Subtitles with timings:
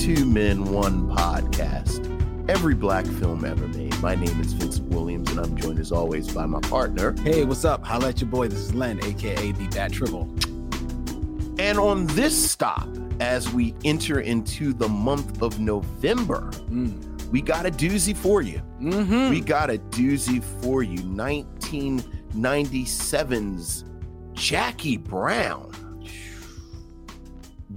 [0.00, 2.06] Two Men, One podcast.
[2.48, 3.94] Every black film ever made.
[4.00, 7.14] My name is Vincent Williams, and I'm joined as always by my partner.
[7.22, 7.84] Hey, what's up?
[7.84, 8.48] Holla at your boy.
[8.48, 10.22] This is Len, aka the Bat Tribble.
[11.58, 12.88] And on this stop,
[13.20, 17.28] as we enter into the month of November, Mm.
[17.30, 18.62] we got a doozy for you.
[18.80, 19.28] Mm-hmm.
[19.30, 20.96] We got a doozy for you.
[20.98, 23.84] 1997's
[24.32, 25.70] Jackie Brown.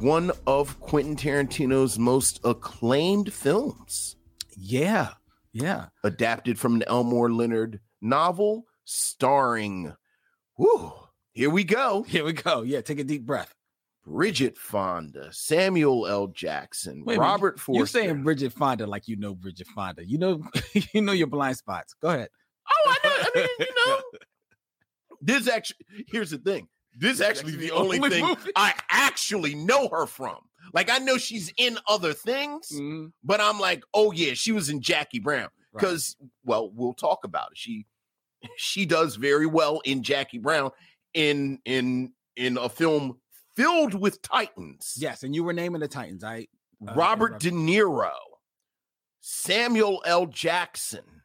[0.03, 4.17] One of Quentin Tarantino's most acclaimed films,
[4.57, 5.11] Yeah,
[5.53, 5.85] yeah.
[6.03, 9.95] adapted from an Elmore Leonard novel starring,
[10.57, 10.91] whoo,
[11.31, 12.03] here we go.
[12.03, 12.63] Here we go.
[12.63, 13.55] Yeah, take a deep breath.
[14.05, 16.27] Bridget Fonda, Samuel L.
[16.27, 17.77] Jackson, Wait Robert Forster.
[17.77, 20.05] You're saying Bridget Fonda like you know Bridget Fonda.
[20.05, 20.43] You know,
[20.91, 21.95] you know your blind spots.
[22.01, 22.27] Go ahead.
[22.69, 23.13] Oh, I know.
[23.15, 24.01] I mean, you know,
[25.21, 25.85] this actually.
[26.09, 26.67] Here's the thing.
[26.95, 28.51] This is actually the only, only thing movie.
[28.55, 30.37] I actually know her from.
[30.73, 33.11] Like I know she's in other things, Mhm.
[33.23, 35.49] but I'm like, oh yeah, she was in Jackie Brown.
[35.71, 35.81] Right.
[35.81, 37.57] Because well, we'll talk about it.
[37.57, 37.85] She
[38.57, 40.71] she does very well in Jackie Brown
[41.13, 43.19] in in in a film
[43.55, 44.93] filled with titans.
[44.97, 46.23] Yes, and you were naming the Titans.
[46.23, 46.47] I
[46.87, 47.51] uh, Robert De.
[47.51, 48.11] Niro,
[49.21, 50.25] Samuel L.
[50.25, 51.22] Jackson,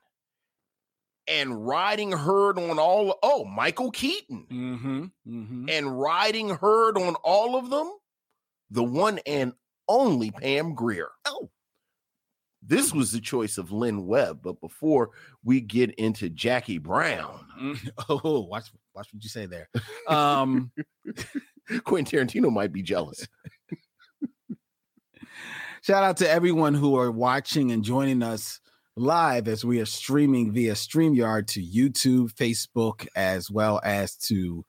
[1.29, 4.47] and riding herd on all oh, Michael Keaton.
[4.51, 5.05] Mm-hmm.
[5.29, 5.69] Mm-hmm.
[5.69, 7.91] And riding herd on all of them,
[8.71, 9.53] the one and
[9.89, 11.11] only Pam Grier.
[11.25, 11.51] Oh.
[12.61, 15.11] This was the choice of Lynn Webb, but before
[15.43, 19.69] we get into Jackie Brown, Mm, Oh, watch watch what you say there.
[20.09, 20.71] Um,
[21.85, 23.29] Quentin Tarantino might be jealous.
[25.83, 28.61] shout out to everyone who are watching and joining us
[28.99, 34.65] live as we are streaming via StreamYard to YouTube, Facebook, as well as to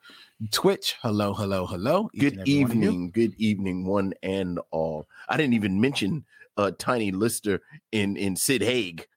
[0.52, 0.96] Twitch.
[1.02, 2.10] Hello, hello, hello.
[2.18, 2.82] Good and every one of you.
[2.84, 5.08] evening, good evening, one and all.
[5.28, 6.26] I didn't even mention
[6.58, 9.08] uh Tiny Lister in in Sid Haig.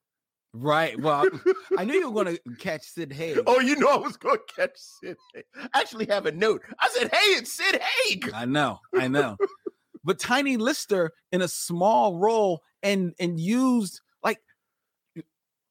[0.54, 0.98] Right.
[0.98, 1.26] Well,
[1.78, 3.40] I knew you were going to catch Sid Haig.
[3.46, 5.16] Oh, you know I was going to catch Sid.
[5.34, 5.44] Haig.
[5.74, 6.62] I actually have a note.
[6.80, 9.36] I said, "Hey, it's Sid Haig." I know, I know.
[10.04, 14.00] but Tiny Lister in a small role and and used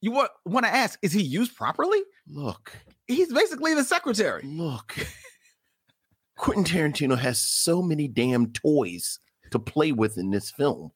[0.01, 2.01] you want want to ask, is he used properly?
[2.27, 2.73] Look,
[3.07, 4.43] He's basically the secretary.
[4.45, 4.95] look.
[6.37, 9.19] Quentin Tarantino has so many damn toys
[9.51, 10.91] to play with in this film.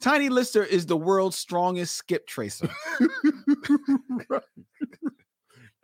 [0.00, 2.70] Tiny Lister is the world's strongest skip tracer.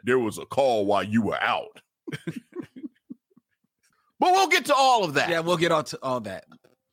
[0.04, 1.80] There was a call while you were out.
[2.26, 2.32] but
[4.20, 5.28] we'll get to all of that.
[5.28, 6.44] yeah, we'll get on to all that.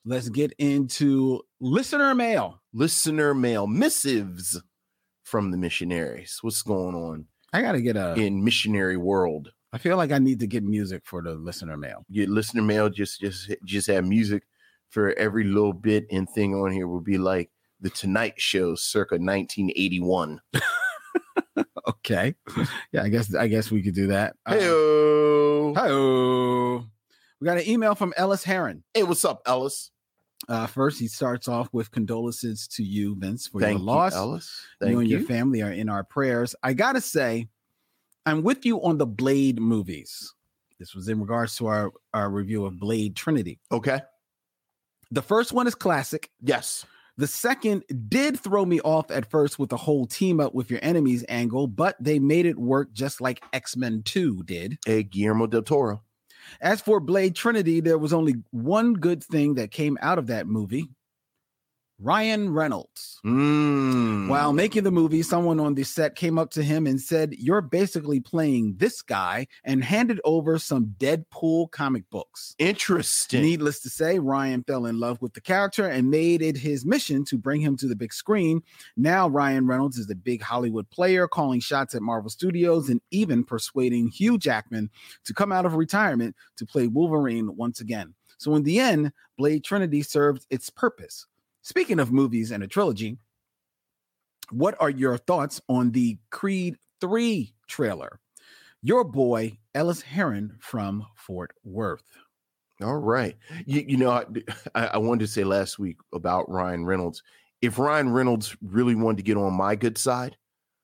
[0.03, 2.61] Let's get into listener mail.
[2.73, 4.61] Listener mail missives
[5.25, 6.39] from the missionaries.
[6.41, 8.13] What's going on I gotta get a.
[8.15, 9.51] in missionary world?
[9.73, 12.05] I feel like I need to get music for the listener mail.
[12.09, 14.43] Your listener mail just just just have music
[14.89, 17.49] for every little bit and thing on here will be like
[17.81, 20.39] the Tonight Show circa 1981.
[21.87, 22.33] Okay.
[22.91, 24.35] Yeah, I guess I guess we could do that.
[24.45, 25.87] Uh, Hey, Hi.
[27.39, 28.83] We got an email from Ellis Heron.
[28.93, 29.91] hey, what's up, Ellis?
[30.47, 34.13] Uh, first, he starts off with condolences to you, Vince, for Thank your loss.
[34.13, 34.61] you, Ellis.
[34.79, 35.17] Thank you and you.
[35.17, 36.55] your family are in our prayers.
[36.61, 37.47] I gotta say,
[38.25, 40.33] I'm with you on the Blade movies.
[40.79, 43.59] This was in regards to our, our review of Blade Trinity.
[43.71, 44.01] Okay.
[45.11, 46.29] The first one is classic.
[46.41, 46.85] Yes.
[47.17, 50.81] The second did throw me off at first with the whole team up with your
[50.83, 54.77] enemies angle, but they made it work just like X Men 2 did.
[54.85, 56.01] A Guillermo del Toro.
[56.61, 60.47] As for Blade Trinity, there was only one good thing that came out of that
[60.47, 60.89] movie.
[61.99, 63.19] Ryan Reynolds.
[63.25, 64.27] Mm.
[64.27, 67.61] While making the movie, someone on the set came up to him and said, You're
[67.61, 72.53] basically playing this guy, and handed over some Deadpool comic books.
[72.59, 73.41] interesting.
[73.41, 77.23] Needless to say, Ryan fell in love with the character and made it his mission
[77.25, 78.61] to bring him to the big screen.
[78.97, 83.43] Now, Ryan Reynolds is a big Hollywood player, calling shots at Marvel Studios and even
[83.43, 84.89] persuading Hugh Jackman
[85.23, 88.13] to come out of retirement to play Wolverine once again.
[88.37, 91.25] So, in the end, Blade Trinity served its purpose.
[91.65, 93.17] Speaking of movies and a trilogy,
[94.51, 98.19] what are your thoughts on the Creed 3 trailer?
[98.83, 102.03] Your boy, Ellis Heron from Fort Worth.
[102.83, 103.35] All right.
[103.65, 104.11] You, you know,
[104.75, 107.23] I, I wanted to say last week about Ryan Reynolds.
[107.63, 110.37] If Ryan Reynolds really wanted to get on my good side,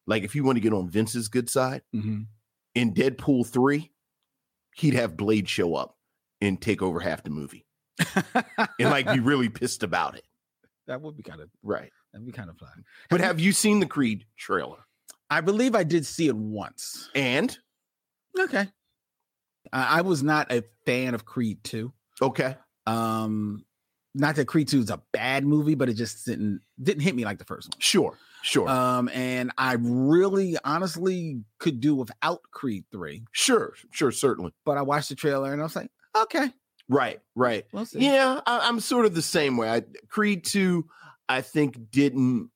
[0.08, 2.26] like if he wanted to get on Vince's good side Mhm.
[2.74, 3.92] in Deadpool 3,
[4.78, 5.96] he'd have Blade show up
[6.42, 7.68] and take over half the movie
[8.80, 10.24] and like be really pissed about it.
[10.92, 11.92] That would be kind of Right.
[12.12, 12.84] that'd be kind of fun.
[13.10, 14.78] But have you seen the Creed trailer?
[15.30, 17.10] I believe I did see it once.
[17.16, 17.58] And
[18.40, 18.70] Okay.
[19.74, 21.92] I I was not a fan of Creed 2.
[22.22, 22.56] okay.
[22.86, 23.66] Um
[24.14, 27.24] not that Creed 2 is a bad movie, but it just didn't didn't hit me
[27.24, 27.80] like the first one.
[27.80, 28.18] Sure.
[28.44, 28.68] Sure.
[28.68, 33.74] Um and I really honestly could do without Creed 3, sure.
[33.92, 34.12] Sure.
[34.12, 34.54] Certainly.
[34.66, 36.52] but I watched the trailer and I was like, okay,
[36.94, 37.20] Right.
[37.36, 37.66] Right.
[37.72, 37.86] we'll.
[37.94, 39.70] Yeah, I, I'm sort of the same way.
[39.70, 40.88] I, Creed two,
[41.30, 42.50] I think didn't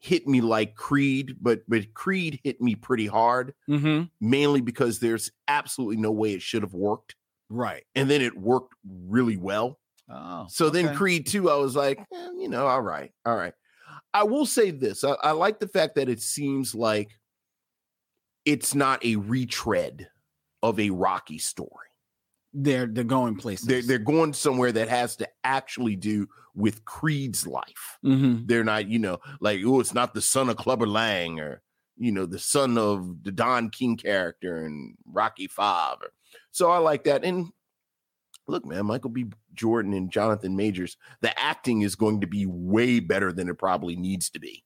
[0.00, 4.04] hit me like Creed, but but Creed hit me pretty hard, Mm-hmm.
[4.20, 7.14] mainly because there's absolutely no way it should have worked,
[7.48, 7.84] Right.
[7.94, 9.78] and then it worked really well.
[10.10, 10.46] Oh.
[10.50, 10.96] So then.
[10.96, 13.54] Creed two, I was like, eh, you know, all right, all right.
[14.12, 17.18] I will say this: I, I like the fact that it seems like
[18.44, 20.08] it's not a retread
[20.62, 21.86] of a Rocky story.
[22.52, 23.66] They're they're going places.
[23.66, 27.98] They're they're going somewhere that has to actually do with Creed's life.
[28.04, 28.46] Mhm.
[28.46, 31.62] They're not, you know, like oh, it's not the son of Clubber Lang or
[31.96, 35.98] you know the son of the Don King character in Rocky Five.
[36.02, 36.10] Or,
[36.50, 37.24] so I like that.
[37.24, 37.48] And
[38.46, 39.26] look, man, Michael B.
[39.54, 43.96] Jordan and Jonathan Majors, the acting is going to be way better than it probably
[43.96, 44.64] needs to be.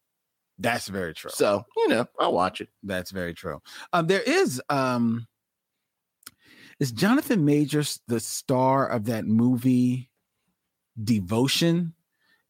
[0.59, 1.31] That's very true.
[1.33, 2.69] So you know, I'll watch it.
[2.83, 3.61] That's very true.
[3.93, 5.27] Um, there is um,
[6.81, 10.11] is Jonathan Majors the star of that movie
[11.03, 11.95] Devotion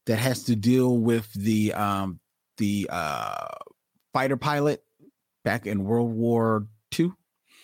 [0.07, 2.21] that has to deal with the um
[2.59, 3.49] the uh
[4.13, 4.83] fighter pilot
[5.45, 6.67] back in World War
[6.99, 7.13] II,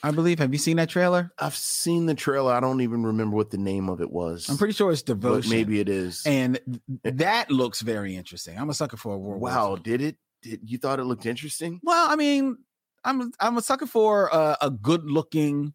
[0.02, 0.38] I believe.
[0.38, 1.32] Have you seen that trailer?
[1.38, 2.52] I've seen the trailer.
[2.52, 4.48] I don't even remember what the name of it was.
[4.48, 5.50] I'm pretty sure it's but Devotion.
[5.50, 6.22] maybe it is.
[6.26, 6.60] and
[7.04, 8.58] that looks very interesting.
[8.58, 9.82] I'm a sucker for a World War wow, II.
[9.82, 10.16] did it?
[10.42, 11.80] Did you thought it looked interesting?
[11.84, 12.58] Well, I mean,
[13.04, 15.74] I'm I'm a sucker for a, a good looking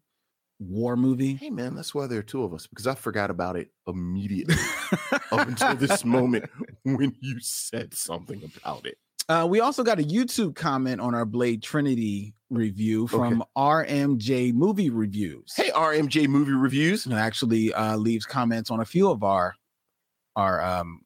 [0.58, 1.34] war movie.
[1.34, 4.56] Hey man, that's why there are two of us because I forgot about it immediately
[5.32, 6.50] up until this moment
[6.82, 8.98] when you said something about it.
[9.28, 14.88] Uh, we also got a YouTube comment on our Blade Trinity review from RMJ Movie
[14.88, 15.52] Reviews.
[15.54, 17.04] Hey, RMJ movie reviews.
[17.04, 19.54] who actually uh, leaves comments on a few of our
[20.34, 21.02] our um,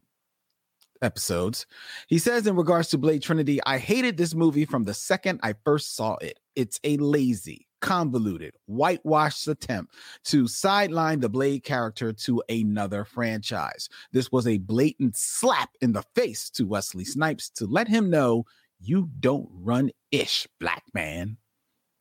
[1.02, 1.66] episodes.
[2.06, 5.54] He says in regards to Blade Trinity, I hated this movie from the second I
[5.64, 6.38] first saw it.
[6.54, 9.94] It's a lazy, convoluted, whitewashed attempt
[10.25, 13.88] to sideline the Blade character to another franchise.
[14.12, 18.44] This was a blatant slap in the face to Wesley Snipes to let him know
[18.81, 21.37] you don't run ish, black man.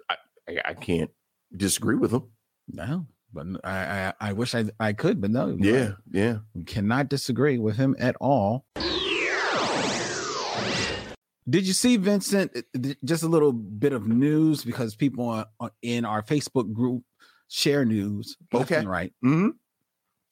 [0.10, 0.16] I,
[0.64, 1.12] I can't
[1.56, 2.24] disagree with him.
[2.70, 5.58] No, but I, I wish I I could, but no.
[5.60, 5.96] Yeah, right.
[6.12, 6.38] yeah.
[6.54, 8.66] We cannot disagree with him at all.
[11.50, 12.52] Did you see Vincent?
[12.56, 17.04] uh, Just a little bit of news because people on- on- in our Facebook group
[17.48, 18.86] share news Okay.
[18.86, 19.14] right.
[19.22, 19.50] hmm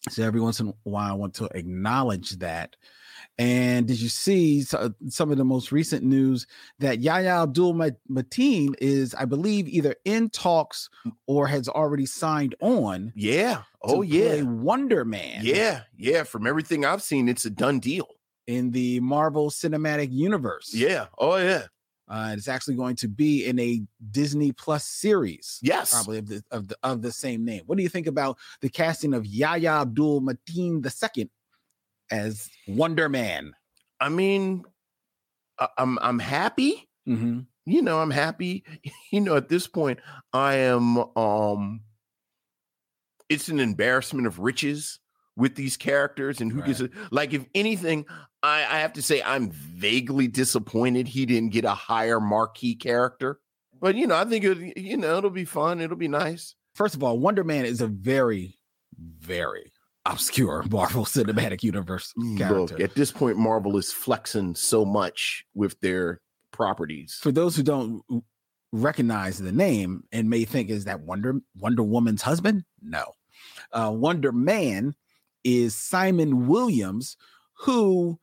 [0.09, 2.75] So every once in a while, I want to acknowledge that.
[3.37, 6.47] And did you see some of the most recent news
[6.79, 10.89] that Yahya Abdul Mateen is, I believe, either in talks
[11.27, 13.11] or has already signed on?
[13.15, 13.63] Yeah.
[13.81, 14.41] Oh yeah.
[14.43, 15.41] Wonder Man.
[15.43, 15.81] Yeah.
[15.97, 16.23] Yeah.
[16.23, 18.07] From everything I've seen, it's a done deal.
[18.49, 20.73] In the Marvel Cinematic Universe.
[20.73, 21.05] Yeah.
[21.19, 21.65] Oh yeah.
[22.07, 25.59] Uh, it's actually going to be in a Disney Plus series.
[25.61, 25.93] Yes.
[25.93, 27.61] Probably of the of the of the same name.
[27.67, 30.83] What do you think about the casting of Yahya Abdul Mateen
[31.15, 31.29] II
[32.09, 33.53] as Wonder Man?
[33.99, 34.63] I mean,
[35.59, 36.89] I- I'm I'm happy.
[37.07, 37.39] Mm-hmm.
[37.65, 38.63] you know i'm happy
[39.11, 39.99] you know at this point
[40.31, 41.81] i am um
[43.29, 44.99] it's an embarrassment of riches
[45.35, 48.05] with these characters and who gets it like if anything
[48.43, 53.39] i i have to say i'm vaguely disappointed he didn't get a higher marquee character
[53.79, 56.95] but you know i think it you know it'll be fun it'll be nice First
[56.95, 58.57] of all, Wonder Man is a very,
[58.97, 59.73] very
[60.05, 62.75] obscure Marvel Cinematic Universe character.
[62.75, 66.21] Look, at this point, Marvel is flexing so much with their
[66.51, 67.19] properties.
[67.21, 68.01] For those who don't
[68.71, 72.63] recognize the name and may think is that Wonder Wonder Woman's husband?
[72.81, 73.13] No.
[73.73, 74.95] Uh, Wonder Man
[75.43, 77.17] is Simon Williams,
[77.59, 78.19] who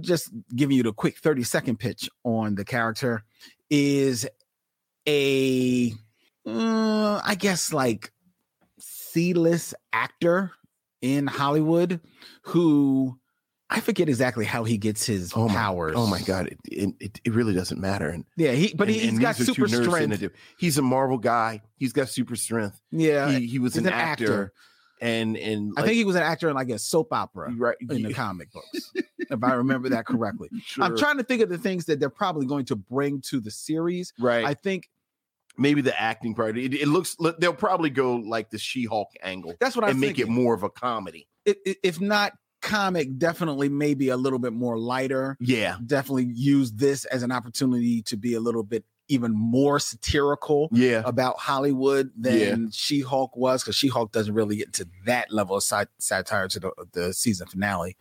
[0.00, 3.24] just giving you the quick 30 second pitch on the character
[3.70, 4.26] is
[5.06, 5.92] a
[6.46, 8.12] uh, I guess like
[8.78, 10.52] C-list actor
[11.02, 12.00] in Hollywood
[12.42, 13.18] who
[13.68, 15.94] I forget exactly how he gets his Oh my, powers.
[15.96, 18.08] oh my god, it, it, it, really doesn't matter.
[18.08, 20.32] And Yeah, he but and- he, and has got these are two super strength.
[20.56, 21.62] He's a Marvel guy.
[21.76, 22.80] He's got super strength.
[22.92, 24.52] Yeah, he, he was he's an, actor,
[25.00, 28.02] and and I think he was an actor in like a soap opera right in
[28.02, 30.48] the comic books, if I remember that correctly.
[30.80, 33.50] I'm trying to think of the things that they're probably going to bring to the
[33.50, 34.12] series.
[34.18, 34.44] right.
[34.44, 34.88] I think
[35.58, 36.58] Maybe the acting part.
[36.58, 40.18] It, it looks they'll probably go like the She-Hulk angle that's what I and make
[40.18, 41.28] it more of a comedy.
[41.46, 45.36] It- it- if not comic, definitely maybe a little bit more lighter.
[45.40, 50.68] Yeah, Definitely use this as an opportunity to be a little bit even more satirical
[50.72, 52.68] yeah, about Hollywood than Yeah.
[52.72, 56.70] She-Hulk was, because She-Hulk doesn't really get into that level of sat- satire to the,
[56.92, 57.96] the season finale.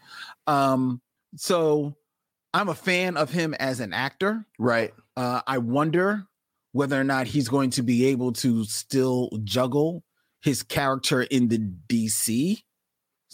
[0.47, 1.01] Um,
[1.35, 1.95] so
[2.53, 4.45] I'm a fan of him as an actor.
[4.57, 4.93] right.
[5.17, 6.25] Uh, I wonder
[6.74, 10.03] whether or not he's going to be able to still juggle
[10.41, 12.63] his character in the DC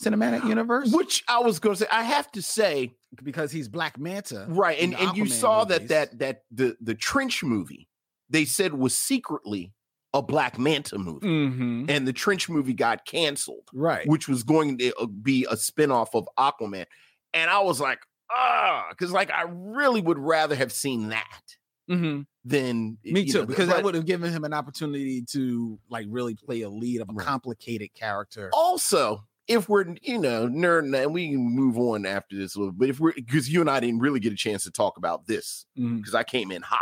[0.02, 1.88] cinematic universe Which I was going to say.
[1.92, 2.94] I have to say,
[3.24, 4.46] because he's Black Manta.
[4.50, 5.90] right, in and the and you saw that movies.
[5.90, 7.88] that that the the Trench movie
[8.30, 9.74] they said was secretly
[10.14, 11.90] a Black Manta movie, Mhm.
[11.90, 13.70] and the Trench movie got canceled.
[13.74, 14.08] Right.
[14.08, 16.86] which was going to uh, be a spinoff of Aquaman.
[17.34, 21.42] And I was like, ah, because like I really would rather have seen that
[21.90, 22.26] Mhm.
[22.46, 26.36] than Me too, know, because that would have given him an opportunity to like really
[26.36, 27.26] play a lead of a Right.
[27.28, 28.50] complicated character.
[28.54, 32.74] also if we're you know nerd and we can move on after this a little
[32.74, 35.28] but if we're because you and I didn't really get a chance to talk about
[35.28, 36.80] this because I came in hot.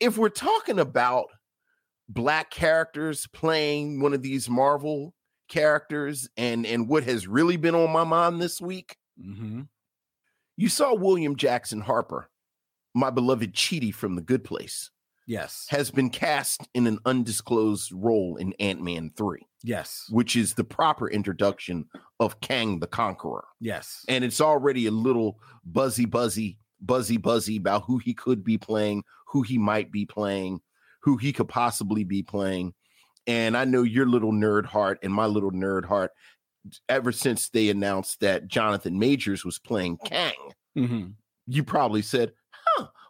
[0.00, 1.26] If we're talking about
[2.08, 5.14] black characters playing one of these Marvel
[5.48, 9.68] characters and and what has really been on my mind this week, Mhm.
[10.56, 12.30] You saw William Jackson Harper,
[12.94, 14.90] my beloved Chidi from The Good Place,
[15.26, 15.66] Yes.
[15.70, 20.04] has been cast in an undisclosed role in Ant Man 3, Yes.
[20.10, 21.86] which is the proper introduction
[22.20, 23.44] of Kang the Conqueror.
[23.60, 24.04] Yes.
[24.08, 29.02] And it's already a little buzzy, buzzy, buzzy, buzzy about who he could be playing,
[29.28, 30.60] who he might be playing,
[31.02, 32.74] who he could possibly be playing.
[33.26, 36.10] And I know your little nerd heart and my little nerd heart,
[36.88, 40.32] ever since they announced that Jonathan Majors was playing Kang,
[40.76, 41.14] Mhm.
[41.46, 42.32] you probably said,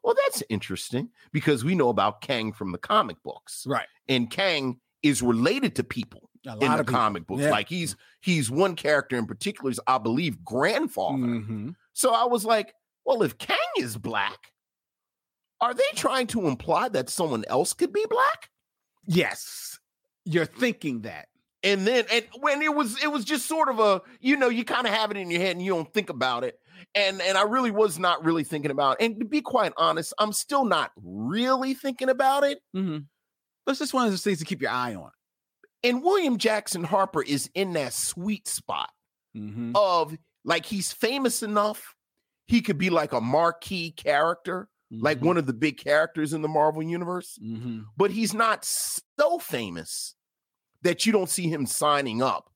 [0.04, 3.64] well, that's interesting because we know about Kang from the comic books.
[3.66, 3.86] Right.
[4.08, 6.94] And Kang is related to people A in the of people.
[6.94, 7.42] comic books.
[7.42, 7.50] Yeah.
[7.50, 11.16] Like he's he's one character in particular, is I believe grandfather.
[11.18, 11.74] Mhm.
[11.94, 14.52] So I was like, well, if Kang is black,
[15.60, 18.50] are they trying to imply that someone else could be black?
[19.06, 19.78] Yes.
[20.24, 21.28] You're thinking that.
[21.62, 24.64] And then and when it was it was just sort of a, you know, you
[24.64, 26.58] kind of have it in your head and you don't think about it.
[26.94, 29.04] And and I really was not really thinking about it.
[29.04, 32.60] And to be quite honest, I'm still not really thinking about it.
[32.74, 33.06] Mhm.
[33.66, 35.10] That's just one of those things to keep your eye on.
[35.82, 38.90] And William Jackson Harper is in that sweet spot
[39.36, 39.72] Mhm.
[39.74, 41.94] of like he's famous enough,
[42.46, 44.68] he could be like a marquee character,
[45.00, 45.26] like Mhm.
[45.26, 47.86] one of the big characters in the Marvel universe, Mhm.
[47.96, 50.14] but he's not so famous
[50.82, 52.50] that you don't see him signing up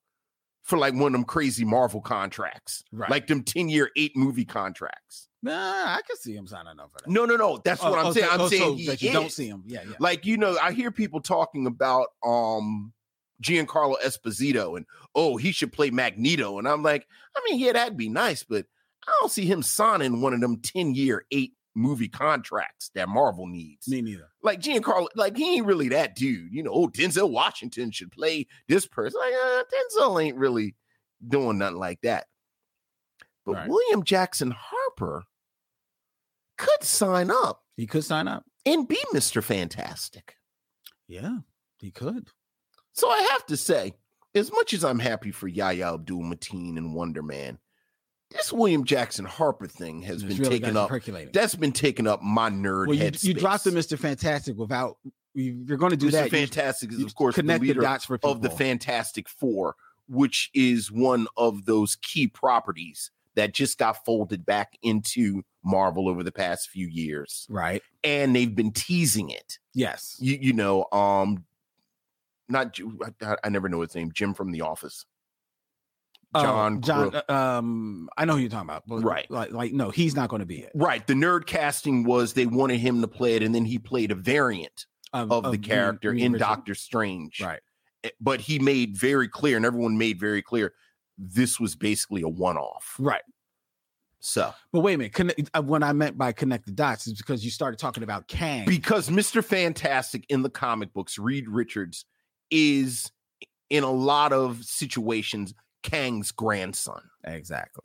[0.69, 3.11] for like one of them crazy Marvel contracts, Right.
[3.11, 5.29] like them 10 year, eight movie contracts.
[5.43, 7.11] Nah, I can see him signing up for that.
[7.11, 7.59] No, no, no.
[7.65, 8.29] That's what Oh, I'm oh, saying.
[8.31, 9.63] I'm oh, saying so he that you don't see him.
[9.67, 9.95] Yeah, yeah.
[9.99, 12.93] Like, you know, I hear people talking about um
[13.43, 14.85] Giancarlo Esposito and
[15.15, 16.59] oh, he should play Magneto.
[16.59, 18.67] And I'm like, I mean, yeah, that'd be nice, but
[19.07, 23.47] I don't see him signing one of them 10 year, eight movie contracts that Marvel
[23.47, 23.89] needs.
[23.89, 24.29] Me neither.
[24.43, 26.53] Like Giancarlo, like he ain't really that dude.
[26.53, 29.21] You know, oh, Denzel Washington should play this person.
[29.21, 30.75] Like, uh, Denzel ain't really
[31.27, 32.27] doing nothing like that.
[33.47, 33.69] But Right.
[33.69, 35.25] William Jackson Harper
[36.59, 38.45] could sign up He could sign up.
[38.67, 39.43] and be Mr.
[39.43, 40.35] Fantastic.
[41.07, 41.39] Yeah,
[41.79, 42.29] he could.
[42.93, 43.95] So I have to say,
[44.35, 47.59] as much as I'm happy for Yahya Abdul Mateen and Wonder Man,
[48.31, 50.89] this William Jackson Harper thing has It's been really taken up.
[50.89, 51.31] percolating.
[51.33, 53.71] That's been taking up my nerd well, you, you dropped the.
[53.71, 53.99] Mr.
[53.99, 54.99] Fantastic without.
[55.35, 56.13] you- You're going to do Mr.
[56.13, 56.25] that.
[56.33, 58.31] you- Fantastic is, of course, the connect the leader dots for people.
[58.33, 59.77] of the Fantastic Four,
[60.09, 66.23] which is one of those key properties that just got folded back into Marvel over
[66.25, 67.83] the past few years, right.
[68.03, 69.59] and they've been teasing it.
[69.75, 70.17] Yes.
[70.19, 71.45] You, you know, um,
[72.49, 72.77] not
[73.23, 74.11] I, I never know his name.
[74.13, 75.05] Jim from The Office.
[76.35, 77.11] Oh, John John.
[77.11, 79.31] Cro- uh, um, I know who you're talking about, but Right.
[79.31, 80.73] Like, like no, he's not going to be it.
[80.75, 81.07] Right.
[81.07, 84.15] The nerd casting was they wanted him to play it, and then he played a
[84.15, 86.49] variant of, the Reed- character Reed in Richards.
[86.49, 87.41] Doctor Strange.
[87.41, 87.61] Right.
[88.05, 90.75] Eh, But he made very clear, and everyone made very clear,
[91.17, 92.95] this was basically a one-off.
[92.99, 93.23] Right.
[94.21, 95.15] So But wait a minute.
[95.15, 98.27] Connect, uh, what I meant by connect the dots is because you started talking about
[98.29, 98.67] Kang.
[98.67, 99.43] because Mr.
[99.43, 102.05] Fantastic in the comic books, Reed Richards
[102.51, 103.11] is
[103.71, 107.03] in a lot of situations Kang's grandson.
[107.25, 107.85] exactly.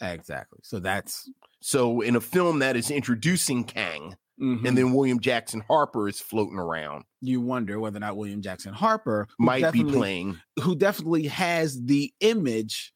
[0.00, 0.58] Exactly.
[0.64, 4.66] So that's So in a film that is introducing Kang, mhm.
[4.66, 8.72] and then William Jackson Harper is floating around, you wonder whether or not William Jackson
[8.74, 10.40] Harper might be playing.
[10.60, 12.92] who definitely has the image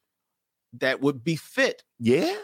[0.73, 2.35] that would befit Yeah,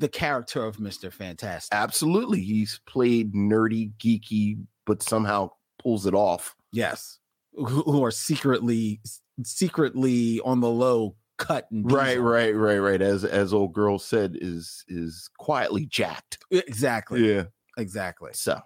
[0.00, 1.12] the character of Mr.
[1.12, 1.72] Fantastic.
[1.76, 2.40] absolutely.
[2.40, 5.50] He's played nerdy, geeky, but somehow
[5.80, 6.56] pulls it off.
[6.72, 7.20] Yes.
[7.54, 9.00] Who are secretly
[9.44, 12.24] secretly on the low cut and right diesel.
[12.24, 17.44] right right right as as old girl said is is quietly jacked exactly yeah
[17.76, 18.60] exactly so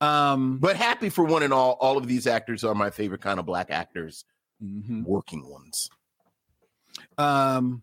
[0.00, 3.38] um but happy for one and all all of these actors are my favorite kind
[3.38, 4.24] of black actors
[4.62, 5.02] mm-hmm.
[5.04, 5.90] working ones
[7.18, 7.82] um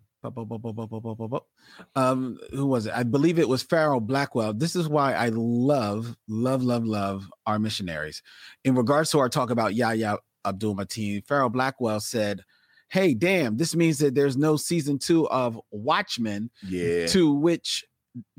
[1.96, 2.94] um, who was it?
[2.94, 4.54] I believe it was Farrell Blackwell.
[4.54, 8.22] This is why I love, love, love, love our missionaries.
[8.64, 12.42] In regards to our talk about Yahya Abdul Mateen, Farrell Blackwell said,
[12.92, 17.08] Hey, damn, this means that there's no season two of Watchmen, Yeah.
[17.08, 17.86] to which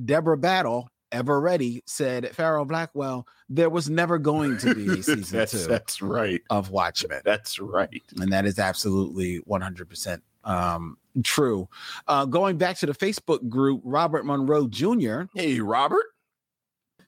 [0.05, 5.39] Deborah Battle, ever ready, said, Farrell Blackwell, there was never going to be a season
[5.39, 6.43] that's, two that's right.
[6.51, 8.03] of Watchmen That's right.
[8.21, 11.69] and that is absolutely 100% um, true.
[12.07, 15.23] Uh, going back to the Facebook group, Robert Monroe Jr.
[15.35, 16.05] Hey, Robert.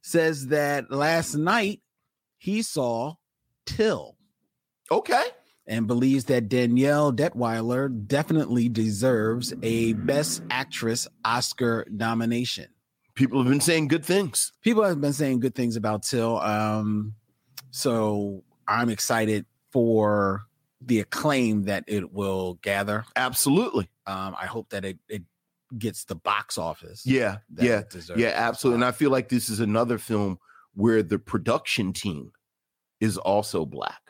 [0.02, 1.80] says that last night
[2.38, 3.14] he saw
[3.66, 4.16] Till
[4.90, 5.24] Okay.
[5.66, 12.66] And believes that Danielle Deadwyler definitely deserves a Best Actress Oscar nomination.
[13.14, 14.52] People have been saying good things.
[14.60, 17.14] People have been saying good things about Till, um,
[17.70, 20.46] so I'm excited for
[20.80, 23.04] the acclaim that it will gather.
[23.16, 23.88] Absolutely.
[24.06, 25.22] Um, I hope that it, it
[25.78, 27.06] gets the box office.
[27.06, 27.38] Yeah.
[27.54, 27.78] that yeah.
[27.80, 28.82] it deserves Yeah, absolutely.
[28.82, 28.84] And.
[28.84, 30.38] I feel like this is another film
[30.74, 32.32] where the production team
[33.00, 34.03] is also black.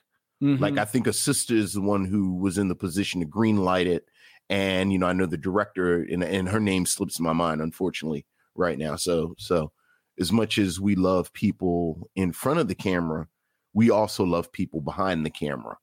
[0.44, 0.78] Like Mhm.
[0.78, 3.86] I think a sister is the one who was in the position to green light
[3.86, 4.06] it.
[4.50, 8.26] And you know, I know the director and, and her name slips my mind, unfortunately,
[8.54, 8.96] right now.
[8.96, 9.72] So so
[10.20, 13.26] as much as we love people in front of the camera,
[13.72, 15.76] we also love people behind the camera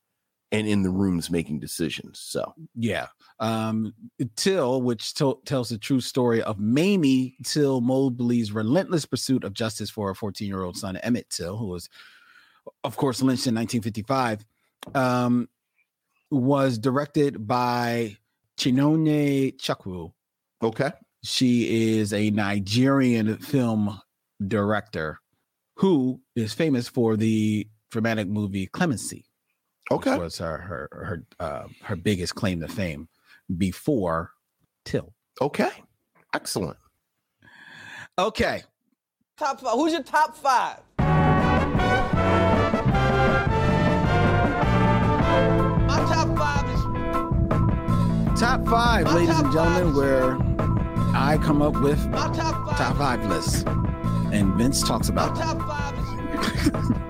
[0.53, 2.19] and in the rooms making decisions.
[2.19, 3.07] So yeah.
[3.39, 3.93] Um,
[4.36, 9.89] Till, which to- tells the true story of Mamie Till Mobley's relentless pursuit of justice
[9.89, 11.89] for her 14 year old son, Emmett Till, who was,
[12.83, 14.45] of course, lynched in 1955,
[14.95, 15.47] um,
[16.29, 18.17] was directed by
[18.57, 20.11] Chinonye Chukwu.
[20.63, 20.91] okay.
[21.23, 24.01] She is a Nigerian film
[24.47, 25.19] director
[25.75, 29.25] who is famous for the dramatic movie Clemency.
[29.89, 30.17] which Okay.
[30.17, 33.07] was her her her uh, her biggest claim to fame
[33.57, 34.31] before
[34.85, 35.13] Till.
[35.39, 35.69] Okay.
[36.33, 36.77] Excellent.
[38.17, 38.63] Okay,
[39.37, 39.73] Top five.
[39.73, 40.79] Who's your top five?
[48.41, 49.95] Top five, My ladies top and gentlemen, five.
[49.95, 52.77] where I come up with my top five.
[52.77, 53.63] top five lists,
[54.34, 55.60] and Vince talks about them.
[55.60, 56.97] top five.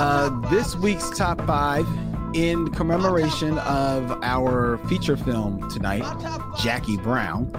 [0.00, 1.84] Uh, this week's top five
[2.32, 6.60] in commemoration of our feature film tonight, My top five.
[6.62, 7.50] Jackie Brown.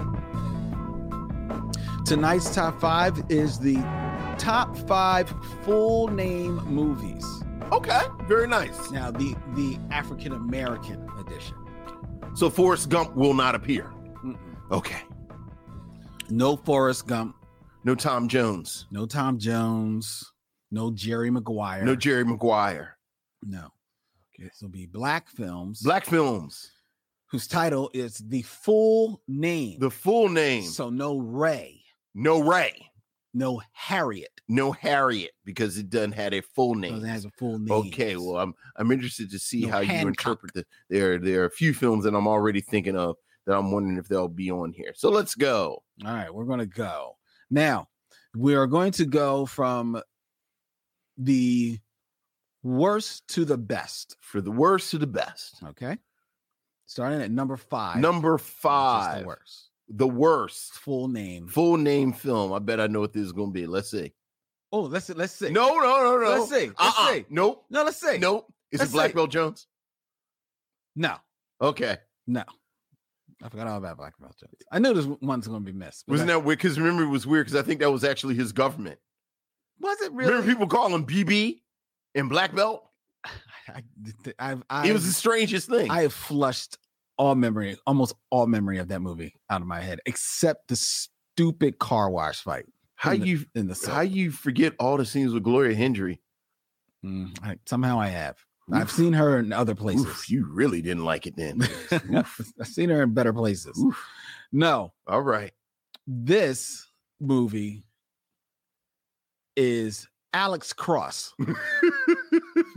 [2.06, 3.76] Tonight's top five is the
[4.38, 5.28] top five
[5.64, 7.26] full name movies.
[7.72, 8.00] Okay.
[8.26, 8.90] Very nice.
[8.90, 11.09] Now, the the African American edition.
[12.40, 13.92] So Forrest Gump will not appear.
[14.24, 14.38] Mm-mm.
[14.70, 15.02] Okay.
[16.30, 17.36] No Forrest Gump,
[17.84, 18.86] No Tom Jones.
[18.90, 20.24] no Tom Jones,
[20.70, 21.84] no Jerry Maguire.
[21.84, 22.96] No Jerry Maguire.
[23.42, 23.68] no.
[24.34, 24.44] Okay.
[24.48, 26.70] This will be black films, Black films.
[27.30, 29.78] whose title is the full name.
[29.78, 30.62] The full name.
[30.62, 31.82] so no Ray,
[32.14, 32.89] no Ray.
[33.32, 34.40] No Harriet.
[34.48, 37.04] No Harriet because it doesn't have a full Because name.
[37.04, 37.70] it has a full name.
[37.70, 41.18] Okay, well, I'm I'm interested to see No how you interpret the there.
[41.18, 43.16] There are a few films that I'm already thinking of
[43.46, 44.92] that I'm wondering if they'll be on here.
[44.94, 45.82] So let's go.
[46.04, 47.16] All right, we're going to go.
[47.50, 47.88] Now,
[48.36, 50.00] we are going to go from
[51.16, 51.78] the
[52.62, 54.16] worst to the best.
[54.20, 55.62] For the worst to the best.
[55.64, 55.96] Okay.
[56.86, 57.98] Starting at number five.
[57.98, 59.20] Number five.
[59.20, 59.69] The worst.
[59.90, 60.74] The worst.
[60.74, 61.48] Full name.
[61.48, 62.52] Full name film.
[62.52, 63.66] I bet I know what this is going to be.
[63.66, 64.12] Let's see.
[64.72, 65.50] Oh, let's let's see.
[65.50, 66.30] No, no, no, no.
[66.30, 66.66] Let's see.
[66.66, 67.12] Let's Uh-uh.
[67.12, 67.24] see.
[67.28, 67.64] Nope.
[67.70, 68.18] No, let's see.
[68.18, 68.46] Nope.
[68.70, 69.14] Is Let's it Black see.
[69.14, 69.66] Belt Jones?
[70.94, 71.16] No.
[71.60, 71.96] Okay.
[72.28, 72.44] No.
[73.42, 74.54] I forgot all about Black Belt Jones.
[74.70, 76.04] I knew this one's going to be missed.
[76.06, 76.58] Wasn't that, that weird?
[76.58, 78.98] Because remember, it was weird because I think that was actually his government.
[79.80, 80.30] was it really?
[80.30, 81.60] Remember, people call him BB
[82.14, 82.84] and Black Belt.
[83.68, 83.82] I,
[84.38, 85.90] I've, I've, It was the strangest thing.
[85.90, 86.78] I have flushed
[87.20, 91.78] all memory, almost all memory of that movie out of my head, except the stupid
[91.78, 92.64] car wash fight.
[92.94, 96.20] how the- you in the how you forget all the scenes with Gloria Hendry?
[97.04, 98.36] Mm, I, somehow I have.
[98.72, 100.06] I've seen her in other places.
[100.06, 101.60] Oof, you really didn't like it then.
[101.90, 103.76] I've seen her in better places.
[103.82, 104.02] Oof.
[104.52, 105.52] No, all right.
[106.06, 106.86] this
[107.20, 107.82] movie
[109.56, 111.34] is Alex Cross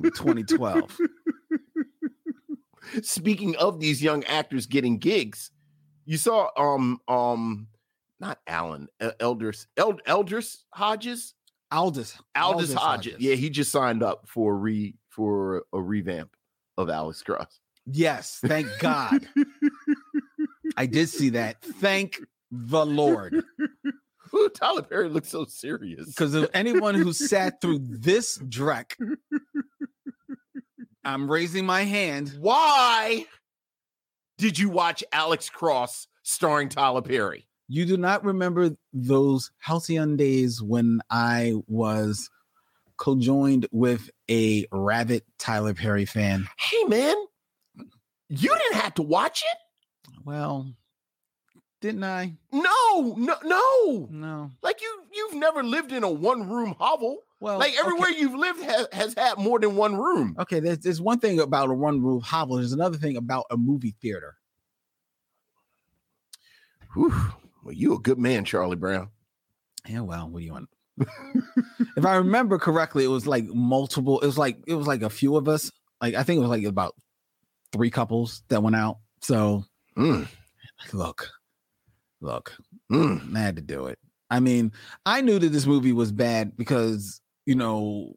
[0.03, 0.99] 2012.
[3.01, 5.51] Speaking of these young actors getting gigs,
[6.05, 7.67] you saw um um
[8.19, 11.33] not Alan uh, Elders Eld, Elders Hodges
[11.71, 13.19] Aldis Aldis Hodges.
[13.19, 16.35] Yeah, he just signed up for a re for a revamp
[16.77, 17.59] of Alex Cross.
[17.85, 19.27] yes, thank God.
[20.77, 21.61] I did see that.
[21.61, 22.19] Thank
[22.51, 23.43] the Lord.
[24.35, 26.07] Ooh, Tyler Perry looks so serious.
[26.07, 28.93] Because of anyone who sat through this dreck,
[31.05, 32.35] I'm raising my hand.
[32.39, 33.25] Why
[34.37, 37.47] did you watch Alex Cross starring Tyler Perry?
[37.67, 42.29] You do not remember those halcyon days when I was
[42.97, 46.47] co-joined with a rabid Tyler Perry fan.
[46.57, 47.15] Hey man,
[48.29, 50.11] you didn't have to watch it.
[50.25, 50.73] Well,
[51.81, 52.33] didn't I?
[52.51, 54.07] No, no, no.
[54.09, 54.51] No.
[54.61, 57.19] Like you, you've never lived in a one-room hovel.
[57.43, 58.19] Well, like everywhere okay.
[58.19, 60.33] you've lived has, has had more than one room.
[60.39, 62.55] Okay, there's, there's one thing about a one room hovel.
[62.55, 64.37] There's another thing about a movie theater.
[66.93, 67.13] Whew.
[67.65, 69.09] Well, you a good man, Charlie Brown.
[69.85, 70.69] Yeah, well, what do you want?
[71.97, 74.21] if I remember correctly, it was like multiple.
[74.21, 75.69] It was like it was like a few of us.
[76.01, 76.95] Like I think it was like about
[77.73, 78.99] three couples that went out.
[79.19, 79.65] So
[79.97, 80.29] Mm,
[80.93, 81.29] look,
[82.21, 82.55] look,
[82.89, 83.35] mm.
[83.35, 83.99] I had to do it.
[84.29, 84.71] I mean,
[85.05, 88.15] I knew that this movie was bad because you know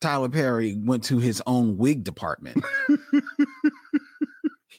[0.00, 2.64] Tyler Perry went to his own wig department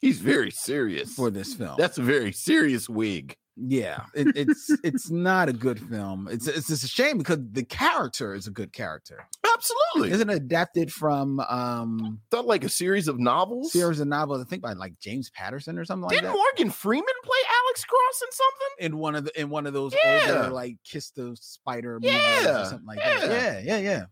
[0.01, 1.13] He's very serious.
[1.15, 1.75] for this film.
[1.77, 3.35] That's a very serious wig.
[3.57, 6.27] Yeah, it, it's it's not a good film.
[6.31, 9.25] It's it's just a shame because the character is a good character.
[9.53, 10.11] Absolutely.
[10.11, 13.71] Isn't adapted from um Thought like a series of novels.
[13.71, 14.41] series of novels?
[14.41, 16.21] I think by like James Patterson or something like that.
[16.23, 16.37] Didn't that.
[16.37, 18.65] Morgan Freeman play Alex Cross in something?
[18.79, 20.25] in one of the in one of those Yeah.
[20.37, 23.29] older like Kiss the Spider movies Yeah, or something like that.
[23.29, 23.59] yeah.
[23.59, 24.05] Yeah, yeah, yeah.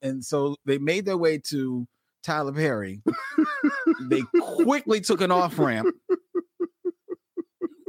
[0.00, 1.86] And so they made their way to
[2.22, 3.02] Tyler Perry.
[4.08, 5.94] they quickly took an off ramp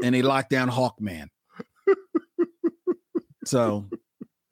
[0.03, 1.27] and they locked down Hawkman.
[3.45, 3.89] So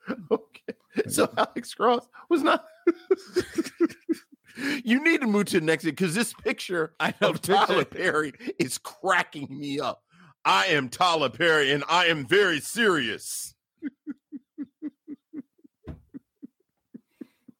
[0.31, 0.73] Okay.
[1.07, 2.63] So Alex Cross was not.
[4.83, 8.33] you need to move to the next because this picture I know of Tyler Perry
[8.59, 10.01] is cracking me up.
[10.43, 13.55] I am Tyler Perry and I am very serious.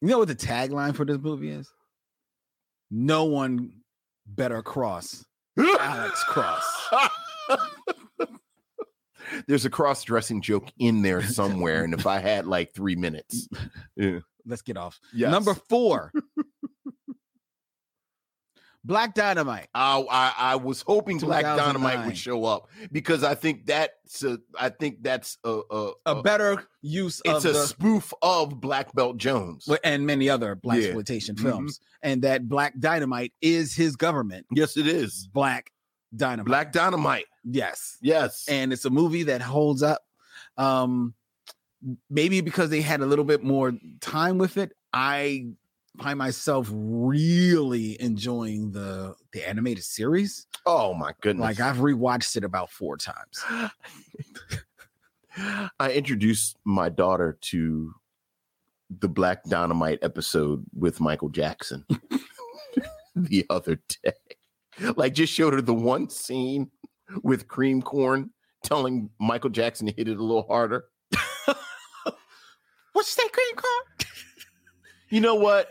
[0.01, 1.67] You know what the tagline for this movie is?
[2.91, 3.71] No one
[4.27, 5.25] better cross
[5.59, 6.93] Alex Cross.
[9.47, 11.83] There's a cross dressing joke in there somewhere.
[11.83, 13.47] And if I had like three minutes,
[13.95, 14.19] yeah.
[14.45, 14.99] Let's get off.
[15.13, 15.31] Yes.
[15.31, 16.11] Number four.
[18.83, 19.67] Black Dynamite.
[19.73, 24.38] I, I I was hoping Black Dynamite would show up because I think that's a,
[24.59, 28.93] I think that's a a, A better use of it's a the spoof of Black
[28.93, 29.67] Belt Jones.
[29.83, 30.85] And many other black Yeah.
[30.89, 31.41] exploitation Mhm.
[31.41, 34.45] films, and that Black Dynamite is his government.
[34.51, 35.27] Yes, it is.
[35.33, 35.71] Black
[36.15, 36.45] Dynamite.
[36.45, 37.25] Black Dynamite.
[37.45, 38.45] Yes, Yes.
[38.49, 40.01] and it's a movie that holds up.
[40.58, 41.13] Um,
[42.10, 45.47] maybe because they had a little bit more time with it, I
[46.01, 50.47] find myself really enjoying the the animated series.
[50.65, 51.43] oh my goodness.
[51.43, 53.43] Like I've rewatched it about four times.
[55.79, 57.93] I introduced my daughter to
[58.99, 61.86] the Black Dynamite episode with Michael Jackson
[63.15, 64.13] the other day.
[64.95, 66.69] Like, just showed her the one scene
[67.23, 68.31] with cream corn
[68.63, 70.85] telling Michael Jackson to hit it a little harder.
[72.93, 73.83] What's that cream corn?
[75.09, 75.69] You know what?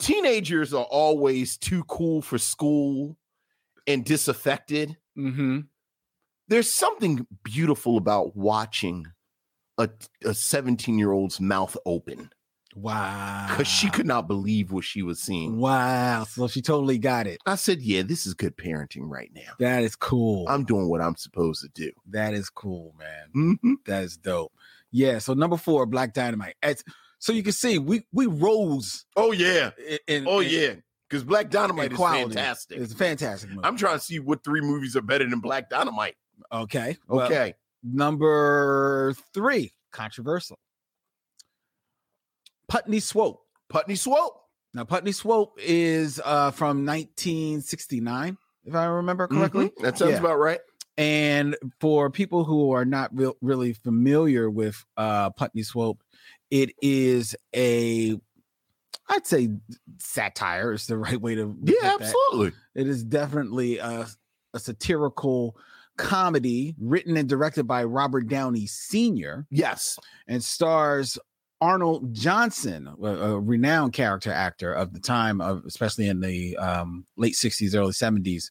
[0.00, 3.16] Teenagers are always too cool for school
[3.86, 4.96] and disaffected.
[5.16, 5.60] Mm-hmm.
[6.48, 9.06] there's something beautiful about watching
[9.78, 9.88] a
[10.24, 12.30] a 17 year old's mouth open
[12.74, 13.46] Wow.
[13.50, 15.58] because she could not believe what she was seeing.
[15.58, 16.24] Wow.
[16.24, 17.38] So she totally got it.
[17.46, 19.52] I said, "Yeah, this is good parenting right now.
[19.58, 20.46] That is cool.
[20.48, 23.58] I'm doing what I'm supposed to do." that is cool, man.
[23.62, 23.74] Mhm.
[23.86, 24.52] That is dope.
[24.90, 25.18] Yeah.
[25.18, 26.54] So number four, Black Dynamite.
[26.62, 26.82] It's,
[27.18, 29.04] so you can see we we rose.
[29.16, 29.70] Oh yeah,
[30.08, 30.74] In, oh in- yeah.
[31.08, 32.78] because Black Dynamite is fantastic.
[32.78, 33.62] It's a fantastic movie.
[33.64, 36.16] I'm trying to see what three movies are better than Black Dynamite.
[36.50, 36.96] okay.
[37.06, 40.58] well, Okay, number three, controversial.
[42.72, 43.42] Putney Swope.
[43.68, 44.40] Putney Swope.
[44.72, 49.68] Now, Putney Swope is uh, from 1969, if I remember correctly.
[49.68, 50.20] Mhm, That sounds Yeah.
[50.20, 50.60] about right.
[50.96, 56.02] And for people who are not real, really familiar with uh, Putney Swope,
[56.50, 58.18] it is a,
[59.06, 59.50] I'd say,
[59.98, 61.54] satire is the right way to.
[61.62, 62.00] Yeah, that.
[62.00, 62.52] absolutely.
[62.74, 64.06] It is definitely a,
[64.54, 65.58] a satirical
[65.98, 69.46] comedy written and directed by Robert Downey Sr.
[69.50, 69.98] Yes.
[70.26, 71.18] and stars
[71.62, 77.06] Arnold Johnson, a, a renowned character actor of the time, of especially in the um,
[77.16, 78.50] late 60s, early 70s.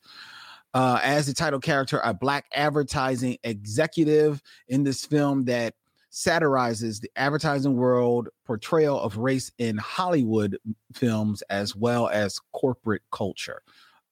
[0.73, 5.73] Uh, as the title character, a black advertising executive in this film that
[6.09, 10.57] satirizes the advertising world portrayal of race in Hollywood
[10.93, 13.61] films as well as corporate culture.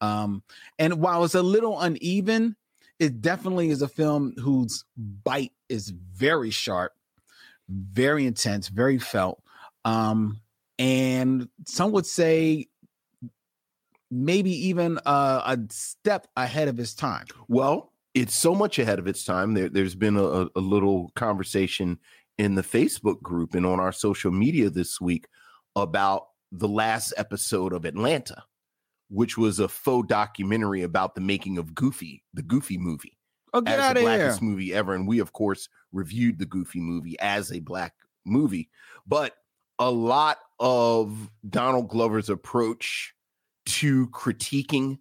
[0.01, 0.43] Um,
[0.77, 2.57] and while it's a little uneven,
[2.99, 6.91] it definitely is a film whose bite is very sharp,
[7.69, 9.41] very intense, very felt.
[9.85, 10.41] Um,
[10.77, 12.67] and some would say
[14.11, 17.25] maybe even uh, a step ahead of his time.
[17.47, 19.53] Well, it's so much ahead of its time.
[19.53, 21.99] There, there's been a, a little conversation
[22.37, 25.27] in the Facebook group and on our social media this week
[25.75, 28.43] about the last episode of Atlanta,
[29.09, 33.17] which was a faux documentary about the making of Goofy, the Goofy movie,
[33.53, 34.17] Oh, get as out the of here.
[34.17, 34.95] blackest movie ever.
[34.95, 37.93] And we, of course, reviewed the Goofy movie as a black
[38.25, 38.69] movie.
[39.07, 39.35] But
[39.79, 43.13] a lot of Donald Glover's approach
[43.67, 44.99] to critiquing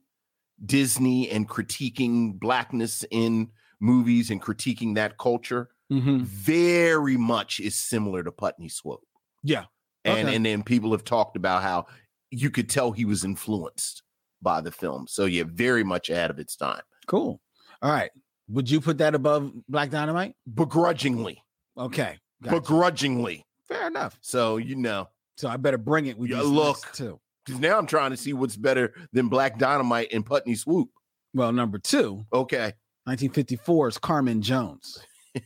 [0.65, 6.23] Disney and critiquing blackness in movies and critiquing that culture Mhm.
[6.23, 9.07] very much is similar to Putney Swope.
[9.43, 9.67] Yeah.
[10.05, 10.37] And Okay.
[10.37, 11.87] and then people have talked about how
[12.31, 14.03] you could tell he was influenced
[14.43, 15.07] by the film.
[15.09, 16.83] So yeah, very much ahead of its time.
[17.07, 17.41] Cool.
[17.83, 18.11] All right.
[18.49, 20.35] Would you put that above Black Dynamite?
[20.53, 21.43] Begrudgingly.
[21.77, 22.19] Okay.
[22.43, 22.61] gotcha.
[22.61, 23.45] Begrudgingly.
[23.69, 24.19] Fair enough.
[24.23, 26.79] So you know, So I better bring it with these look.
[26.93, 27.21] too.
[27.45, 30.91] because now I'm trying to see what's better than Black Dynamite and Putney Swope.
[31.35, 32.73] Well, number two, Okay.
[33.05, 34.99] 1954 is Carmen Jones.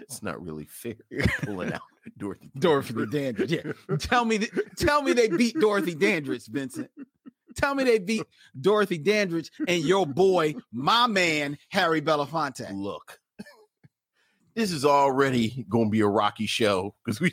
[0.00, 0.94] It's not really fair
[1.42, 1.82] pulling out
[2.18, 2.50] Dorothy.
[2.58, 3.52] Dorothy Dandridge.
[3.52, 3.72] Yeah.
[3.98, 6.90] tell me th- tell me they beat Dorothy Dandridge, Vincent.
[7.56, 8.22] Tell me they beat
[8.60, 12.72] Dorothy Dandridge and your boy, my man, Harry Belafonte.
[12.74, 13.18] Look,
[14.54, 17.32] this is already going to be a rocky show because we.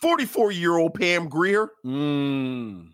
[0.00, 2.90] 44 year old Pam Grier Mm.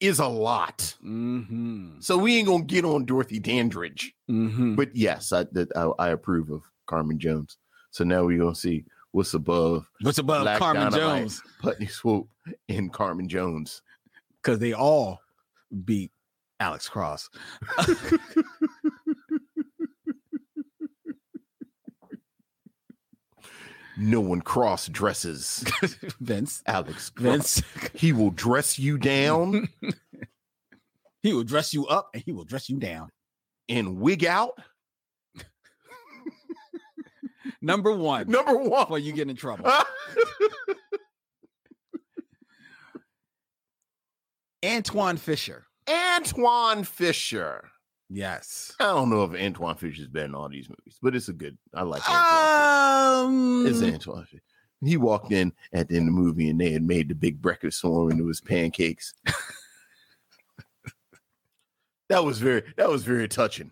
[0.00, 0.94] is a lot.
[1.04, 2.00] Mm-hmm.
[2.00, 4.12] So we ain't going to get on Dorothy Dandridge.
[4.30, 4.74] Mm-hmm.
[4.74, 7.58] But yes, I, I, I approve of Carmen Jones.
[7.92, 8.84] So now we're going to see
[9.14, 11.42] what's above What's above Black Carmen Dynamite, Jones?
[11.60, 12.28] Putney Swope,
[12.68, 13.80] and Carmen Jones.
[14.42, 15.20] Because they all
[15.84, 16.10] beat
[16.58, 17.30] Alex Cross.
[23.96, 25.64] No one cross dresses
[26.20, 26.62] Vince.
[26.66, 27.12] Alex.
[27.16, 27.62] Vince.
[27.94, 29.68] He will dress you down
[31.22, 33.10] he will dress you up and he will dress you down.
[33.68, 34.58] and wig out.
[37.60, 38.28] Number one.
[38.28, 38.84] Number one.
[38.84, 39.70] Before you get in trouble.
[44.62, 45.66] Antwone Fisher.
[45.86, 47.68] Antwone Fisher.
[48.08, 48.74] Yes.
[48.80, 51.58] I don't know if Antwone Fisher's been in all these movies, but it's a good.
[51.74, 53.26] I like Antwone.
[53.26, 53.84] Um, Fisher.
[53.84, 54.42] It's Antwone Fisher.
[54.82, 57.40] He walked in at the end of the movie and they had made the big
[57.40, 59.14] breakfast for him and it was pancakes.
[62.08, 63.70] that was very that was very touching.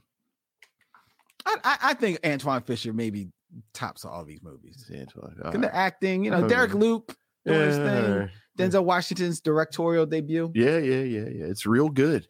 [1.45, 3.29] I, I, I think Antwone Fisher maybe
[3.75, 4.91] tops of all these movies.
[4.91, 6.79] Look the acting, you know, Derek yeah.
[6.79, 7.87] Luke doing his thing.
[7.87, 8.27] Yeah.
[8.59, 10.51] Denzel Washington's directorial debut.
[10.55, 11.45] yeah, yeah, yeah, yeah.
[11.47, 12.27] It's real good.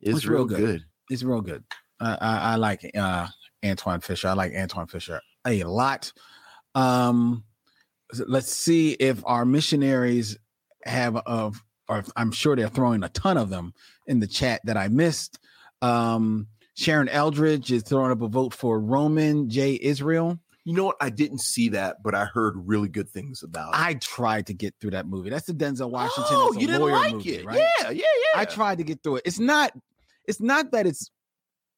[0.00, 0.58] It's, It's real real, good.
[0.58, 0.84] good.
[1.10, 1.64] It's real good.
[2.00, 3.26] I, I, I like uh,
[3.62, 4.28] Antwone Fisher.
[4.28, 6.12] I like Antwone Fisher a lot.
[6.74, 7.44] Um,
[8.26, 10.38] let's see if our missionaries
[10.84, 13.74] have of, or I'm sure they're throwing a ton of them
[14.06, 15.38] in the chat that I missed.
[15.82, 16.46] Um,
[16.80, 19.78] Sharon Eldridge is throwing up a vote for Roman J.
[19.82, 20.38] Israel.
[20.64, 20.96] You know what?
[20.98, 23.78] I didn't see that, but I heard really good things about it.
[23.78, 25.28] I tried to get through that movie.
[25.28, 26.24] That's the Denzel Washington.
[26.30, 27.44] oh, as a you didn't lawyer like movie, it?
[27.44, 27.58] right?
[27.58, 28.40] Yeah, yeah, yeah.
[28.40, 29.22] I tried to get through it.
[29.26, 29.72] It's not
[30.26, 31.10] it's not that it's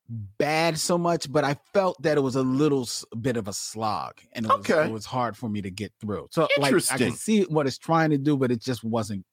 [0.09, 2.89] bad so much, but I felt that it was a little
[3.21, 4.85] bit of a slog and it was, Okay.
[4.87, 6.29] it was hard for me to get through.
[6.31, 9.25] So like I can see what it's trying to do, but it just wasn't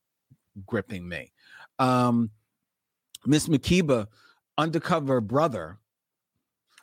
[0.65, 1.31] gripping me.
[1.77, 2.31] Um
[3.25, 4.07] Miss Makiba,
[4.59, 5.77] undercover brother.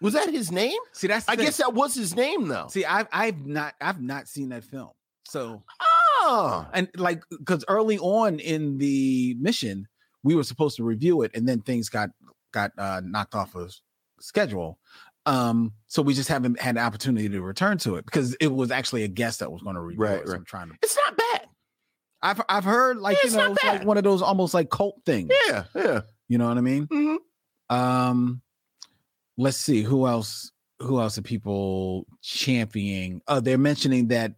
[0.00, 0.78] Was that his name?
[0.92, 1.44] See, that's I thing.
[1.46, 2.66] guess that was his name, though.
[2.68, 4.90] see, I've I've not I've not seen that film.
[5.28, 9.86] So Ah, and like because early on in the mission
[10.22, 12.10] we were supposed to review it and then things got
[12.52, 13.74] got uh knocked off of
[14.20, 14.78] schedule
[15.26, 18.70] um so we just haven't had an opportunity to return to it because it was
[18.70, 20.38] actually a guest that was going to review Right, it so right.
[20.38, 21.48] i'm trying to it's not bad.
[22.22, 24.96] i've i've heard like Yeah, you know it's like one of those almost like cult
[25.04, 26.00] things Yeah, yeah.
[26.28, 27.16] you know what i mean Mhm.
[27.70, 28.40] Um
[29.36, 34.32] let's see who else who else are people championing Oh, they're mentioning that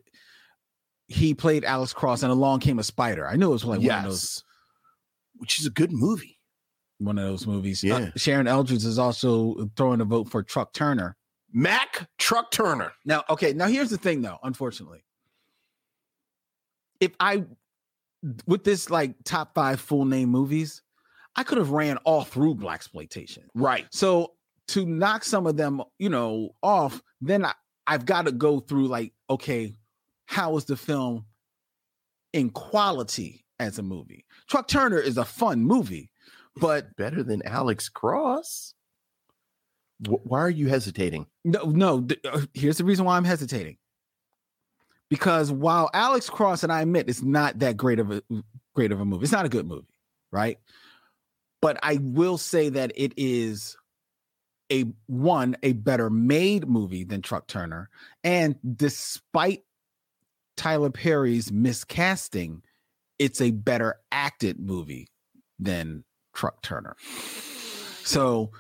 [1.08, 3.90] he played alex cross and along came a spider i knew it was like one
[3.98, 4.44] of those
[5.36, 6.38] which is a good movie.
[6.98, 7.84] one of those movies.
[7.84, 8.10] Uh, Yeah.
[8.16, 11.16] Sharon Eldridge is also throwing a vote for Truck Turner.
[11.52, 12.92] Mac Truck Turner.
[13.04, 15.04] Now, okay, now here's the thing though, unfortunately.
[16.98, 17.44] If I
[18.48, 20.82] with this like top five full name movies,
[21.36, 23.44] I could have ran all through Black exploitation.
[23.54, 23.86] Right.
[23.90, 24.32] So
[24.68, 27.52] to knock some of them, you know, off, then I,
[27.86, 29.74] I've got to go through like, okay,
[30.26, 31.24] how is the film
[32.32, 34.26] in quality as a movie?
[34.48, 36.10] Truck Turner is a fun movie,
[36.56, 38.74] but Better than Alex Cross.
[40.06, 41.26] Why are you hesitating?
[41.44, 42.02] No, no.
[42.02, 43.78] th- uh, here's the reason why I'm hesitating.
[45.08, 48.22] Because while Alex Cross and I admit it's not that great of a
[48.74, 49.88] great of a movie, it's not a good movie,
[50.30, 50.58] right?
[51.60, 53.76] But I will say that it is
[54.70, 57.90] a one a better made movie than Truck Turner,
[58.22, 59.64] and despite
[60.56, 62.60] Tyler Perry's miscasting,
[63.18, 65.08] it's a better acted movie
[65.58, 66.96] than Truck Turner.
[68.04, 68.50] So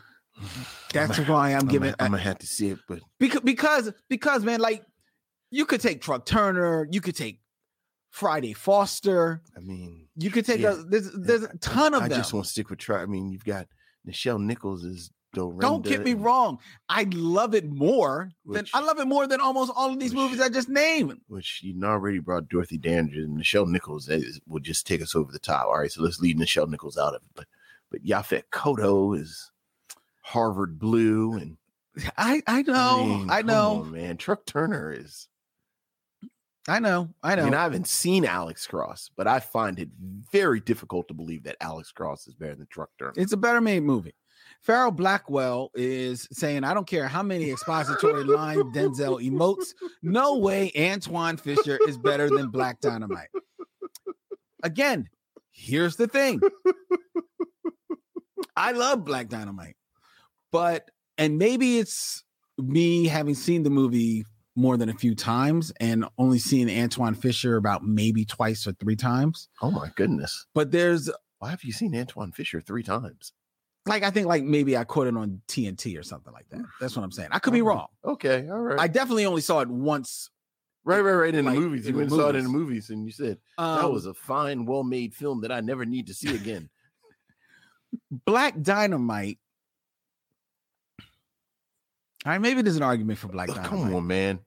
[0.92, 1.90] that's why I'm giving.
[1.92, 4.84] Uh, I'm gonna have to see it, but because because because man, like
[5.50, 7.40] you could take Truck Turner, you could take
[8.10, 10.72] Friday Foster, I mean, you could take Yeah.
[10.72, 12.18] a there's there's a ton of that I them.
[12.18, 13.02] just want to stick with try.
[13.02, 13.66] I mean, you've got
[14.06, 15.60] Nichelle Nichols as Dorinda.
[15.60, 19.70] Don't get me wrong, I love it more than I love it more than almost
[19.76, 21.20] all of these which- movies I just named.
[21.28, 25.30] Which you already brought Dorothy Dandridge and Nichelle Nichols is, will just take us over
[25.30, 25.66] the top.
[25.66, 27.28] All right, so let's leave Nichelle Nichols out of it.
[27.34, 27.46] But
[27.90, 29.50] but Yaphet Kotto is
[30.22, 31.56] Harvard Blue, and
[32.16, 34.16] I I know, mean, I know, on, man.
[34.16, 35.28] Truck Turner is.
[36.68, 37.44] I know, I I know.
[37.44, 39.88] mean, I haven't seen Alex Cross, but I find it
[40.30, 43.14] very difficult to believe that Alex Cross is better than Truck Turner.
[43.16, 44.14] It's a better made movie.
[44.62, 49.68] Farrell Blackwell is saying, I don't care how many expository lines Denzel emotes.
[50.02, 53.28] No way Antwone Fisher is better than Black Dynamite.
[54.62, 55.08] Again,
[55.52, 56.40] here's the thing.
[58.56, 59.76] I love Black Dynamite,
[60.50, 62.24] but and maybe it's
[62.58, 64.24] me having seen the movie
[64.58, 68.96] more than a few times and only seen Antwone Fisher about maybe twice or three
[68.96, 69.48] times.
[69.62, 70.46] oh my goodness!
[70.54, 73.32] But there's Why have you seen Antwone Fisher three times?
[73.86, 76.60] like I think like maybe I caught it on TNT or something like that.
[76.80, 77.30] That's what I'm saying.
[77.32, 77.86] I could be Oh, wrong.
[78.04, 78.78] Okay, all right.
[78.78, 80.28] I definitely only saw it once.
[80.84, 81.34] right, right, right.
[81.34, 82.90] In like, the movies, you went and saw it in the movies.
[82.90, 86.14] and you said Um, that was a fine, well-made film that I never need to
[86.14, 86.68] see again.
[88.26, 89.38] Black Dynamite.
[92.26, 93.70] All right, maybe there's an argument for Black Dynamite.
[93.70, 94.40] come on, man.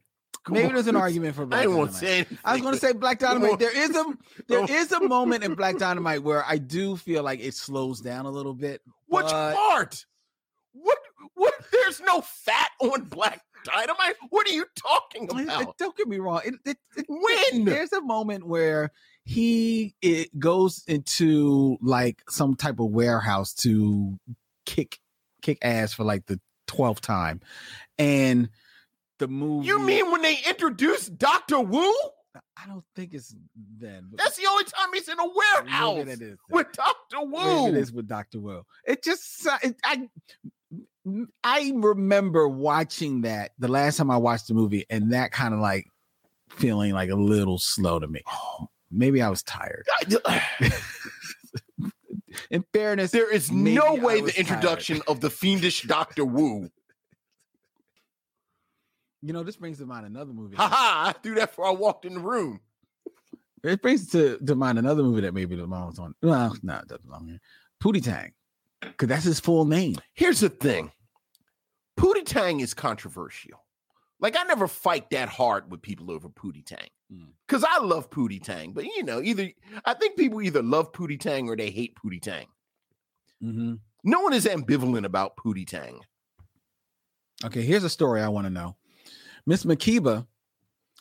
[0.44, 0.74] Come maybe on.
[0.74, 1.94] there's an argument for Black I Dynamite.
[1.94, 2.26] say.
[2.44, 3.60] I was going to say Black Dynamite.
[3.60, 4.06] There is a
[4.48, 8.26] there is a moment in Black Dynamite where I do feel like it slows down
[8.26, 8.82] a little bit.
[9.08, 10.06] which but- part?
[10.74, 10.98] What?
[11.36, 11.54] What?
[11.72, 14.16] There's no fat on Black Dynamite.
[14.30, 15.78] What are you talking It- it- about?
[15.78, 16.42] don't get me wrong.
[16.46, 17.66] It, it, it- When?
[17.66, 18.92] there's a moment where
[19.26, 24.18] he it goes into like some type of warehouse to
[24.66, 25.00] kick
[25.44, 27.42] kick ass for like the 12th time
[28.00, 28.50] and
[29.22, 29.68] the movie.
[29.68, 31.94] You mean when they introduced Doctor Wu?
[32.56, 33.36] i don't think it's
[33.78, 37.68] then That's the only time he's in a warehouse it is with Doctor Wu.
[37.68, 40.08] it is with dr will it just it, i
[41.44, 45.60] i remember watching that the last time i watched the movie and that kind of
[45.60, 45.88] like
[46.52, 48.22] feeling like a little slow to me.
[48.28, 48.68] Oh.
[48.92, 49.86] Maybe i was tired.
[52.50, 56.70] In fairness There is no way the introduction of the fiendish Doctor Wu.
[59.22, 60.56] You know, this brings to mind another movie.
[60.56, 61.04] Ha ha!
[61.10, 62.60] I threw that before I walked in the room.
[63.64, 66.16] It brings to, to mind another movie that maybe the was on.
[66.22, 67.40] Well, no, it doesn't belong here.
[67.82, 68.32] Pootie Tang,
[68.82, 69.96] because that's his full name.
[70.14, 70.92] Here's the thing.
[72.00, 73.64] Pootie Tang is controversial.
[74.20, 76.88] Like I never fight that hard with people over Pootie Tang.
[77.14, 77.30] Mm.
[77.48, 79.50] Cause I love Pootie Tang, but you know, either
[79.86, 82.48] I think people either love Pootie Tang or they hate Pootie Tang.
[83.44, 83.76] Mm-hmm.
[84.04, 86.02] No one is ambivalent about Pootie Tang.
[87.44, 88.76] Okay, here's a story I want to know.
[89.46, 90.26] Miss Makiba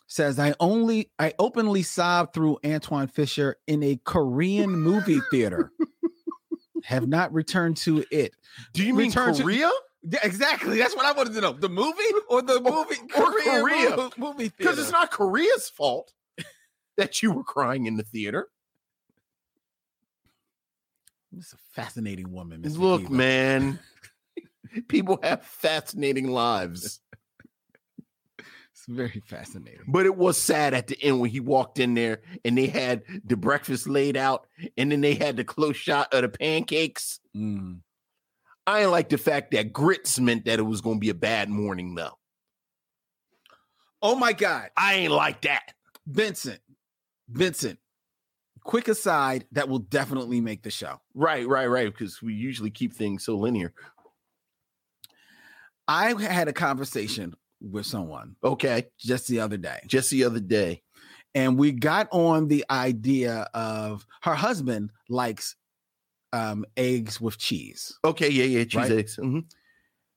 [0.06, 5.72] says, "I only, I openly sobbed through Antwone Fisher in a Korean movie theater.
[6.84, 8.34] Have not returned to it.
[8.72, 9.70] Do you mean Return to- Korea?
[10.02, 10.78] Yeah, exactly.
[10.78, 11.52] That's what I wanted to know.
[11.52, 12.96] The movie or the movie?
[13.16, 13.96] or Korean Korea.
[13.96, 14.54] mo- movie theater.
[14.56, 16.12] Because it's not Korea's fault.
[16.96, 18.48] that you were crying in the theater.
[21.32, 22.62] This is a fascinating woman.
[22.62, 23.78] Miss Look, man,
[24.88, 27.00] people have fascinating lives.
[28.80, 29.82] It's very fascinating.
[29.88, 33.02] But it was sad at the end when he walked in there and they had
[33.26, 34.46] the breakfast laid out
[34.78, 37.20] and then they had the close shot of the pancakes.
[37.36, 37.80] Mm.
[38.66, 41.14] I ain't like the fact that grits meant that it was going to be a
[41.14, 42.16] bad morning, though.
[44.00, 44.70] Oh my God.
[44.78, 45.74] I ain't like that.
[46.06, 46.60] Vincent,
[47.28, 47.78] Vincent,
[48.64, 51.02] quick aside that will definitely make the show.
[51.12, 51.92] Right, right, right.
[51.92, 53.74] Because we usually keep things so linear.
[55.86, 58.86] I had a conversation with someone Okay.
[58.98, 60.82] just the other day, Just the other day.
[61.34, 65.56] and we got on the idea of her husband likes
[66.32, 67.98] um, eggs with cheese.
[68.04, 68.64] Okay, yeah, yeah.
[68.64, 68.90] Cheese Right.
[68.92, 69.16] eggs.
[69.16, 69.40] hmm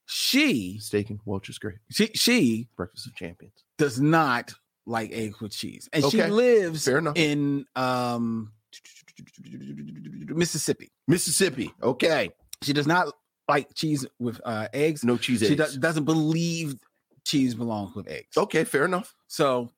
[0.05, 1.77] She, Steak and Welch's great.
[1.89, 3.53] she, she Breakfast of champions.
[3.77, 4.53] does not
[4.85, 7.15] like eggs with cheese, and she lives Fair enough.
[7.17, 8.51] in um,
[10.29, 10.91] Mississippi.
[11.07, 11.71] Mississippi.
[11.81, 12.29] Okay.
[12.63, 13.13] She does not
[13.47, 15.03] like cheese with uh, eggs.
[15.03, 15.73] No cheese she eggs.
[15.73, 16.75] do- doesn't believe
[17.24, 18.38] cheese belongs with eggs.
[18.38, 19.15] Okay, fair enough.
[19.28, 19.71] So,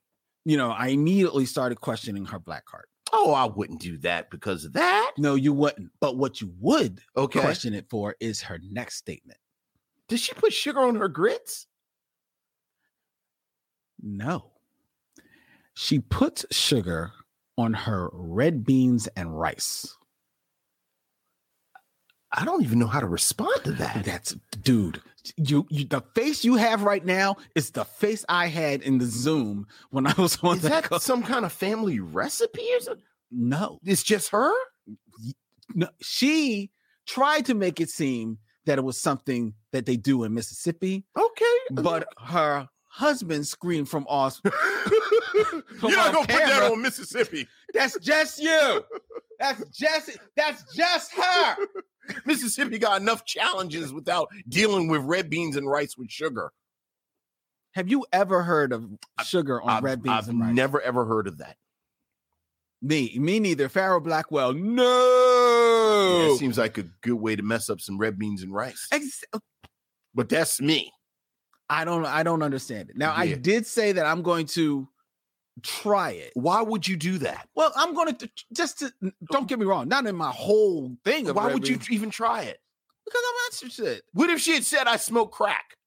[0.46, 2.86] you know, I immediately started questioning her black card.
[3.14, 5.12] Oh, I wouldn't do that because of that.
[5.18, 5.92] No, you wouldn't.
[6.00, 7.40] But what you would Okay.
[7.40, 9.40] question it for is her next statement.
[10.08, 11.68] Did she put sugar on her grits?
[14.02, 14.52] No.
[15.74, 17.12] She puts sugar
[17.58, 19.96] on her red beans and rice.
[22.38, 24.04] I don't even know how to respond to that.
[24.04, 25.02] That's dude.
[25.38, 29.06] You, you the face you have right now is the face I had in the
[29.06, 30.90] Zoom when I was on Is that.
[30.90, 33.04] that some kind of family recipe or something?
[33.32, 34.52] No, It's just her?
[35.74, 36.70] no, she
[37.08, 41.46] tried to make it seem that it was something that they do in Mississippi, Okay.
[41.72, 44.40] but her husband screamed from off.
[45.82, 47.48] You're not gonna put that on Mississippi.
[47.74, 48.84] That's just you.
[49.40, 51.58] That's just that's just her.
[52.26, 56.52] Mississippi got enough challenges without dealing with red beans and rice with sugar.
[57.74, 58.86] Have you ever heard of
[59.26, 60.54] sugar on I've, red beans I've and rice?
[60.54, 61.58] never ever heard of that.
[62.82, 63.68] me, me neither.
[63.68, 66.30] Farrell Blackwell, Yeah, no.
[66.34, 68.88] it seems like a good way to mess up some red beans and rice.
[68.92, 69.40] Ex- uh,
[70.14, 70.92] But that's me.
[71.70, 72.06] I don't.
[72.06, 72.96] I don't understand it.
[72.98, 74.88] Now, I did say that I'm going to
[75.64, 76.32] try it.
[76.34, 77.48] Why would you do that?
[77.56, 79.12] Well, I'm going to just to oh.
[79.32, 79.88] don't get me wrong.
[79.88, 82.60] Not in my whole thing of Why would you even try it?
[83.06, 84.02] because I'm interested.
[84.14, 85.78] What if she had said I smoke crack?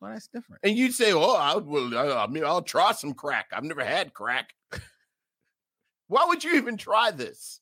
[0.00, 0.60] Well, that's different.
[0.62, 1.96] And you'd say, "Oh, I will.
[1.96, 3.46] I, mean, I'll try some crack.
[3.52, 4.54] I've never had crack."
[6.08, 7.60] Why would you even try this?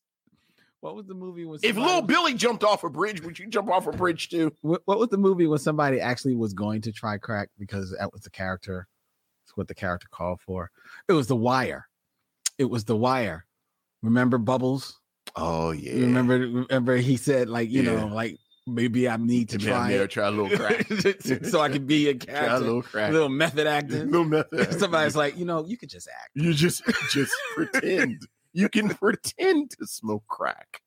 [0.81, 3.71] What was the movie when If little Billy jumped off a bridge, would you jump
[3.71, 4.53] off a bridge too?
[4.63, 8.13] what, what was the movie when somebody actually was going to try crack because that
[8.13, 8.89] was the character
[9.57, 10.71] what the character called for
[11.09, 11.87] it was the wire
[12.59, 13.47] it was the wire
[14.03, 14.99] remember bubbles
[15.37, 15.93] Oh yeah.
[15.93, 17.95] Remember remember he said like you Yeah.
[18.05, 18.37] know like
[18.67, 20.87] maybe i need to try there, try a little crack.
[21.47, 23.13] so i can be a try a little crack.
[23.13, 24.79] little method acting little method.
[24.79, 28.27] somebody's like you know you could just act you just just pretend.
[28.53, 30.81] You can pretend to smoke crack.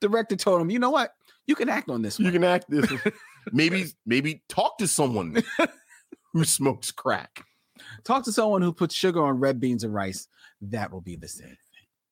[0.00, 1.12] director told him you know what
[1.46, 2.90] you can act on this You can act this.
[3.52, 5.42] maybe maybe talk to someone
[6.32, 7.44] who smokes crack.
[8.04, 10.28] talk to someone who puts sugar on red beans and rice
[10.60, 11.56] that will be the same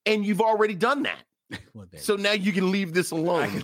[0.05, 1.23] And you've already done that.
[1.73, 3.63] well, So now you can leave this alone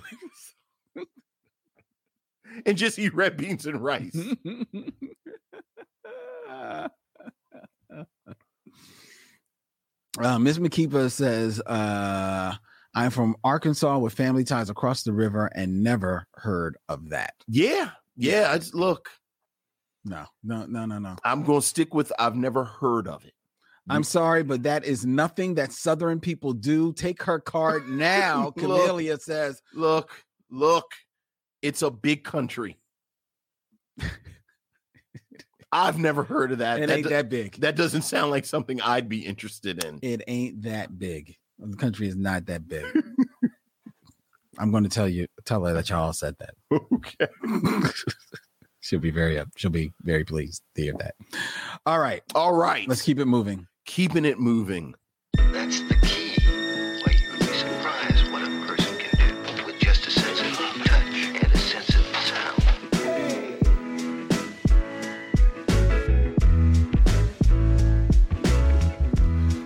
[2.65, 4.15] and just eat red beans and rice.
[6.49, 6.87] uh,
[10.39, 10.59] Ms.
[10.59, 12.55] McKeeper says, uh,
[12.95, 17.33] I'm from Arkansas with family ties across the river and never heard of that.
[17.47, 17.91] Yeah.
[18.15, 18.49] Yeah.
[18.51, 19.09] I just, look,
[20.07, 21.15] No, no, no, no, no.
[21.23, 23.33] I'm going to stick with I've never heard of it.
[23.89, 26.91] I'm sorry, but that is nothing that Southern people do.
[26.93, 28.45] Take her card now.
[28.55, 28.57] Look.
[28.57, 30.11] Camellia says, Look,
[30.51, 30.91] look,
[31.61, 32.77] it's a big country.
[35.71, 36.79] I've never heard of that.
[36.79, 37.55] it That ain't do- that big.
[37.61, 39.99] that doesn't sound like something I'd be interested in.
[40.01, 41.35] It ain't that big.
[41.59, 42.85] The country is not that big.
[44.59, 46.55] I'm going to tell you, tell her that y'all said that.
[46.93, 47.27] Okay.
[48.87, 49.49] she'll be very up.
[49.57, 51.15] She'll be very pleased to hear that.
[51.85, 52.87] All right, All right.
[52.87, 53.67] let's keep it moving.
[53.85, 54.93] keeping it moving.
[55.51, 56.35] That's the key.
[57.03, 59.17] Why you would be surprised what a person can
[59.57, 62.63] do with just a sense of touch and a sense of sound.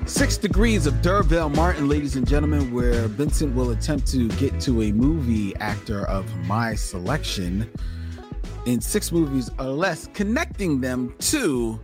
[0.10, 4.82] Six Degrees of D'Urville Martin, ladies and gentlemen, where Vincent will attempt to get to
[4.84, 7.70] a movie actor of my selection
[8.66, 11.80] in six movies or less, connecting them to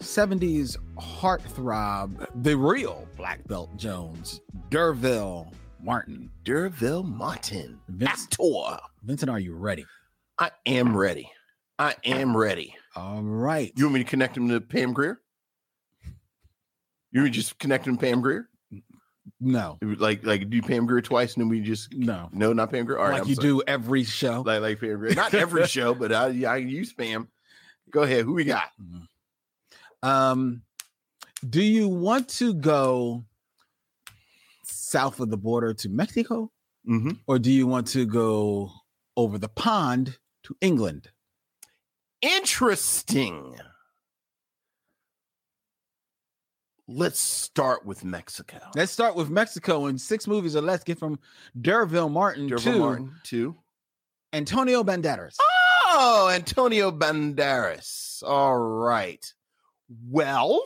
[0.00, 4.40] 70s heartthrob, the real Black Belt Jones,
[4.70, 5.50] D'Urville
[5.82, 6.30] Martin.
[6.44, 8.78] D'Urville Martin, Vince- actor.
[9.02, 9.86] Vincent, are you ready?
[10.38, 11.30] I am ready.
[11.78, 12.74] I am ready.
[12.96, 13.72] All right.
[13.76, 15.20] You want me to connect him to Pam Grier?
[17.10, 18.48] You want me to just connect him to Pam Grier?
[19.40, 22.28] No, Like, like do Pam Grier twice, and then we just no.
[22.32, 22.98] no, not Pam Grier.
[22.98, 23.48] All right, like I'm you sorry.
[23.48, 24.42] do every show.
[24.44, 25.14] like like Pam Grier.
[25.14, 27.28] Not every show, but I I use Pam.
[27.90, 28.24] Go ahead.
[28.24, 28.68] Who we got?
[30.02, 30.62] Um,
[31.48, 33.24] do you want to go
[34.64, 36.50] south of the border to Mexico,
[36.88, 37.10] Mm-hmm.
[37.26, 38.70] or do you want to go
[39.16, 41.08] over the pond to England?
[42.20, 43.56] Interesting.
[46.86, 48.58] Let's start with Mexico.
[48.74, 50.84] Let's start with Mexico and six movies or less.
[50.84, 51.18] Get from
[51.60, 53.56] D'Urville Martin D'Urville to Martin, two.
[54.32, 55.36] Antonio Banderas.
[55.40, 58.22] Oh, Antonio Banderas.
[58.22, 59.24] All right.
[60.08, 60.62] Well,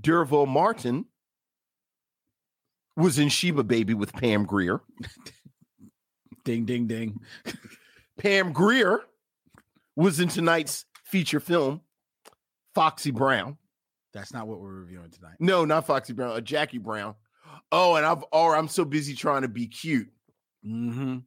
[0.00, 1.06] D'Urville Martin
[2.96, 4.80] was in Sheba Baby with Pam Grier.
[6.44, 7.20] Ding, ding, ding.
[8.18, 9.00] Pam Grier
[9.96, 11.80] was in tonight's feature film,
[12.74, 13.56] Foxy Brown.
[14.12, 15.36] That's not what we're reviewing tonight.
[15.40, 17.14] No, not Foxy Brown, uh, Jackie Brown.
[17.72, 20.08] Oh, and I've or I'm so busy trying to be cute.
[20.64, 21.18] Mm-hmm.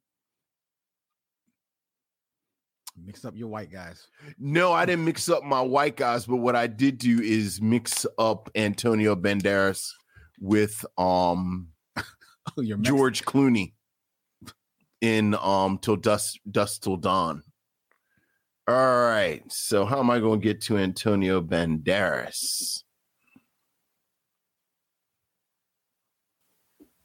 [3.06, 4.08] Mix up your white guys.
[4.40, 8.06] No, I didn't mix up my white guys, but what I did do is mix
[8.18, 9.92] up Antonio Banderas
[10.40, 11.70] with um
[12.58, 13.74] Oh, George Clooney
[15.02, 17.44] in um till dust dust till dawn.
[18.68, 19.42] All right.
[19.50, 22.84] So how am I going to get to Antonio Banderas?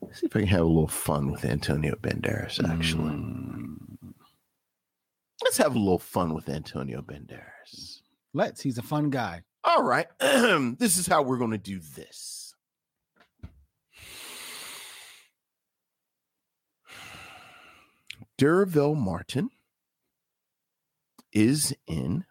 [0.01, 3.13] Let's see if I can have a little fun with Antonio Banderas, actually.
[3.13, 3.77] Mm.
[5.45, 8.01] Let's have a little fun with Antonio Banderas.
[8.35, 8.61] Let's.
[8.61, 9.43] He's a fun guy.
[9.63, 10.07] All right.
[10.21, 12.55] this is how we're going to do this.
[18.37, 19.51] D'Urville Martin
[21.33, 22.25] is in.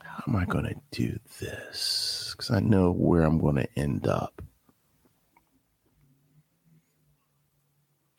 [0.00, 0.82] How am I going to oh.
[0.90, 2.34] do this?
[2.36, 4.42] Because I know where I'm going to end up.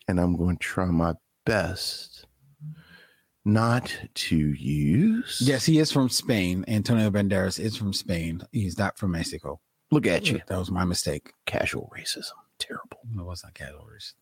[0.07, 1.13] And I'm going to try my
[1.45, 2.26] best
[3.45, 5.41] not to use.
[5.41, 6.65] Yes, he is from Spain.
[6.67, 8.41] Antonio Banderas is from Spain.
[8.51, 9.59] He's not from Mexico.
[9.91, 10.41] Look at you.
[10.47, 11.34] That was my mistake.
[11.45, 12.32] Casual racism.
[12.57, 12.99] Terrible.
[13.15, 14.15] It was not calories.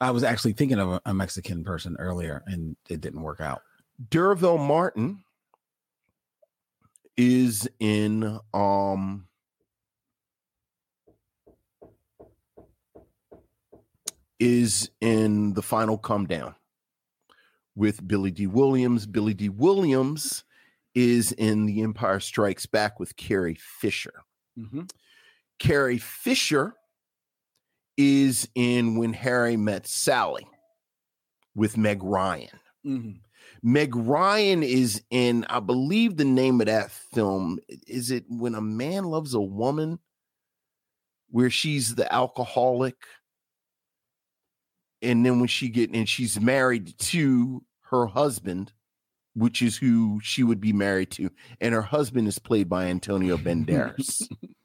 [0.00, 3.62] I was actually thinking of a, a Mexican person earlier, and it didn't work out.
[4.10, 5.24] D'Urville Martin
[7.16, 9.26] is in um
[14.38, 16.54] is in the final come down
[17.74, 19.04] with Billy Dee Williams.
[19.04, 20.44] Billy Dee Williams
[20.94, 24.22] is in The Empire Strikes Back with Carrie Fisher.
[24.56, 24.82] Mm-hmm.
[25.58, 26.74] Carrie Fisher
[27.98, 30.46] is in When Harry Met Sally
[31.54, 32.60] with Meg Ryan.
[32.86, 33.10] Mm-hmm.
[33.62, 38.60] Meg Ryan is in, I believe the name of that film is it When a
[38.60, 39.98] Man Loves a Woman,
[41.30, 42.96] where she's the alcoholic.
[45.02, 48.72] And then when she get and she's married to her husband,
[49.34, 51.30] which is who she would be married to,
[51.60, 54.28] and her husband is played by Antonio Banderas.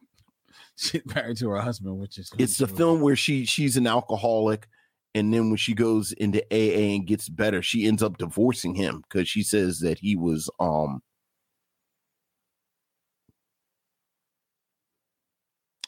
[0.83, 4.67] She's married to her husband, which is it's the film where she she's an alcoholic
[5.15, 9.03] and then when she goes into AA and gets better, she ends up divorcing him
[9.07, 11.01] because she says that he was um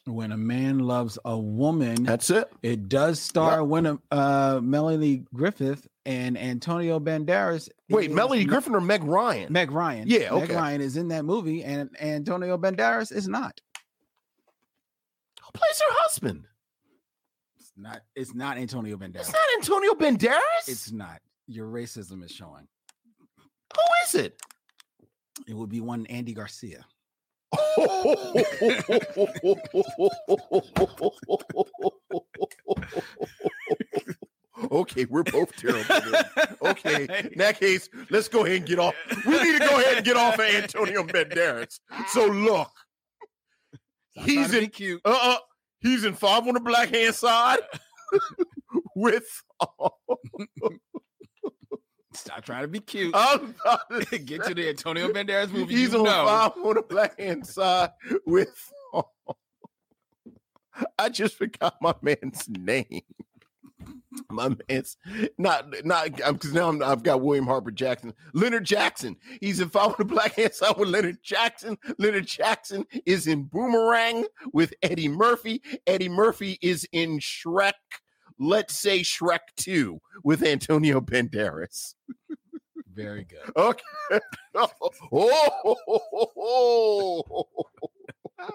[0.08, 2.52] When a man loves a woman, that's it.
[2.62, 7.70] it does star when uh, Melanie Griffith and Antonio Banderas.
[7.90, 9.52] Wait, is Melanie Griffin or Meg Ryan?
[9.52, 10.08] Meg Ryan.
[10.08, 10.52] Yeah, Meg.
[10.52, 13.60] Ryan is in that movie, and Antonio Banderas is not.
[15.56, 16.46] Plays her husband?
[17.58, 18.02] It's not.
[18.16, 19.22] It's not Antonio Banderas.
[19.22, 20.68] It's not Antonio Banderas.
[20.68, 21.22] It's not.
[21.48, 22.68] Your racism is showing.
[23.38, 24.42] who is it?
[25.48, 26.86] It would be one Andy Garcia.
[34.72, 35.96] okay, we're both terrible.
[36.62, 38.96] Okay, in that case, let's go ahead and get off.
[39.26, 41.80] We need to go ahead and get off of Antonio Banderas.
[42.10, 42.72] So look,
[44.16, 45.02] Stop he's trying to be in cute.
[45.06, 45.38] uh uh
[45.82, 47.60] he's in five on the black hand side
[48.96, 49.26] with
[52.14, 53.14] Stop trying to be cute.
[53.18, 53.54] I'm
[54.10, 55.76] to Get to the Antonio Banderas movie.
[55.76, 56.26] he's you on know.
[56.26, 57.90] five on the black hand side
[58.26, 58.72] with
[60.98, 63.02] I just forgot my man's name.
[64.30, 64.98] My man's
[65.38, 69.18] not not because now I'm, I've got William Harper Jackson, Leonard Jackson.
[69.42, 71.78] He's in Follow the Black Hand Side with Leonard Jackson.
[71.98, 75.62] Leonard Jackson is in Boomerang with Eddie Murphy.
[75.88, 77.74] Eddie Murphy is in Shrek.
[78.40, 81.96] Let's say Shrek Two with Antonio Banderas.
[82.94, 83.52] Very good.
[83.56, 83.84] Okay.
[84.56, 85.50] oh,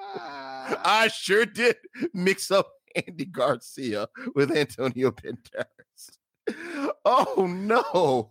[0.84, 1.76] I sure did
[2.14, 6.96] mix up Andy Garcia with Antonio Banderas.
[7.04, 8.30] Oh no,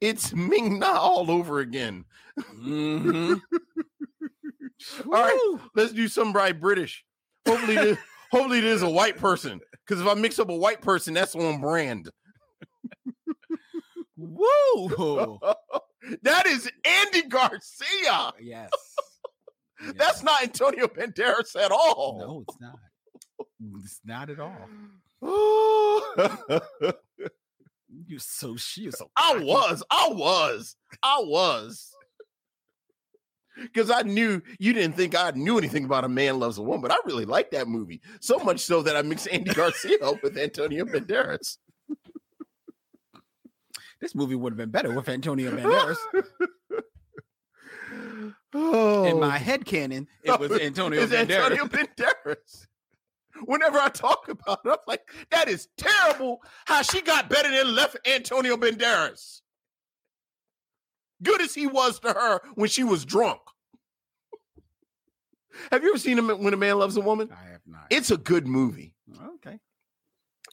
[0.00, 2.04] it's Ming Na all over again.
[2.38, 3.40] Mhm.
[5.04, 7.04] All right, let's do some right British.
[7.46, 7.98] Hopefully, this,
[8.32, 9.60] hopefully it is a white person.
[9.86, 12.08] Because if I mix up a white person, that's on brand.
[14.16, 15.38] Woo!
[16.22, 18.32] that is Andy Garcia.
[18.40, 18.70] yes.
[19.96, 22.16] That's not Antonio Banderas at all.
[22.18, 22.74] No, it's not.
[23.40, 23.46] Oh,
[23.84, 24.68] it's not at all.
[28.06, 29.10] You're so you're so.
[29.16, 31.90] I was, I was, I was.
[33.60, 36.80] Because I knew you didn't think I knew anything about a man loves a woman,
[36.82, 40.22] but I really liked that movie so much so that I mixed Andy Garcia up
[40.22, 41.58] with Antonio Banderas.
[44.00, 45.96] This movie would have been better with Antonio Banderas.
[48.52, 51.50] Oh, In my head canon, it was Antonio it's Banderas.
[51.52, 52.66] Antonio Banderas.
[53.44, 56.42] Whenever I talk about it, I'm like, that is terrible.
[56.66, 59.40] How she got better than left Antonio Banderas.
[61.22, 63.40] Good as he was to her when she was drunk.
[65.70, 67.28] Have you ever seen him when a man loves a woman?
[67.30, 67.86] I have not.
[67.90, 68.94] It's a good movie.
[69.36, 69.58] okay.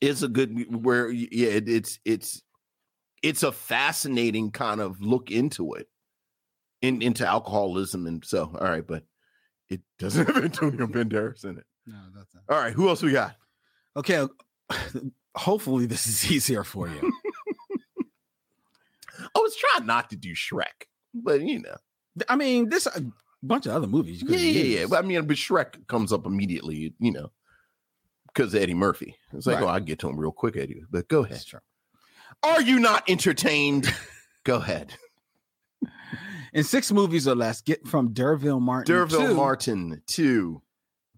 [0.02, 2.42] It's a good where yeah, it, it's it's
[3.24, 5.88] it's a fascinating kind of look into it,
[6.82, 8.52] in into alcoholism and so.
[8.60, 9.04] All right, but
[9.70, 11.66] it doesn't have Antonio Banderas in it.
[11.88, 12.44] No, that's not.
[12.50, 13.36] All right, who else we got?
[13.96, 14.28] Okay.
[15.36, 17.00] Hopefully, this is easier for you.
[19.20, 21.76] I was trying not to do Shrek, but you know,
[22.30, 23.04] I mean, this a
[23.42, 24.22] bunch of other movies.
[24.22, 24.86] You yeah, yeah, yeah.
[24.90, 27.32] But I mean, but Shrek comes up immediately, you know,
[28.28, 29.16] because Eddie Murphy.
[29.34, 29.64] It's like, Right.
[29.66, 30.84] oh, I get to him real quick, Eddie.
[30.90, 31.36] But go ahead.
[31.38, 31.60] That's true.
[32.44, 33.92] Are you not entertained?
[34.44, 34.94] go ahead.
[36.54, 38.94] In six movies or less, get from D'Urville Martin.
[38.96, 40.62] D'Urville to Martin two.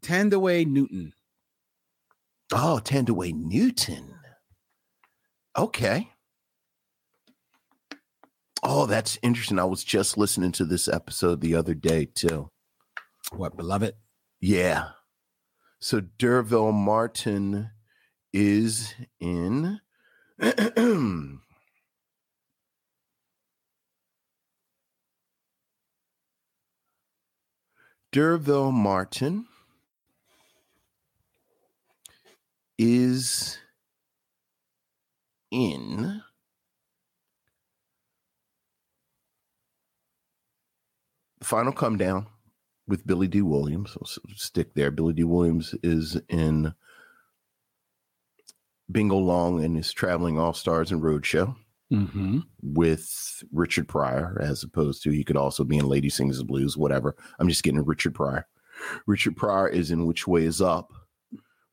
[0.02, 1.14] Thandiwe Newton.
[2.52, 4.16] Oh, Thandiwe Newton.
[5.58, 6.10] Okay.
[8.62, 9.60] Oh, that's interesting.
[9.60, 12.50] I was just listening to this episode the other day too.
[13.32, 13.93] What beloved?
[14.41, 14.89] Yeah.
[15.80, 17.70] So D'Urville Martin
[18.34, 19.80] is in
[28.12, 29.45] D'Urville Martin
[32.80, 33.59] is
[35.51, 36.21] in
[41.39, 42.25] the Final Come Down
[42.88, 43.91] with Billy Dee Williams.
[43.91, 44.91] So stick there.
[44.91, 46.73] Billy Dee Williams is in
[48.91, 51.55] Bingo Long and his Traveling All Stars and Roadshow
[51.91, 52.41] Mm-hmm.
[52.61, 56.77] with Richard Pryor, as opposed to he could also be in Lady Sings the Blues,
[56.77, 57.15] whatever.
[57.39, 58.47] I'm just getting Richard Pryor.
[59.07, 60.93] Richard Pryor is in Which Way Is Up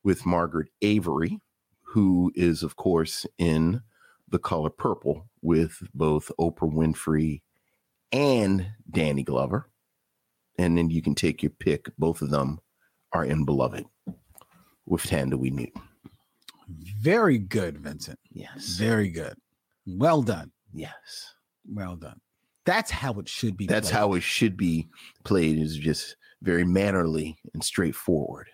[0.06, 1.40] with Margaret Avery,
[1.82, 3.82] who is, of course, in
[4.28, 7.42] The Color Purple with both Oprah Winfrey
[8.12, 9.68] and Danny Glover.
[10.60, 11.90] And then you can take your pick.
[11.98, 12.60] Both of them
[13.12, 13.84] are in Beloved
[14.86, 15.82] with Thandiwe Newton.
[17.00, 18.20] Very good, Vincent.
[18.30, 18.76] Yes.
[18.76, 19.34] Very good.
[19.88, 20.52] Well done.
[20.72, 21.34] Yes.
[21.68, 22.20] Well done.
[22.64, 23.66] That's how it should be.
[23.66, 23.98] That's played.
[23.98, 24.86] how it should be
[25.24, 28.48] played, is just very mannerly and straightforward.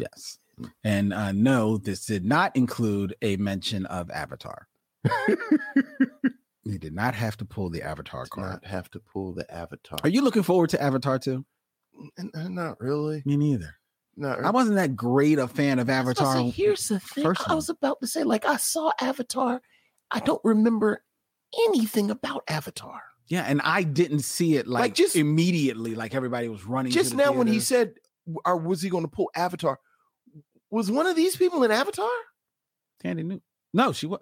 [0.00, 0.38] Yes.
[0.84, 4.68] And uh, no, this did not include a mention of Avatar.
[6.64, 8.50] you did not have to pull the Avatar Did card.
[8.50, 9.98] not have to pull the avatar.
[10.02, 11.44] Are you looking forward to Avatar too?
[12.34, 13.22] Not really.
[13.24, 13.74] Me neither.
[14.16, 16.42] Not I wasn't that great a fan of Avatar.
[16.50, 17.32] here's the thing.
[17.46, 19.62] I was about to say, like, I saw Avatar.
[20.10, 21.02] I don't remember
[21.66, 23.00] anything about Avatar.
[23.28, 26.92] Yeah, and I didn't see it like, Like, just- immediately, like everybody was running.
[26.92, 27.94] Just now, when he said,
[28.44, 29.78] or was he going to pull Avatar?
[30.70, 32.08] Was one of these people in Avatar?
[33.00, 33.40] Tandy knew.
[33.72, 34.20] No, she was.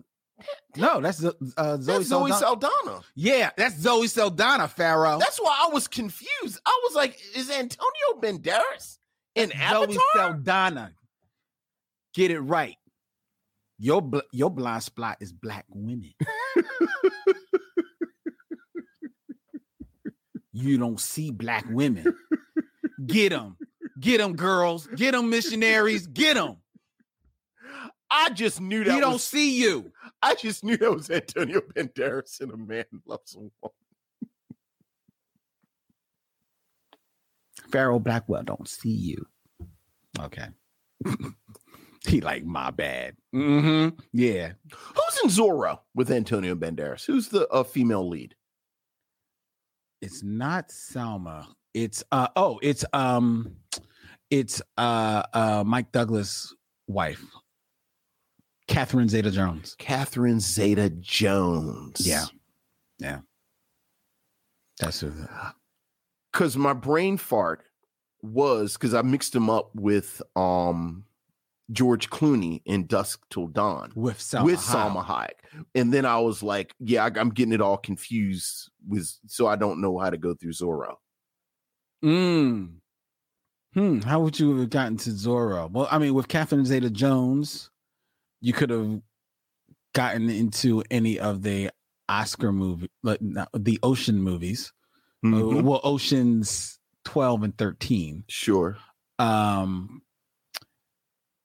[0.77, 2.35] No, that's uh, Zoe That's Zoe Saldana.
[2.35, 3.01] Saldana.
[3.17, 5.19] Yeah, that's Zoe Saldana, Pharaoh.
[5.19, 6.61] That's why I was confused.
[6.65, 8.99] I was like, is Antonio Banderas
[9.35, 9.87] in Avatar?
[9.93, 10.93] Zoe Saldana.
[12.15, 12.77] Get it right.
[13.79, 16.15] Your bl- your blind spot is black women.
[20.53, 22.15] you don't see black women.
[23.07, 23.57] Get them.
[23.99, 24.87] Get them, girls.
[24.87, 26.07] Get them, missionaries.
[26.07, 26.57] Get them.
[28.11, 29.93] I just knew that he don't was, see you.
[30.23, 33.75] I just knew that was Antonio Banderas in A Man Loves a Woman.
[37.71, 39.27] Pharaoh Blackwell don't see you.
[40.21, 40.47] Okay.
[42.07, 43.15] he like my bad.
[43.35, 43.99] Mm-hmm.
[44.13, 44.53] Yeah.
[44.73, 47.05] Who's in Zorro with Antonio Banderas?
[47.05, 48.35] Who's the uh, female lead?
[50.01, 51.47] It's not Salma.
[51.75, 53.57] It's uh oh, it's um
[54.31, 56.55] it's uh uh Mike Douglas'
[56.87, 57.25] wife.
[58.67, 59.75] Catherine Zeta Jones.
[59.79, 62.07] Catherine Zeta Jones.
[62.07, 62.27] Yeah.
[62.99, 63.21] Yeah.
[64.79, 65.13] That's who
[66.33, 67.65] because my brain fart
[68.23, 71.05] was because I mixed him up with um
[71.71, 74.45] George Clooney in Dusk Till Dawn with Salma.
[74.45, 74.93] with Hayek.
[74.93, 79.13] Salma Hayek, and then I was like, yeah, I, I'm getting it all confused with,
[79.27, 80.95] so I don't know how to go through Zorro.
[82.03, 82.77] Mm.
[83.75, 84.01] Hmm.
[84.01, 85.71] How would you have gotten to Zorro?
[85.71, 87.71] Well, I mean, with Catherine Zeta Jones,
[88.41, 89.01] you could have
[89.95, 91.71] gotten into any of the
[92.09, 93.19] Oscar movie, like
[93.55, 94.73] the Ocean movies.
[95.25, 95.63] Uh, Mhm.
[95.65, 98.25] well, Oceans 12 and 13.
[98.29, 98.79] Sure.
[99.19, 100.03] Um,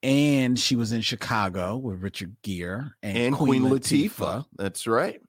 [0.01, 4.45] and she was in Chicago with Richard Gere and, And Queen, Latifah.
[4.55, 5.21] That's right.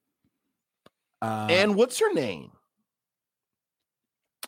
[1.22, 2.50] Uh, and what's her name?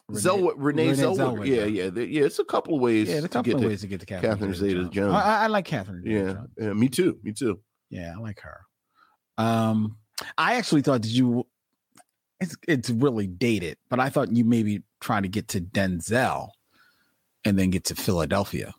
[0.08, 1.16] Renee- Zellwe- Renee, Renee Zellweger.
[1.16, 1.46] Zellweger.
[1.46, 2.24] Yeah, yeah, there- yeah.
[2.24, 3.08] It's a couple of ways.
[3.08, 5.14] yeah, a couple of ways to get to Catherine, Catherine Zeta-Jones.
[5.14, 6.02] I, I like Catherine.
[6.06, 7.18] Yeah, yeah, me too.
[7.22, 7.60] Me too.
[7.90, 8.60] Yeah, I like her.
[9.38, 9.96] Um,
[10.38, 11.46] I actually thought that you
[12.40, 16.50] it's it's really dated, but I thought you maybe try to get to Denzel
[17.44, 18.74] and then get to Philadelphia.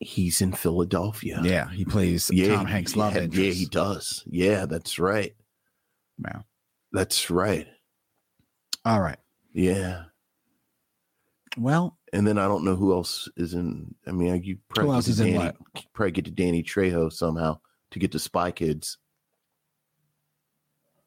[0.00, 1.40] He's in Philadelphia.
[1.42, 3.58] Yeah, he plays yeah, Tom Hanks' yeah, love Yeah, interest.
[3.58, 4.24] he does.
[4.26, 5.34] Yeah, that's right.
[6.24, 6.42] Yeah.
[6.92, 7.66] That's right.
[8.84, 9.18] All right.
[9.52, 10.04] Yeah.
[11.56, 13.94] Well, And then I don't know who else is in.
[14.06, 15.84] I mean, you probably Who else get is to in Danny, what?
[15.92, 17.58] Probably get to Danny Trejo somehow
[17.90, 18.98] to get to Spy Kids.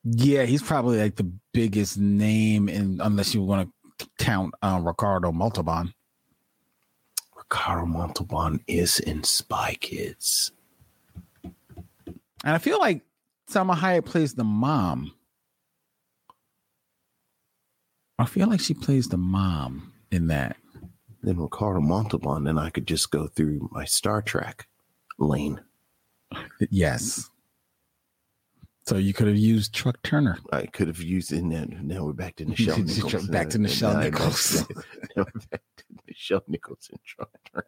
[0.04, 5.32] yeah, he's probably like the biggest name in unless you want to count uh, Ricardo
[5.32, 5.94] Montalban.
[7.38, 10.52] Ricardo Montalban is in Spy Kids.
[11.44, 13.04] And I feel like
[13.50, 15.14] Salma Hayek plays the mom.
[18.20, 20.58] I feel like she plays the mom in that.
[21.24, 22.44] Then Ricardo Montalban.
[22.44, 24.68] Then I could just go through my Star Trek
[25.20, 25.62] lane.
[26.70, 27.30] Yes.
[28.88, 30.40] So you could have used Truck Turner.
[30.52, 31.70] I could have used in that.
[31.84, 33.28] Now we're back to Nichelle Nichols.
[33.28, 34.68] Back to Nichelle Now- Nichols.
[35.16, 37.66] now we're back to Nichelle Nichols and Chuck Turner.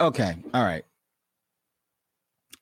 [0.00, 0.36] Okay.
[0.54, 0.84] All right.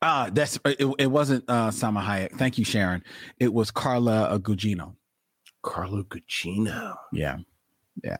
[0.08, 2.38] Ah, that's it, it wasn't uh Salma Hayek.
[2.38, 3.02] Thank you, Sharon.
[3.40, 4.94] It was Carla Gugino.
[5.62, 6.94] Carla Gugino.
[7.12, 7.38] Yeah.
[8.04, 8.18] Yeah.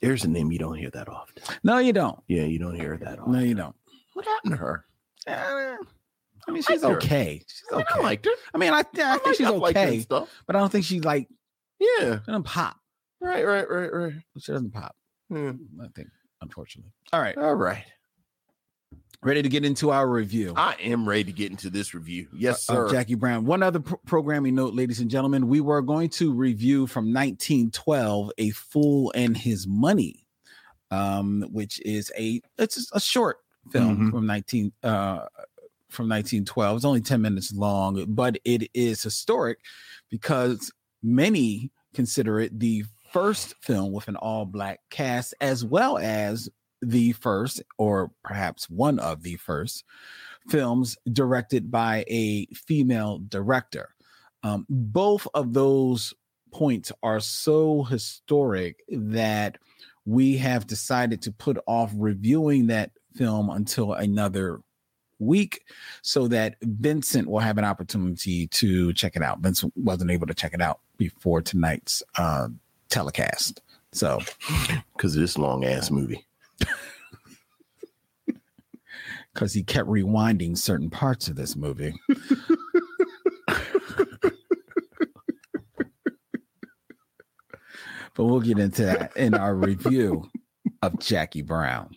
[0.00, 1.42] There's a name you don't hear that often.
[1.62, 2.18] No, you don't.
[2.26, 3.32] Yeah, you don't hear that often.
[3.32, 3.76] No, you don't.
[4.14, 4.84] What happened to her?
[5.26, 5.76] Uh,
[6.48, 6.96] I mean, she's her.
[6.96, 7.42] okay.
[7.46, 8.00] She's I, mean, okay.
[8.00, 8.32] I liked her.
[8.54, 10.28] I mean, I, I think like- she's I okay, stuff.
[10.46, 11.28] but I don't think she's like
[11.78, 12.18] Yeah.
[12.20, 12.76] she doesn't pop.
[13.20, 14.12] Right, right, right, right.
[14.38, 14.96] She doesn't pop.
[15.30, 15.50] Hmm.
[15.82, 16.08] I think,
[16.40, 16.92] unfortunately.
[17.12, 17.84] All right, All right.
[19.22, 20.52] Ready to get into our review.
[20.56, 22.28] I am ready to get into this review.
[22.32, 22.90] Yes, of sir.
[22.90, 23.44] Jackie Brown.
[23.44, 28.32] One other pro- programming note, ladies and gentlemen, we were going to review from 1912
[28.38, 30.26] A Fool and His Money,
[30.90, 33.38] um, which is a it's a short
[33.70, 34.10] film Mhm.
[34.10, 35.26] from 19 uh
[35.88, 36.76] from 1912.
[36.76, 39.58] It's only 10 minutes long, but it is historic
[40.10, 46.48] because many consider it the first film with an all black cast as well as
[46.82, 49.84] the first or perhaps one of the first
[50.48, 53.94] films directed by a female director.
[54.42, 56.12] Um, both of those
[56.50, 59.58] points are so historic that
[60.04, 64.60] we have decided to put off reviewing that film until another
[65.18, 65.64] week
[66.02, 69.40] so that Vincent will have an opportunity to check it out.
[69.40, 72.48] Vincent wasn't able to check it out before tonight's uh,
[72.88, 73.62] telecast.
[73.92, 74.20] So,
[74.96, 76.26] Because of this long ass movie.
[79.34, 81.94] because he kept rewinding certain parts of this movie.
[88.14, 90.28] but we'll get into that in our review
[90.82, 91.96] of Jackie Brown.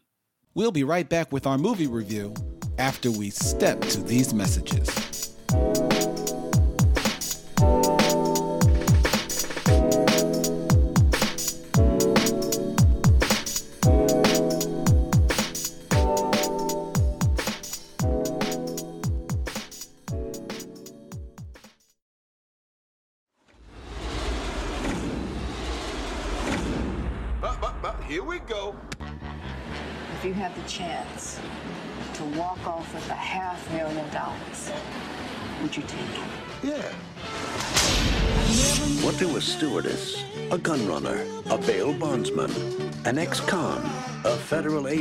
[0.54, 2.34] We'll be right back with our movie review
[2.78, 5.05] after we step to these messages.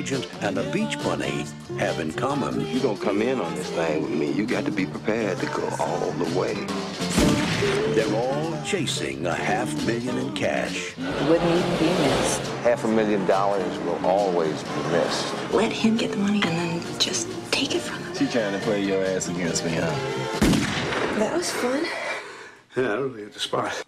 [0.04, 1.46] Agent, and a beach bunny
[1.78, 2.60] have in common?
[2.60, 5.38] If you're gonna come in on this thing with me, you got to be prepared
[5.38, 6.54] to go all the way.
[7.94, 10.94] They're all chasing a half million in cash.
[10.98, 12.42] Wouldn't even be missed.
[12.64, 15.52] Half a million dollars will always be missed.
[15.52, 18.14] Let him get the money and then just take it from him.
[18.14, 19.86] She trying to play your ass against me, huh?
[21.18, 21.86] That was fun.
[22.76, 23.84] Yeah, I don't at the spot.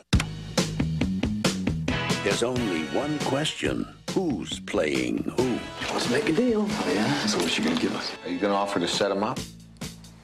[2.24, 3.86] There's only one question.
[4.16, 5.58] Who's playing who?
[5.92, 6.66] Let's make a deal.
[6.66, 7.26] Oh, yeah?
[7.26, 8.12] So what you gonna give us?
[8.24, 9.38] Are you gonna offer to set him up?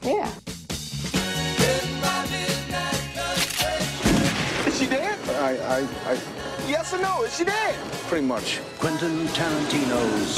[0.01, 0.25] Yeah.
[4.65, 5.19] Is she dead?
[5.29, 6.19] I, I, I.
[6.67, 7.21] Yes or no?
[7.21, 7.75] Is she dead?
[8.07, 8.61] Pretty much.
[8.79, 10.37] Quentin Tarantino's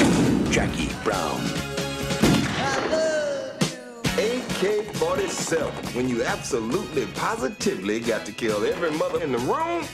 [0.54, 1.40] Jackie Brown.
[4.18, 9.86] AK 47, when you absolutely positively got to kill every mother in the room,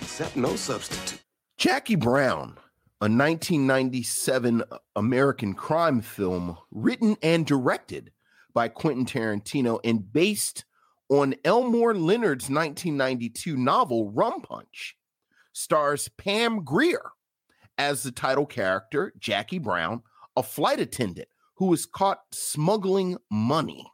[0.00, 1.20] except no substitute.
[1.58, 2.56] Jackie Brown,
[3.00, 4.64] a 1997
[4.96, 8.10] American crime film written and directed
[8.52, 10.64] by Quentin Tarantino and based
[11.08, 14.96] on Elmore Leonard's 1992 novel Rum Punch,
[15.52, 17.12] stars Pam Grier
[17.78, 20.02] as the title character, Jackie Brown,
[20.36, 23.86] a flight attendant who is caught smuggling money.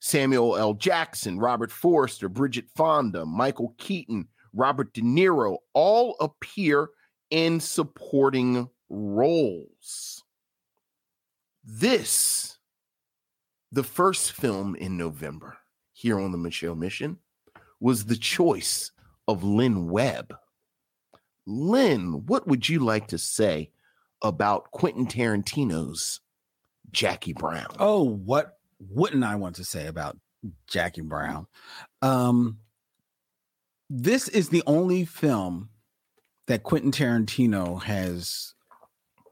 [0.00, 0.74] Samuel L.
[0.74, 6.88] Jackson, Robert Forster, Bridget Fonda, Michael Keaton, Robert De Niro all appear
[7.34, 10.22] in supporting roles.
[11.64, 12.58] This,
[13.72, 15.58] the first film in November
[15.92, 17.18] here on the Micheaux Mission,
[17.80, 18.92] was the choice
[19.26, 20.32] of Len Webb.
[21.44, 23.72] Len, what would you like to say
[24.22, 26.20] about Quentin Tarantino's
[26.92, 27.74] Jackie Brown?
[27.80, 30.16] Oh, what wouldn't I want to say about
[30.68, 31.48] Jackie Brown?
[32.00, 32.58] Um,
[33.90, 35.70] this is the only film
[36.46, 38.54] that Quentin Tarantino has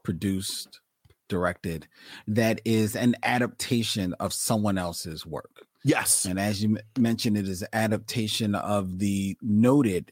[0.03, 0.81] produced,
[1.29, 1.87] directed,
[2.27, 5.65] that is an adaptation of someone else's work.
[5.83, 6.25] Yes.
[6.25, 10.11] And as you m- mentioned, it is an adaptation of the noted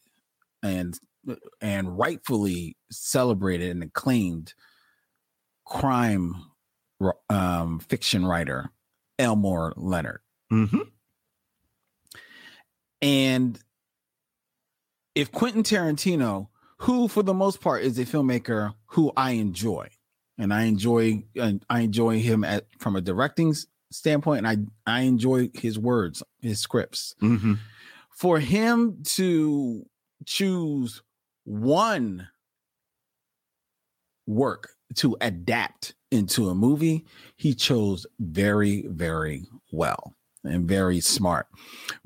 [0.64, 0.99] and
[1.62, 4.54] and rightfully celebrated and acclaimed
[5.66, 6.36] crime
[7.30, 8.72] um, fiction writer
[9.20, 10.22] Elmore Leonard.
[10.52, 10.80] Mm-hmm.
[13.02, 13.60] And
[15.16, 16.47] if Quentin Tarantino,
[16.82, 19.90] who for the most part is a filmmaker who I enjoy,
[20.38, 23.56] and I enjoy and I enjoy him at from a directing
[23.92, 27.16] standpoint, and I I enjoy his words, his scripts.
[27.22, 27.54] Mm-hmm.
[28.10, 29.86] For him to
[30.26, 31.02] choose
[31.44, 32.30] one
[34.28, 37.06] work to adapt into a movie,
[37.36, 41.48] he chose very, very well and very smart.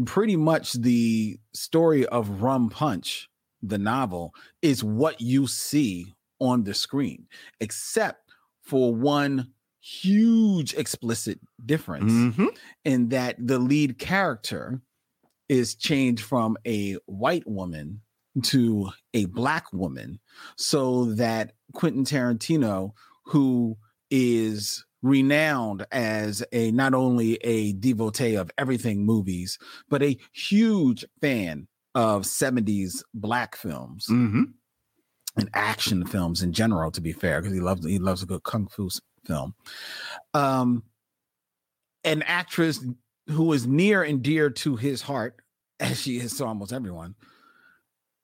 [0.06, 3.30] Pretty much the story of Rum Punch,
[3.70, 7.28] the novel, is what you see on the screen,
[7.60, 12.48] except for one huge explicit difference Mm-hmm.
[12.86, 14.82] in that the lead character
[15.48, 18.02] is changed from a white woman
[18.42, 20.20] to a black woman
[20.58, 22.92] so that Quentin Tarantino
[23.26, 23.78] who
[24.10, 31.68] is renowned as a not only a devotee of everything movies but a huge fan
[31.96, 34.44] of 70s black films Mm-hmm.
[35.38, 38.44] and action films in general to be fair because he loves he loves a good
[38.44, 38.90] kung fu
[39.26, 39.56] film
[40.34, 40.84] um
[42.04, 42.86] an actress
[43.28, 45.42] who is near and dear to his heart
[45.80, 47.16] as she is to almost everyone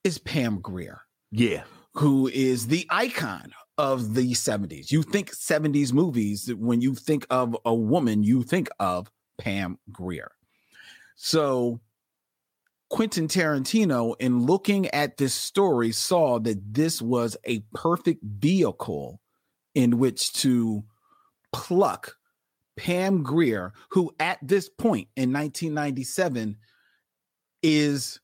[0.03, 1.01] is Pam Grier
[1.31, 1.63] Yeah.
[1.95, 4.91] who is the icon of the 70s.
[4.91, 9.09] You think 70s movies, when you think of a woman, you think of
[9.39, 10.31] Pam Grier.
[11.15, 11.79] So
[12.91, 19.21] Quentin Tarantino, in looking at this story, saw that this was a perfect vehicle
[19.73, 20.83] in which to
[21.53, 22.17] pluck
[22.75, 26.57] Pam Grier, who at this point in 1997
[27.63, 28.19] is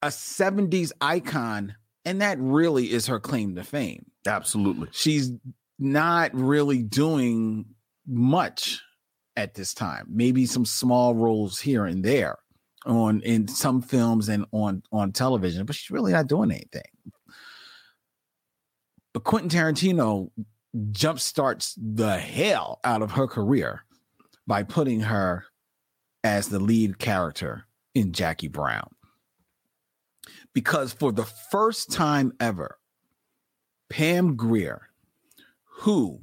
[0.00, 1.74] a 70s icon,
[2.06, 4.06] and that really is her claim to fame.
[4.26, 4.88] Absolutely.
[4.90, 5.32] She's
[5.78, 7.66] not really doing
[8.06, 8.80] much
[9.36, 10.06] at this time.
[10.08, 12.38] Maybe some small roles here and there
[12.86, 16.82] on in some films and on on television, but she's really not doing anything.
[19.12, 20.30] But Quentin Tarantino
[20.92, 23.84] jumpstarts the hell out of her career
[24.46, 25.44] by putting her
[26.22, 27.64] as the lead character
[27.94, 28.88] in Jackie Brown.
[30.54, 32.78] Because for the first time ever,
[33.88, 34.90] Pam Grier
[35.80, 36.20] who,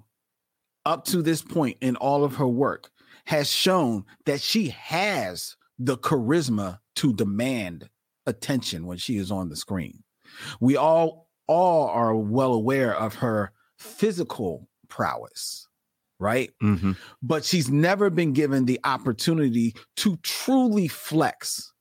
[0.85, 2.91] up to this point in all of her work,
[3.25, 7.89] has shown that she has the charisma to demand
[8.25, 10.03] attention when she is on the screen.
[10.59, 15.67] We all all are well aware of her physical prowess,
[16.19, 16.51] right?
[16.61, 16.93] Mm-hmm.
[17.21, 21.71] But she's never been given the opportunity to truly flex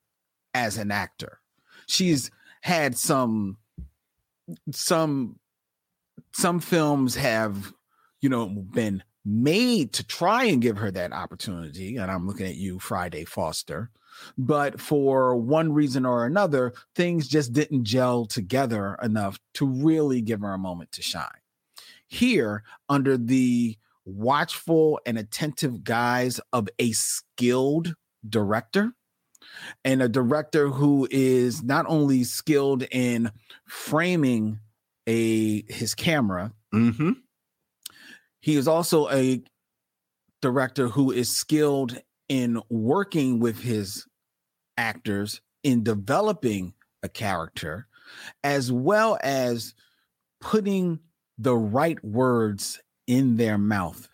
[0.54, 1.40] as an actor.
[1.86, 2.30] She's
[2.62, 3.58] had some
[4.70, 5.38] some
[6.32, 7.72] some films have
[8.20, 12.54] you know been made to try and give her that opportunity and i'm looking at
[12.54, 13.90] you friday foster
[14.38, 20.40] but for one reason or another things just didn't gel together enough to really give
[20.40, 21.26] her a moment to shine
[22.06, 27.94] here under the watchful and attentive guise of a skilled
[28.28, 28.92] director
[29.84, 33.30] and a director who is not only skilled in
[33.66, 34.60] framing
[35.08, 37.12] a his camera Mm-hmm.
[38.46, 39.42] He is also a
[40.40, 44.06] director who is skilled in working with his
[44.76, 46.72] actors in developing
[47.02, 47.88] a character
[48.44, 49.74] as well as
[50.40, 51.00] putting
[51.36, 54.08] the right words in their mouth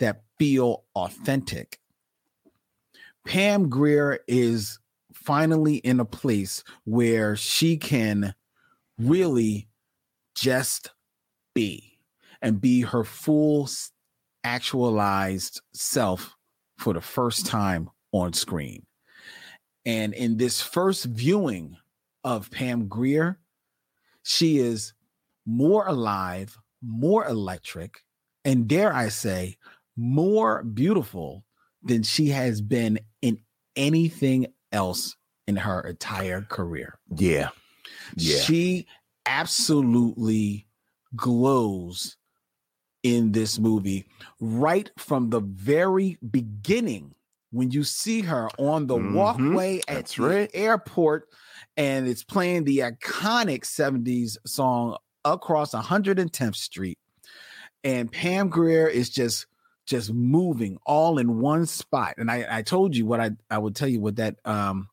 [0.00, 1.78] that feel authentic.
[3.26, 4.78] Pam Grier is
[5.12, 8.34] finally in a place where she can
[8.96, 9.68] really
[10.34, 10.90] just
[11.54, 11.93] be
[12.44, 13.68] and be her full
[14.44, 16.36] actualized self
[16.78, 18.84] for the first time on screen.
[19.86, 21.78] And in this first viewing
[22.22, 23.40] of Pam Grier,
[24.22, 24.92] she is
[25.46, 28.00] more alive, more electric,
[28.44, 29.56] and dare I say,
[29.96, 31.44] more beautiful
[31.82, 33.38] than she has been in
[33.74, 35.16] anything else
[35.46, 36.98] in her entire career.
[37.16, 37.48] Yeah.
[38.16, 38.40] Yeah.
[38.40, 38.86] She
[39.24, 40.66] absolutely
[41.16, 42.16] glows
[43.04, 44.04] in this movie
[44.40, 47.14] right from the very beginning
[47.52, 49.12] when you see her on the Mhm.
[49.14, 50.50] walkway at That's the right.
[50.54, 51.28] airport
[51.76, 56.98] and it's playing the iconic 70s song across 110th street
[57.84, 59.46] and Pam Grier is just
[59.86, 63.76] just moving all in one spot and I I told you what I I would
[63.76, 64.88] tell you what that um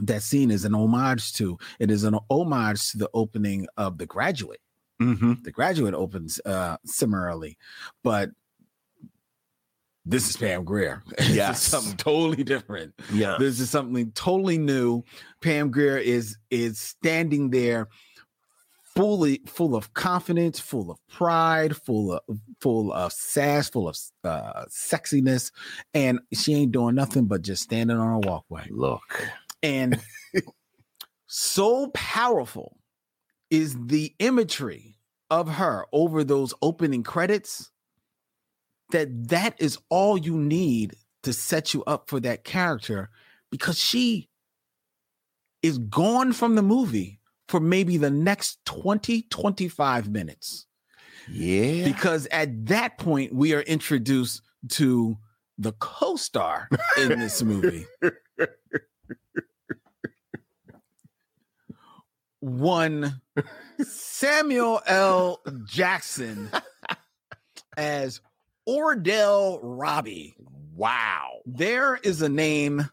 [0.00, 4.04] that scene is an homage to it is an homage to the opening of The
[4.06, 4.60] Graduate
[5.00, 5.32] Mm-hmm.
[5.44, 7.56] the graduate opens uh similarly
[8.04, 8.30] but
[10.04, 11.62] this is pam grier this is Yes.
[11.62, 13.36] something totally different Yeah.
[13.38, 15.02] this is something totally new
[15.40, 17.88] pam grier is is standing there
[18.94, 22.20] fully full of confidence full of pride full of
[22.60, 25.52] full of sass full of uh sexiness
[25.94, 29.28] and she ain't doing nothing but just standing on a walkway Look.
[29.62, 30.00] and
[31.26, 32.76] so powerful
[33.50, 34.96] is the imagery
[35.30, 37.70] of her over those opening credits
[38.90, 43.10] that that is all you need to set you up for that character
[43.50, 44.28] because she
[45.62, 50.66] is gone from the movie for maybe the next 20 25 minutes
[51.28, 51.84] Yeah.
[51.84, 55.16] because at that point we are introduced to
[55.58, 57.86] the co-star in this movie
[62.40, 63.20] one
[63.82, 65.40] Samuel L.
[65.66, 66.50] Jackson
[67.76, 68.20] as
[68.68, 70.34] Ordell Robbie.
[70.74, 71.40] Wow.
[71.46, 72.88] There is a name,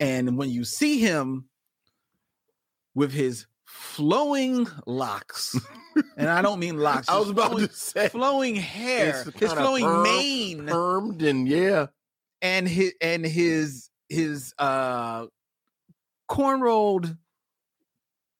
[0.00, 1.48] and when you see him
[2.94, 5.58] with his flowing locks,
[6.16, 9.84] and I don't mean locks, I was about flowing, to say flowing hair, his flowing
[9.84, 11.86] perm- mane, permed and yeah.
[12.40, 15.26] and his and his his uh
[16.30, 17.18] cornrowed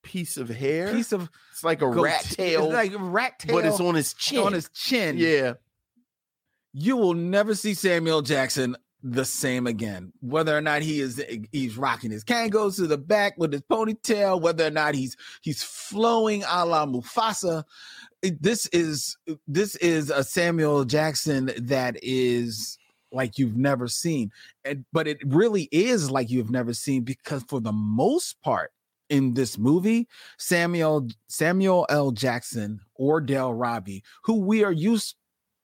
[0.06, 0.92] Piece of hair.
[0.92, 3.94] piece of it's like a rat tail, it's like a rat tail, but it's on
[3.94, 4.38] his chin.
[4.38, 5.18] on his chin.
[5.18, 5.54] yeah.
[6.72, 10.12] you will never see Samuel Jackson the same again.
[10.20, 14.40] Whether or not he is he's rocking his Kangols to the back with his ponytail,
[14.40, 17.64] whether or not he's he's flowing a la Mufasa.
[18.22, 22.78] This is this is a Samuel Jackson that is
[23.12, 24.30] like you've never seen.
[24.64, 28.72] And but it really is like you've never seen because for the most part
[29.08, 32.10] in this movie, Samuel Samuel L.
[32.10, 35.16] Jackson Ordell Robbie, who we are used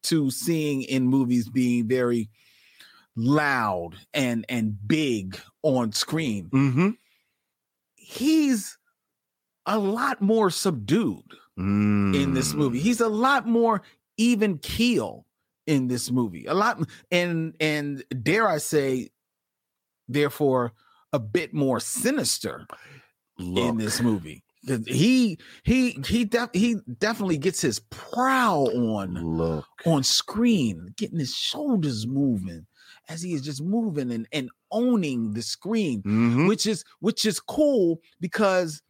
[0.05, 2.29] to seeing in movies being very
[3.17, 6.49] loud and and big on screen.
[6.51, 6.89] Mm-hmm.
[7.95, 8.79] He's
[9.67, 11.25] a lot more subdued
[11.57, 12.35] in Mm.
[12.35, 12.81] this movie.
[12.81, 13.83] He's a lot more
[14.17, 15.27] even keel
[15.67, 16.47] in this movie.
[16.47, 16.81] A lot
[17.11, 19.11] and and dare I say
[20.09, 20.73] therefore
[21.13, 22.67] a bit more sinister
[23.43, 24.43] in this movie.
[24.87, 29.65] He he he def, he definitely gets his prow on Look.
[29.85, 32.67] on screen, getting his shoulders moving
[33.09, 36.47] as he is just moving and, and owning the screen, Mhm.
[36.47, 38.81] which is which is cool because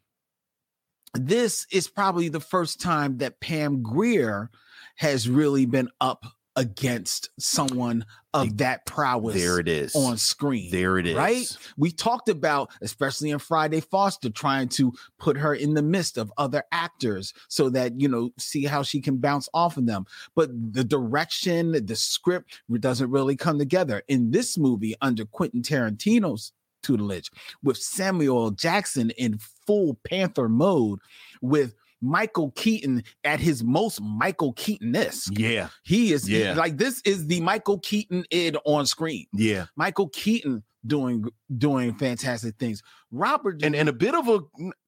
[1.14, 4.50] this is probably the first time that Pam Grier
[4.96, 6.24] has really been up
[6.56, 9.94] against someone of that prowess There it is.
[9.94, 10.70] on screen.
[10.70, 11.14] There it is.
[11.14, 11.56] Right?
[11.76, 16.32] We talked about, especially in Friday Foster, trying to put her in the midst of
[16.38, 20.04] other actors so that, you know, see how she can bounce off of them.
[20.34, 24.02] But the direction, the script doesn't really come together.
[24.08, 27.30] In this movie, under Quentin Tarantino's tutelage,
[27.62, 30.98] with Samuel Jackson in full Panther mode,
[31.40, 35.38] with Michael Keaton at his most Michael Keaton-esque.
[35.38, 35.68] Yeah.
[35.84, 36.54] He is Yeah.
[36.54, 39.26] like this is the Michael Keaton id on screen.
[39.32, 39.66] Yeah.
[39.76, 41.24] Michael Keaton doing
[41.56, 42.82] doing fantastic things.
[43.12, 44.40] Robert And and a bit of a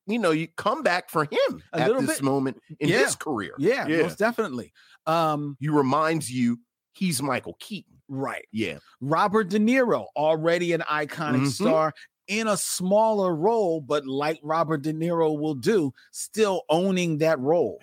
[0.07, 2.23] you know, you come back for him A at this bit.
[2.23, 3.05] moment in Yeah.
[3.05, 3.55] his career.
[3.59, 4.03] yeah, Yeah.
[4.03, 4.73] most definitely.
[5.07, 6.59] Um, He reminds you
[6.93, 8.01] he's Michael Keaton.
[8.09, 8.45] right.
[8.53, 8.79] Yeah.
[9.01, 11.51] Robert De Niro, already an iconic Mhm.
[11.53, 11.95] star
[12.29, 17.79] in a smaller role, but like Robert De Niro will do, still owning that role,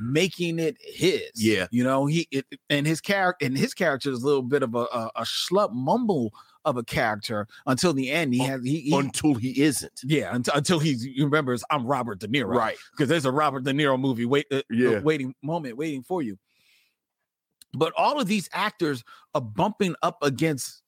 [0.00, 1.30] making it his.
[1.34, 1.66] Yeah.
[1.70, 4.74] you know he it, and his character and his character is a little bit of
[4.74, 6.32] a, a, a schlup mumble
[6.66, 8.34] of a character until the end.
[8.34, 10.00] He has he, he Until he isn't.
[10.04, 12.76] yeah until, until he remembers I'm Robert De Niro, Right.
[12.92, 14.98] Because there's a Robert De Niro movie wait uh, Yeah.
[14.98, 16.38] uh, waiting moment waiting for you.
[17.72, 19.02] But all of these actors
[19.34, 20.82] are bumping up against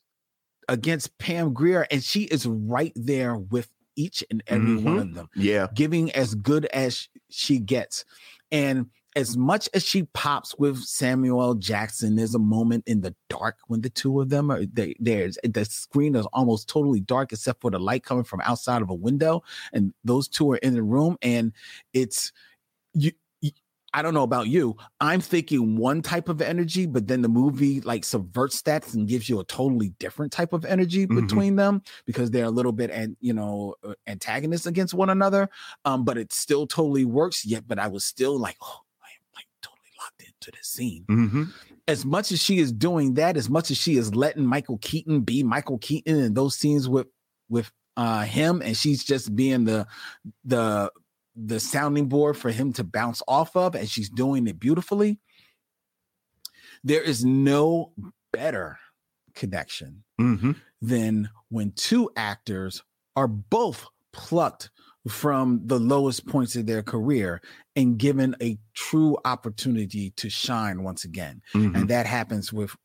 [0.69, 5.01] against Pam Grier, and she is right there with each and every one Mhm.
[5.03, 5.67] of them, Yeah.
[5.75, 8.05] giving as good as she gets.
[8.51, 13.59] And as much as she pops with Samuel Jackson, there's a moment in the dark
[13.67, 17.61] when the two of them are they, there's the screen is almost totally dark except
[17.61, 19.43] for the light coming from outside of a window,
[19.75, 21.53] and those two are in the room, and
[21.93, 22.33] it's
[22.95, 23.13] you.
[23.95, 24.77] I don't know about you.
[25.01, 29.29] I'm thinking one type of energy, but then the movie like subverts that and gives
[29.29, 31.21] you a totally different type of energy Mhm.
[31.21, 35.49] between them because they're a little bit and you know uh, antagonists against one another.
[35.85, 37.45] Um, but it still totally works.
[37.45, 41.05] Yet, but I was still like, oh, I am like totally locked into the scene
[41.09, 41.45] Mm-hmm.
[41.89, 45.21] as much as she is doing that, as much as she is letting Michael Keaton
[45.21, 47.09] be Michael Keaton in those scenes with
[47.51, 49.87] with uh him, and she's just being the
[50.47, 50.91] the
[51.35, 55.19] the sounding board for him to bounce off of, and she's doing it beautifully.
[56.85, 57.93] There is no
[58.33, 58.79] better
[59.35, 60.53] connection Mm-hmm.
[60.81, 62.83] than when two actors
[63.17, 64.71] are both plucked
[65.09, 67.41] from the lowest points of their career
[67.75, 71.43] and given a true opportunity to shine once again.
[71.55, 71.75] Mm-hmm.
[71.75, 72.77] And that happens with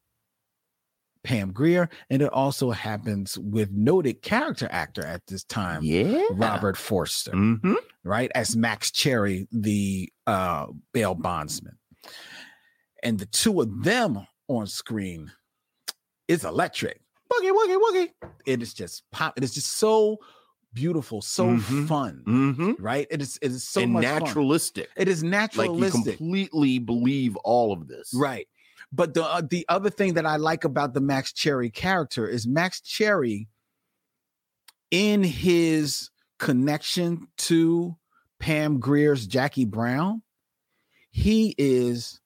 [1.27, 6.23] Pam Grier, and it also happens with noted character actor at this time, Yeah.
[6.31, 7.73] Robert Forster, Mm-hmm.
[8.05, 8.31] right?
[8.33, 11.77] As Max Cherry, the uh, bail bondsman.
[13.03, 15.33] And the two of them on screen
[16.29, 17.01] is electric.
[17.29, 18.29] Boogie, woogie, woogie.
[18.45, 19.33] It is just pop.
[19.37, 20.17] It is just so
[20.73, 21.87] beautiful, so Mhm.
[21.89, 22.71] fun, Mm-hmm.
[22.81, 23.05] right?
[23.11, 23.37] It is.
[23.41, 24.19] It is so and much fun.
[24.23, 24.89] naturalistic.
[24.95, 26.17] It is natural Like you naturalistic.
[26.19, 28.13] completely believe all of this.
[28.15, 28.47] Right.
[28.91, 32.47] But the uh, the other thing that I like about the Max Cherry character is
[32.47, 33.47] Max Cherry
[34.91, 36.09] in his
[36.39, 37.97] connection to
[38.39, 40.21] Pam Grier's Jackie Brown,
[41.09, 42.19] he is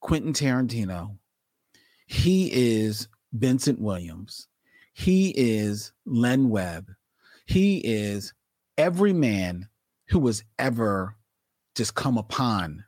[0.00, 1.18] Quentin Tarantino.
[2.06, 4.48] He is Vincent Williams.
[4.92, 6.90] He is Len Webb.
[7.46, 8.32] He is
[8.76, 9.68] every man
[10.08, 11.16] who has ever
[11.74, 12.84] just come upon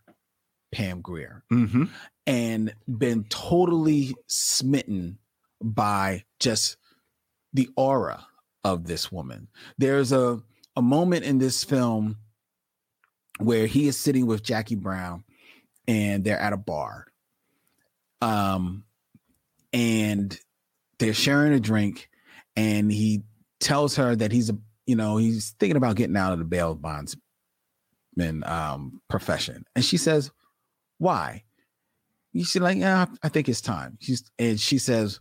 [0.72, 1.84] Pam Grier Mm-hmm.
[2.26, 5.18] and been totally smitten
[5.62, 6.76] by just
[7.52, 8.26] the aura
[8.64, 9.48] of this woman.
[9.78, 10.40] There's a,
[10.76, 12.18] a moment in this film
[13.38, 15.24] where he is sitting with Jackie Brown
[15.86, 17.06] and they're at a bar.
[18.20, 18.84] Um
[19.72, 20.38] and
[20.98, 22.08] they're sharing a drink
[22.56, 23.22] and he
[23.60, 26.74] tells her that he's a you know he's thinking about getting out of the bail
[26.74, 30.30] bondsman um profession and she says
[30.98, 31.44] why?
[32.32, 33.96] You should like yeah i think it's time.
[34.00, 35.20] She's and she says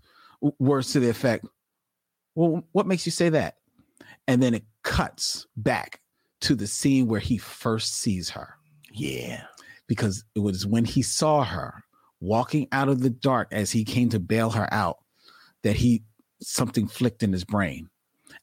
[0.60, 1.46] words to the effect
[2.36, 3.56] well what makes you say that?
[4.28, 6.02] And then it cuts back
[6.42, 8.56] to the scene where he first sees her.
[8.92, 9.44] Yeah.
[9.88, 11.84] because it was when he saw her
[12.20, 14.98] walking out of the dark as he came to bail her out
[15.64, 16.04] that he
[16.42, 17.90] something flicked in his brain.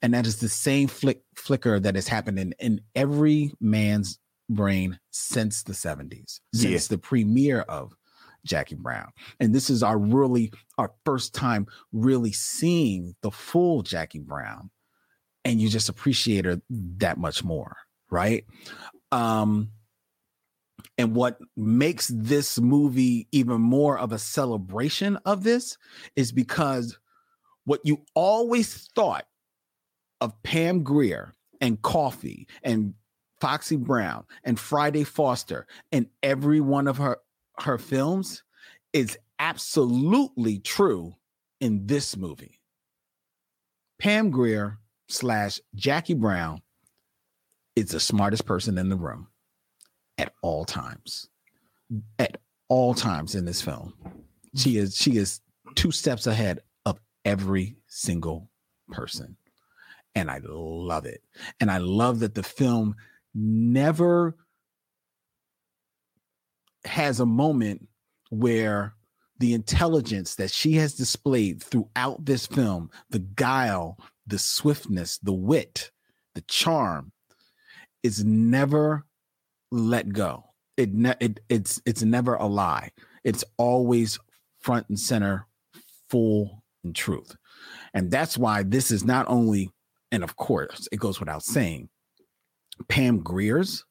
[0.02, 4.18] And that is the same flick flicker that has happened in, in every man's
[4.48, 6.78] brain since the 70s since Yeah.
[6.96, 7.94] the premiere of
[8.44, 9.10] jackie brown
[9.40, 14.70] and this is our really our first time really seeing the full jackie brown
[15.46, 17.76] and you just appreciate her that much more
[18.10, 18.44] right
[19.12, 19.70] Um,
[20.98, 25.78] and what makes this movie even more of a celebration of this
[26.16, 26.98] is because
[27.64, 29.26] what you always thought
[30.20, 32.94] of Pam Grier and Coffy and
[33.44, 37.18] Foxy Brown and Friday Foster and every one of her
[37.58, 38.42] her films
[38.94, 41.14] is absolutely true
[41.60, 42.58] in this movie.
[43.98, 46.62] Pam Grier slash Jackie Brown
[47.76, 49.28] is the smartest person in the room
[50.16, 51.28] at all times.
[52.18, 52.38] At
[52.70, 53.92] all times in this film.
[54.56, 55.42] She is she is
[55.74, 58.48] two steps ahead of every single
[58.90, 59.36] person.
[60.14, 61.20] And I love it.
[61.60, 62.96] And I love that the film
[63.34, 64.36] never
[66.84, 67.88] has a moment
[68.30, 68.94] where
[69.38, 75.90] the intelligence that she has displayed throughout this film, the guile, the swiftness, the wit,
[76.34, 77.12] the charm,
[78.02, 79.04] is never
[79.70, 80.44] let go.
[80.76, 82.90] It, ne- it it's it's never a lie.
[83.22, 84.18] It's always
[84.60, 85.46] front and center,
[86.10, 87.36] full and truth.
[87.92, 89.70] And that's why this is not only,
[90.10, 91.88] and of course, it goes without saying,
[92.88, 93.84] Pam Grier's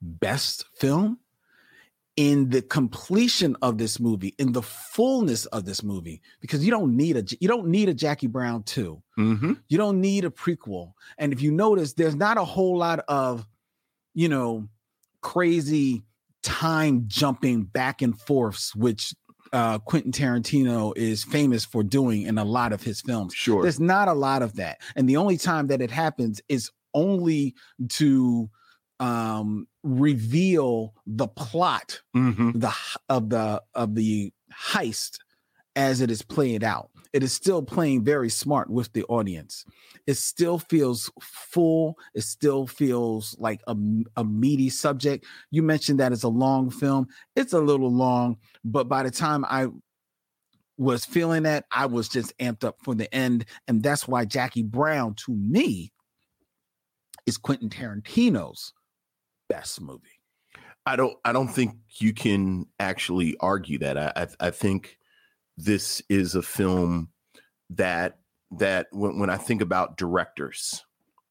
[0.00, 1.18] best film
[2.16, 6.96] in the completion of this movie, in the fullness of this movie, because you don't
[6.96, 9.02] need a you don't need a Jackie Brown 2.
[9.18, 9.52] Mm-hmm.
[9.68, 10.94] You don't need a prequel.
[11.16, 13.46] And if you notice, there's not a whole lot of,
[14.14, 14.68] you know,
[15.20, 16.02] crazy
[16.42, 19.14] time jumping back and forths, which
[19.52, 23.34] uh, Quentin Tarantino is famous for doing in a lot of his films.
[23.34, 23.62] Sure.
[23.62, 24.80] There's not a lot of that.
[24.96, 27.54] And the only time that it happens is only
[27.88, 28.50] to
[29.00, 32.58] um reveal the plot Mm-hmm.
[32.58, 32.72] the
[33.08, 35.18] of the of the heist
[35.76, 36.90] as it is played out.
[37.12, 39.64] It is still playing very smart with the audience.
[40.08, 41.96] It still feels full.
[42.14, 43.76] It still feels like a,
[44.16, 45.24] a meaty subject.
[45.52, 47.06] You mentioned that it's a long film.
[47.36, 49.68] It's a little long, but by the time I
[50.76, 53.44] was feeling that, I was just amped up for the end.
[53.68, 55.92] And that's why Jackie Brown, to me,
[57.28, 58.72] is Quentin Tarantino's
[59.48, 60.20] best movie.
[60.86, 63.98] I don't I don't think you can actually argue that.
[63.98, 64.98] I I, I think
[65.56, 67.10] this is a film
[67.70, 68.18] that
[68.52, 70.84] that when, when I think about directors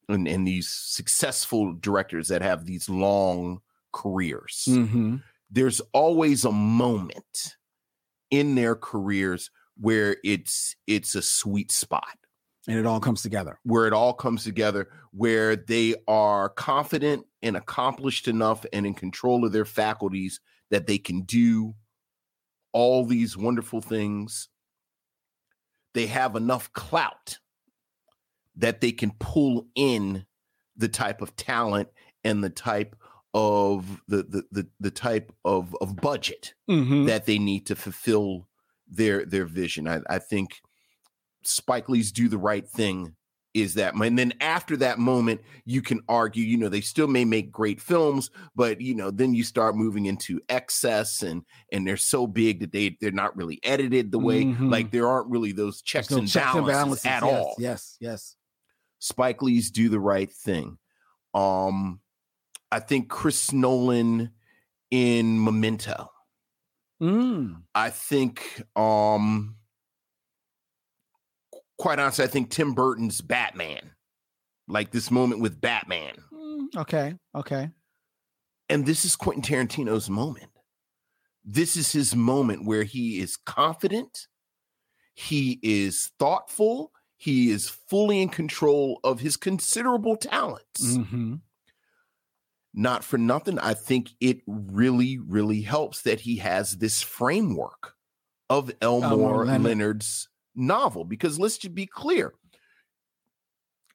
[0.07, 3.61] and, and these successful directors that have these long
[3.91, 5.15] careers, Mm-hmm.
[5.49, 7.55] there's always a moment
[8.29, 9.49] in their careers
[9.79, 12.17] where it's it's a sweet spot
[12.68, 13.60] And it all comes together.
[13.64, 19.45] where it all comes together, where they are confident and accomplished enough and in control
[19.45, 21.73] of their faculties that they can do
[22.73, 24.49] all these wonderful things.
[25.94, 27.39] They have enough clout
[28.57, 30.26] that they can pull in
[30.76, 31.89] the type of talent
[32.23, 32.95] and the type
[33.34, 37.06] of the the the, the type of of budget Mm-hmm.
[37.06, 38.48] that they need to fulfill
[38.89, 39.88] their their vision.
[39.88, 40.61] I, I think
[41.43, 43.15] Spike Lee's "Do the Right Thing"
[43.53, 47.26] is that, and then after that moment, you can argue, you know, they still may
[47.26, 51.97] make great films, but you know, then you start moving into excess, and and they're
[51.97, 54.69] so big that they they're not really edited the way, Mhm.
[54.72, 57.55] like there aren't really those checks, no and, checks and balances balances at yes, all.
[57.57, 58.35] Yes, yes.
[58.99, 60.77] Spike Lee's "Do the Right Thing."
[61.34, 62.01] Um,
[62.72, 64.31] I think Chris Nolan
[64.91, 66.11] in Memento.
[67.01, 67.61] Mm.
[67.76, 69.55] I think um
[71.77, 73.91] quite honestly, I think Tim Burton's Batman.
[74.67, 76.15] Like this moment with Batman.
[76.33, 77.69] Mm, Okay, okay.
[78.69, 80.49] And this is Quentin Tarantino's moment.
[81.45, 84.27] This is his moment where he is confident,
[85.13, 90.85] he is thoughtful, he is fully in control of his considerable talents.
[90.85, 91.35] Mm-hmm.
[92.73, 97.93] Not for nothing, I think it really, really helps that he has this framework
[98.49, 99.63] of Elmore, Elmore Leonard.
[99.63, 101.05] Leonard's novel.
[101.05, 102.34] Because let's just be clear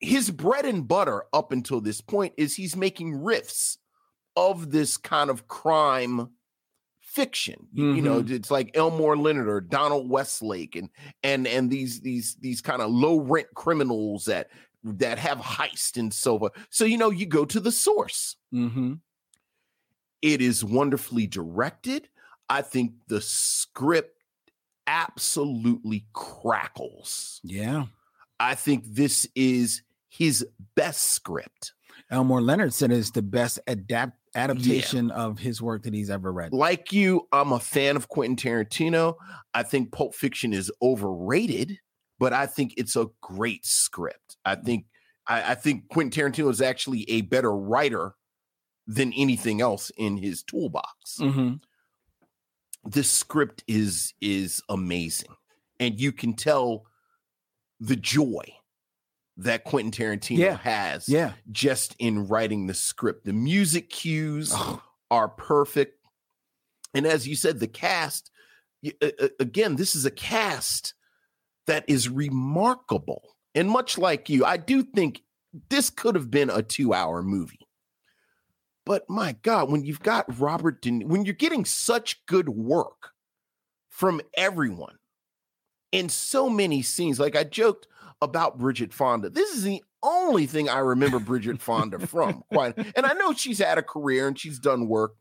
[0.00, 3.76] his bread and butter up until this point is he's making riffs
[4.36, 6.30] of this kind of crime
[7.00, 7.68] fiction.
[7.72, 10.88] You- You know, it's like Elmore Leonard or Donald Westlake and
[11.22, 14.50] and and these these these kind of low rent criminals that
[14.82, 16.52] that have heist and so forth.
[16.70, 18.36] So you know, you go to the source.
[18.52, 18.94] Mm-hmm.
[20.22, 22.08] It is wonderfully directed.
[22.48, 24.16] I think the script
[24.86, 27.40] absolutely crackles.
[27.42, 27.86] Yeah.
[28.40, 31.72] I think this is his best script.
[32.10, 36.52] Elmore Leonard said it's the best adapt adaptation of his work that he's ever read.
[36.52, 39.14] Like you, I'm a fan of Quentin Tarantino.
[39.54, 41.78] I think Pulp Fiction is overrated,
[42.18, 44.36] but I think it's a great script.
[44.44, 44.86] I think
[45.26, 48.14] I, I think Quentin Tarantino is actually a better writer
[48.86, 51.18] than anything else in his toolbox.
[51.18, 51.54] Mm-hmm.
[52.84, 55.34] This script is is amazing,
[55.78, 56.84] and you can tell
[57.80, 58.44] the joy
[59.36, 60.56] that Quentin Tarantino Yeah.
[60.58, 61.34] has Yeah.
[61.50, 63.24] just in writing the script.
[63.24, 64.54] The music cues
[65.10, 65.98] are perfect.
[66.94, 68.30] And as you said, the cast,
[68.82, 70.92] y- a- a- again, this is a cast
[71.66, 73.36] that is remarkable.
[73.54, 75.22] And much like you, I do think
[75.70, 77.66] this could have been a two hour movie.
[78.84, 83.12] But my God, when you've got Robert, De, when you're getting such good work
[83.88, 84.98] from everyone
[85.92, 87.86] in so many scenes, like I joked
[88.20, 92.42] about Bridget Fonda, this is the only thing I remember Bridget Fonda from.
[92.52, 95.14] Quite, and I know she's had a career and she's done work.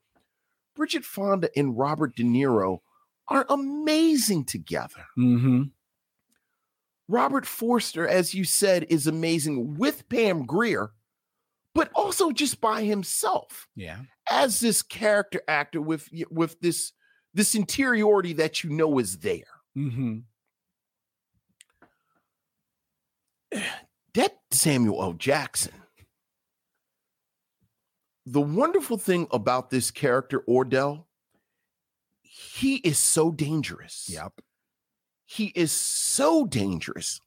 [0.75, 2.79] Bridget Fonda and Robert De Niro
[3.27, 5.05] are amazing together.
[5.17, 5.63] Mm-hmm.
[7.07, 10.91] Robert Forster, as you said, is amazing with Pam Grier,
[11.73, 14.01] but also just by himself Yeah.
[14.29, 16.91] as this character actor with with this
[17.33, 19.43] this interiority that you know is there.
[19.77, 20.19] Mm-hmm.
[24.13, 25.13] That Samuel L.
[25.13, 25.71] Jackson.
[28.25, 31.05] The wonderful thing about this character, Ordell,
[32.21, 34.09] he is so dangerous.
[34.11, 34.41] Yep.
[35.25, 37.21] He is so dangerous.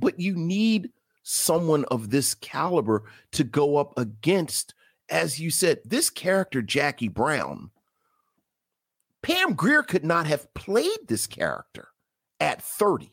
[0.00, 0.90] But you need
[1.30, 4.72] someone of this caliber to go up against,
[5.10, 7.70] as you said, this character, Jackie Brown.
[9.22, 11.88] Pam Grier could not have played this character
[12.40, 13.10] at 30.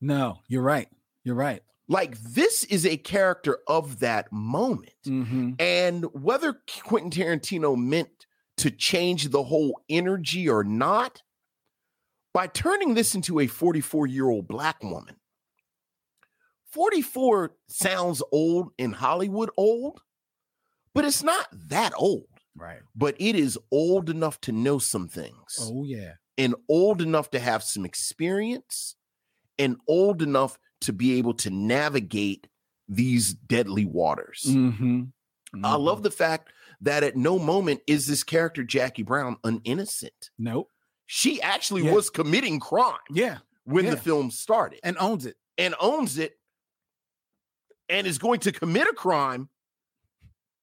[0.00, 0.88] No, you're right.
[1.24, 1.62] You're right.
[1.88, 4.94] Like, this is a character of that moment.
[5.04, 5.54] Mm-hmm.
[5.58, 8.26] And whether Quentin Tarantino meant
[8.58, 11.22] to change the whole energy or not,
[12.32, 15.16] by turning this into a 44 year old black woman,
[16.72, 20.00] 44 sounds old in Hollywood old,
[20.94, 22.26] but it's not that old.
[22.56, 22.80] Right.
[22.94, 26.14] But it is old enough to know some things Oh yeah.
[26.36, 28.96] and old enough to have some experience
[29.58, 32.48] and old enough to be able to navigate
[32.88, 34.44] these deadly waters.
[34.48, 35.02] Mm-hmm.
[35.64, 40.30] I love the fact that at no moment is this character Jackie Brown an innocent.
[40.38, 40.68] Nope.
[41.06, 41.92] She actually Yeah.
[41.92, 43.38] was committing crime Yeah.
[43.64, 45.36] when the film started And owns it.
[45.58, 46.38] and owns it
[47.90, 49.48] and is going to commit a crime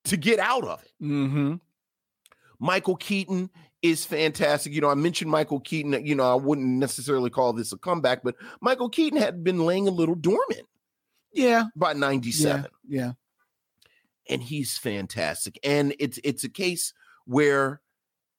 [0.05, 0.91] to get out of it.
[1.03, 1.55] Mm-hmm.
[2.59, 3.49] Michael Keaton
[3.83, 4.73] is fantastic.
[4.73, 6.03] You know, I mentioned Michael Keaton.
[6.05, 9.87] You know, I wouldn't necessarily call this a comeback, but Michael Keaton had been laying
[9.87, 10.67] a little dormant
[11.33, 11.65] Yeah.
[11.75, 12.65] by 97.
[12.87, 12.99] Yeah.
[13.05, 13.11] Yeah.
[14.29, 15.59] and he's fantastic.
[15.63, 16.93] And it's it's a case
[17.25, 17.81] where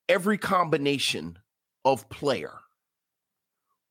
[0.09, 1.39] every combination
[1.85, 2.53] of player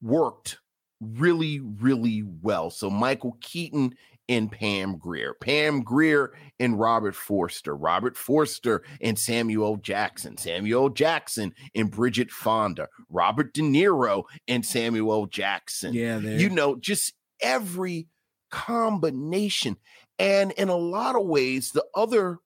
[0.01, 0.57] worked
[0.99, 2.69] really, really well.
[2.69, 3.95] So Michael Keaton
[4.29, 11.53] and Pam Grier, Pam Grier and Robert Forster, Robert Forster and Samuel Jackson, Samuel Jackson
[11.75, 16.19] and Bridget Fonda, Robert De Niro and Samuel Jackson Yeah.
[16.19, 18.07] You know, just every
[18.51, 19.77] combination.
[20.19, 22.39] And in a lot of ways, the other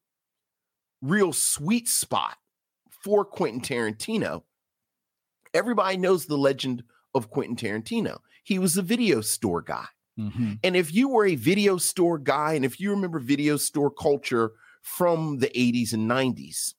[1.01, 2.37] real sweet spot
[2.89, 4.43] for Quentin Tarantino,
[5.53, 6.83] everybody knows the legend
[7.15, 8.19] of Quentin Tarantino.
[8.43, 9.85] He was a video store guy.
[10.19, 10.59] Mhm.
[10.63, 14.51] And if you were a video store guy, and if you remember video store culture
[14.81, 16.75] from the 80s and 90s,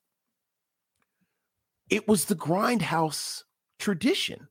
[1.89, 3.43] it was the grindhouse
[3.79, 4.47] tradition.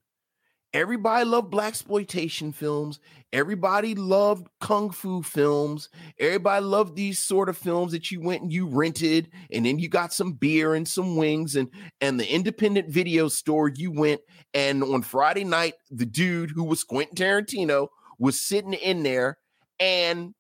[0.75, 3.01] Everybody loved black exploitation films.
[3.33, 5.89] Everybody loved kung fu films.
[6.19, 9.89] Everybody loved these sort of films that you went and you rented, and then you
[9.89, 14.21] got some beer and some wings, and and the independent video store you went.
[14.55, 17.89] And on Friday night, the dude who was Quentin Tarantino
[18.23, 19.39] was sitting in there,
[19.81, 20.35] and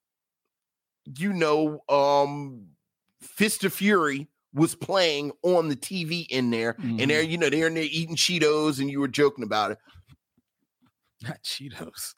[1.19, 2.69] you know, um,
[3.21, 7.67] Fist of Fury was playing on the TV in there, and they're you know they're
[7.67, 9.79] in there eating Cheetos, and you were joking about it.
[11.23, 12.15] Not Cheetos.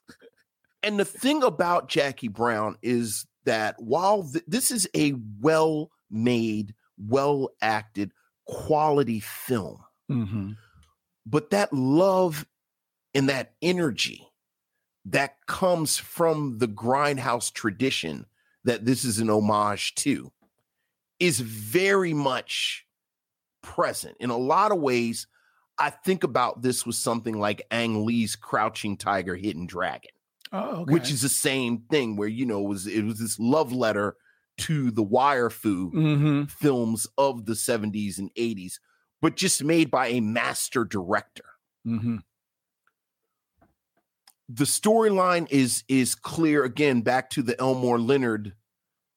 [0.83, 6.75] And the thing about Jackie Brown is that while th- this is a well made,
[6.97, 8.11] well acted,
[8.47, 9.79] quality film,
[10.11, 10.51] Mm-hmm.
[11.25, 12.45] but that love
[13.15, 14.27] and that energy
[15.05, 18.25] that comes from the grindhouse tradition
[18.63, 20.31] that this is an homage to
[21.19, 22.85] is very much
[23.61, 25.27] present in a lot of ways
[25.79, 30.11] i think about this with something like ang lee's crouching tiger hidden dragon
[30.51, 30.93] Oh, okay.
[30.93, 34.15] which is the same thing where you know it was it was this love letter
[34.59, 36.43] to the wire fu mm-hmm.
[36.45, 38.73] films of the 70s and 80s
[39.21, 41.45] but just made by a master director
[41.85, 42.17] Mm-hmm.
[44.49, 48.53] The storyline is is clear again back to the elmore leonard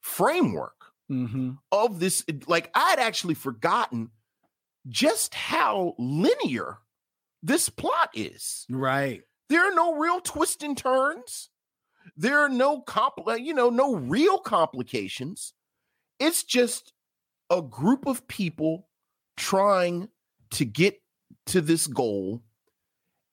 [0.00, 0.74] framework
[1.10, 1.52] Mm-hmm.
[1.72, 2.22] of this.
[2.46, 4.10] Like I had actually forgotten
[4.90, 6.76] just how linear
[7.42, 8.66] this plot is.
[8.68, 9.22] Right.
[9.48, 11.48] There are no real twists and turns.
[12.14, 15.54] There are no compl- you know, no real complications.
[16.20, 16.92] It's just
[17.48, 18.88] a group of people
[19.38, 20.10] trying
[20.50, 21.00] to get
[21.46, 22.42] to this goal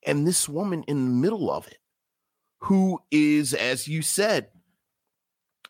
[0.05, 1.80] and this woman in the middle of it
[2.65, 4.47] who is as you said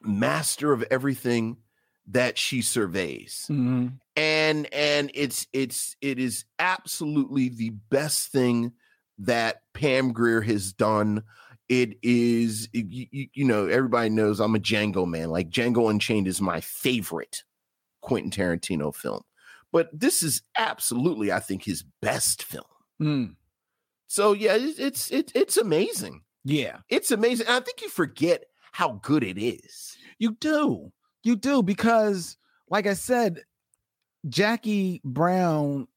[0.01, 1.57] master of everything
[2.07, 3.87] that she surveys Mm-hmm.
[4.15, 8.71] and and it's it's it is absolutely the best thing
[9.19, 11.23] that Pam Grier has done.
[11.67, 15.29] It is you, you, know everybody knows I'm a Django man.
[15.29, 17.43] Like Django Unchained is my favorite
[18.01, 19.23] Quentin Tarantino film,
[19.71, 22.65] but this is absolutely I think his best film.
[23.01, 23.35] Mm.
[24.07, 26.21] So yeah, it's it's, it's amazing.
[26.45, 26.77] Yeah.
[26.89, 27.47] It's amazing.
[27.47, 29.97] And I think you forget how good it is.
[30.19, 30.91] You do.
[31.23, 32.37] You do because
[32.69, 33.41] like I said,
[34.29, 35.87] Jackie Brown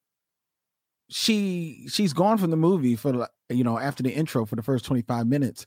[1.11, 4.85] she she's gone from the movie for you know after the intro for the first
[4.85, 5.67] 25 minutes.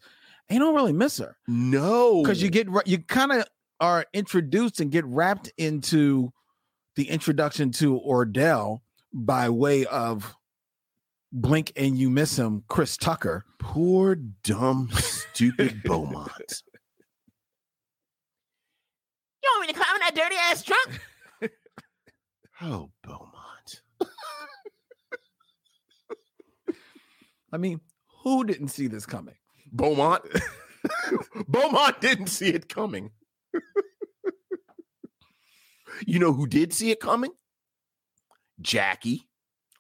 [0.49, 1.37] And you don't really miss her.
[1.47, 2.23] No.
[2.23, 3.45] Cuz you get you kind of
[3.79, 6.31] are introduced and get wrapped into
[6.95, 8.81] the introduction to Ordell
[9.13, 10.35] by way of
[11.31, 13.45] blink and you miss him Chris Tucker.
[13.59, 16.63] Poor dumb stupid Beaumont.
[19.43, 21.01] You want me to climb in that dirty ass trunk?
[22.63, 23.81] Oh, Beaumont.
[27.51, 27.81] I mean,
[28.23, 29.35] who didn't see this coming?
[29.71, 30.23] Beaumont.
[31.47, 33.11] Beaumont didn't see it coming.
[36.05, 37.31] you know who did see it coming?
[38.61, 39.27] Jackie.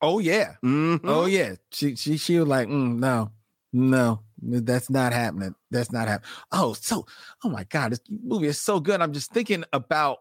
[0.01, 0.53] Oh yeah.
[0.63, 1.01] Mhm.
[1.03, 1.55] Oh yeah.
[1.71, 3.31] She she she was like, "Mm, no,
[3.71, 5.55] no, that's not happening.
[5.69, 6.29] That's not happening.
[6.51, 7.05] Oh, so
[7.43, 9.01] oh my god, this movie is so good.
[9.01, 10.19] I'm just thinking about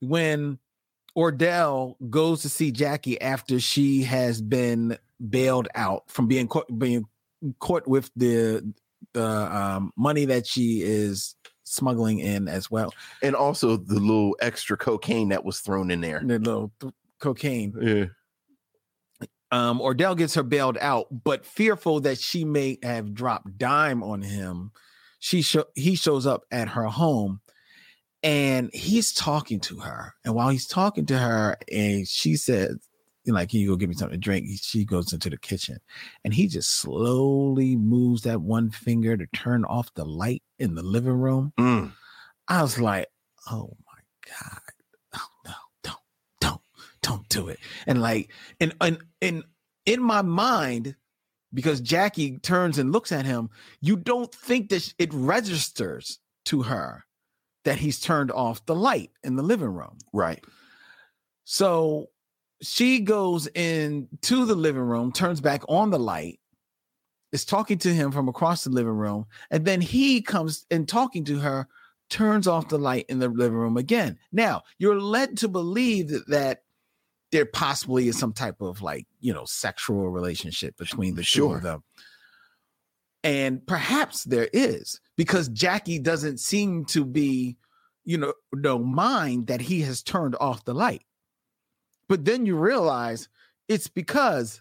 [0.00, 0.58] when
[1.16, 4.98] Ordell goes to see Jackie after she has been
[5.28, 7.04] bailed out from being caught being
[7.58, 8.72] caught with the
[9.12, 11.34] the um, money that she is
[11.64, 12.92] smuggling in as well.
[13.22, 16.20] And also the little extra cocaine that was thrown in there.
[16.24, 17.74] The little th- cocaine.
[17.80, 18.04] Yeah.
[19.52, 24.22] Um Ordell gets her bailed out, but fearful that she may have dropped dime on
[24.22, 24.72] him,
[25.20, 27.40] she sho- he shows up at her home
[28.22, 30.14] and he's talking to her.
[30.24, 32.76] And while he's talking to her, and she says,
[33.24, 34.48] you know, like, can you go get me something to drink?
[34.60, 35.78] She goes into the kitchen
[36.24, 40.82] and he just slowly moves that one finger to turn off the light in the
[40.82, 41.52] living room.
[41.58, 41.92] Mm.
[42.48, 43.08] I was like,
[43.50, 44.71] oh my God.
[47.04, 47.58] No, don't, don't, don't do it.
[47.86, 48.30] And like,
[48.60, 49.44] and and and
[49.86, 50.96] in my mind,
[51.54, 53.50] because Jackie turns and looks at him,
[53.80, 57.04] you don't think that it registers to her
[57.64, 59.98] that he's turned off the light in the living room.
[60.12, 60.44] Right.
[61.44, 62.06] So
[62.62, 66.40] she goes into the living room, turns back on the light,
[67.32, 71.24] is talking to him from across the living room, and then he comes and talking
[71.24, 71.66] to her,
[72.10, 74.18] turns off the light in the living room again.
[74.32, 76.62] Now, you're led to believe that, that
[77.32, 81.62] there possibly is some type of like, you know, sexual relationship between the two of
[81.62, 81.82] them.
[83.24, 87.56] And perhaps there is because Jackie doesn't seem to be,
[88.04, 91.04] you know, no mind that he has turned off the light.
[92.08, 93.28] But then you realize
[93.68, 94.60] it's because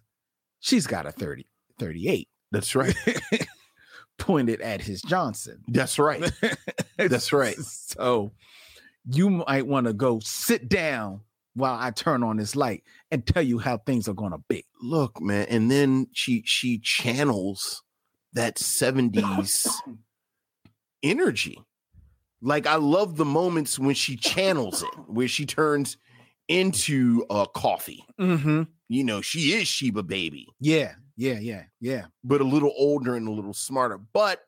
[0.60, 1.46] she's got a 30,
[1.78, 2.96] 38 That's right.
[4.18, 5.62] pointed at his Johnson.
[5.68, 6.32] That's right.
[6.98, 7.58] That's right.
[7.58, 8.32] So
[9.10, 11.22] you might want to go sit down
[11.54, 14.66] while I turn on this light and tell you how things are going to be.
[14.82, 17.84] Look, man, and then she she channels
[18.34, 19.68] that 70s
[21.04, 21.60] energy.
[22.42, 25.98] Like I love the moments when she channels it, where she turns
[26.48, 28.04] into a Coffy.
[28.20, 28.64] Mm-hmm.
[28.88, 32.06] You know, she is Sheba baby, Yeah, yeah, yeah, yeah.
[32.24, 33.98] but a little older and a little smarter.
[33.98, 34.42] But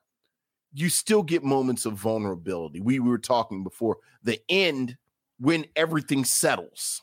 [0.73, 2.81] you still get moments of vulnerability.
[2.81, 4.97] We were talking before the end
[5.39, 7.01] when everything settles.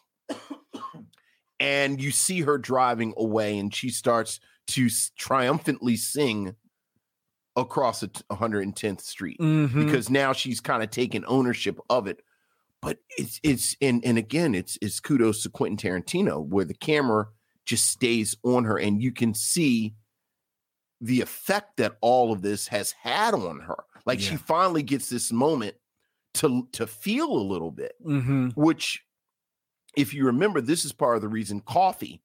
[1.58, 6.54] and you see her driving away and she starts to triumphantly sing
[7.56, 9.84] across the 110th street Mhm.
[9.86, 12.22] because now she's kind of taken ownership of it
[12.80, 17.26] but it's it's and and again it's it's kudos to Quentin Tarantino where the camera
[17.66, 19.94] just stays on her and you can see
[21.00, 25.32] the effect that all of this has had on her like she finally gets this
[25.32, 25.74] moment
[26.34, 28.48] to to feel a little bit Mm-hmm.
[28.50, 29.02] which
[29.96, 32.22] if you remember this is part of the reason coffy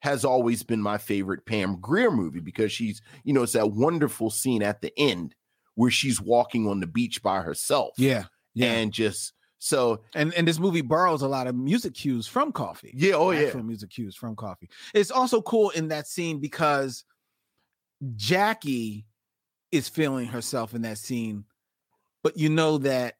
[0.00, 4.30] has always been my favorite pam grier movie because she's you know it's that wonderful
[4.30, 5.34] scene at the end
[5.74, 8.24] where she's walking on the beach by herself Yeah,
[8.54, 8.72] yeah.
[8.72, 12.92] and just So and and this movie borrows a lot of music cues from Coffy.
[12.94, 13.52] Yeah, oh, yeah.
[13.54, 14.68] Music cues from Coffy.
[14.94, 17.04] It's also cool in that scene because
[18.16, 19.06] Jackie
[19.72, 21.44] is feeling herself in that scene,
[22.22, 23.14] but you know that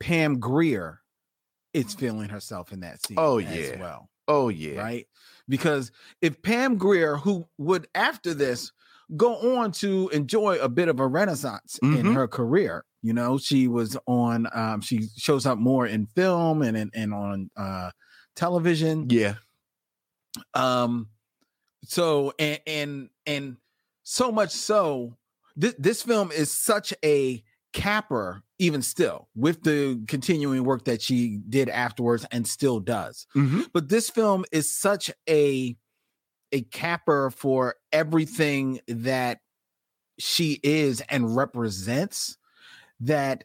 [0.00, 1.00] Pam Grier
[1.74, 3.16] is feeling herself in that scene.
[3.18, 3.80] Oh, as yeah.
[3.80, 4.08] well.
[4.28, 4.80] oh yeah.
[4.80, 5.06] right?
[5.48, 5.90] Because
[6.20, 8.72] if Pam Grier, who would after this
[9.16, 12.14] go on to enjoy a bit of a renaissance in Mhm.
[12.14, 16.76] her career, you know, she was on, um, she shows up more in film and
[16.76, 17.90] and, and on uh,
[18.36, 19.08] television.
[19.10, 19.34] Yeah.
[20.54, 21.08] Um,
[21.84, 23.56] so and and and
[24.04, 25.16] so much so,
[25.56, 27.42] this this film is such a
[27.72, 33.68] capper, even still, with the continuing work that she did afterwards and still does Mhm.
[33.72, 35.76] but this film is such a
[36.52, 39.40] a capper for everything that
[40.18, 42.36] she is and represents
[43.00, 43.44] that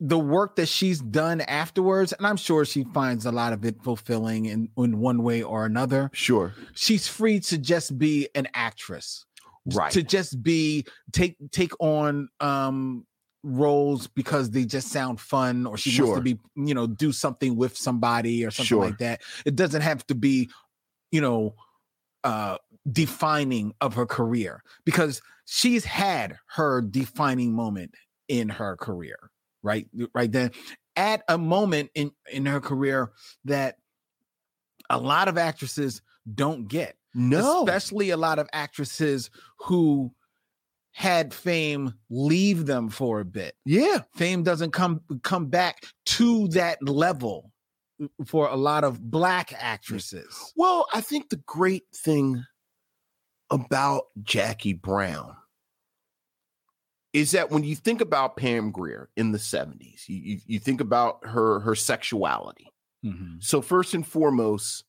[0.00, 3.82] the work that she's done afterwards and i'm sure she finds a lot of it
[3.82, 6.54] fulfilling in, in one way or another Sure.
[6.74, 9.24] she's free to just be an actress
[9.66, 9.92] Right.
[9.92, 13.06] to just be take take on um
[13.42, 17.56] roles because they just sound fun or she wants to be you know do something
[17.56, 18.84] with somebody or something Sure.
[18.84, 20.50] like that it doesn't have to be
[21.12, 21.54] you know
[22.24, 22.58] uh
[22.90, 27.94] defining of her career because she's had her defining moment
[28.28, 29.30] in her career
[29.62, 30.50] right right then
[30.96, 33.12] at a moment in in her career
[33.44, 33.76] that
[34.90, 36.02] a lot of actresses
[36.34, 37.62] don't get No.
[37.64, 40.12] especially a lot of actresses who
[40.92, 43.56] had fame leave them for a bit.
[43.64, 43.98] yeah.
[44.14, 47.50] Fame doesn't come come back to that level
[48.02, 50.52] uh, for a lot of black actresses.
[50.56, 52.44] Well, I think the great thing
[53.50, 55.34] about Jackie Brown
[57.12, 60.80] is that when you think about Pam Grier in the 70s, you, you, you think
[60.80, 62.68] about her her sexuality.
[63.04, 63.36] Mm-hmm.
[63.40, 64.84] So first and foremost,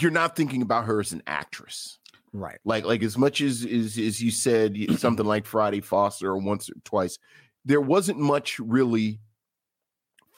[0.00, 1.98] you're not thinking about her as an actress.
[2.32, 2.58] Right.
[2.64, 6.70] Like like as much as as, as you said something like Friday Foster or once
[6.70, 7.18] or twice,
[7.64, 9.20] there wasn't much really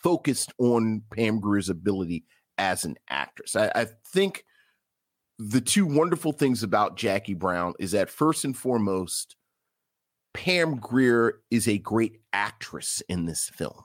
[0.03, 2.25] focused on Pam Grier's ability
[2.59, 3.57] as an actress.
[3.57, 4.45] I, I think
[5.39, 9.37] the two wonderful things about Jackie Brown is that first and foremost,
[10.33, 13.85] Pam Grier is a great actress in this film.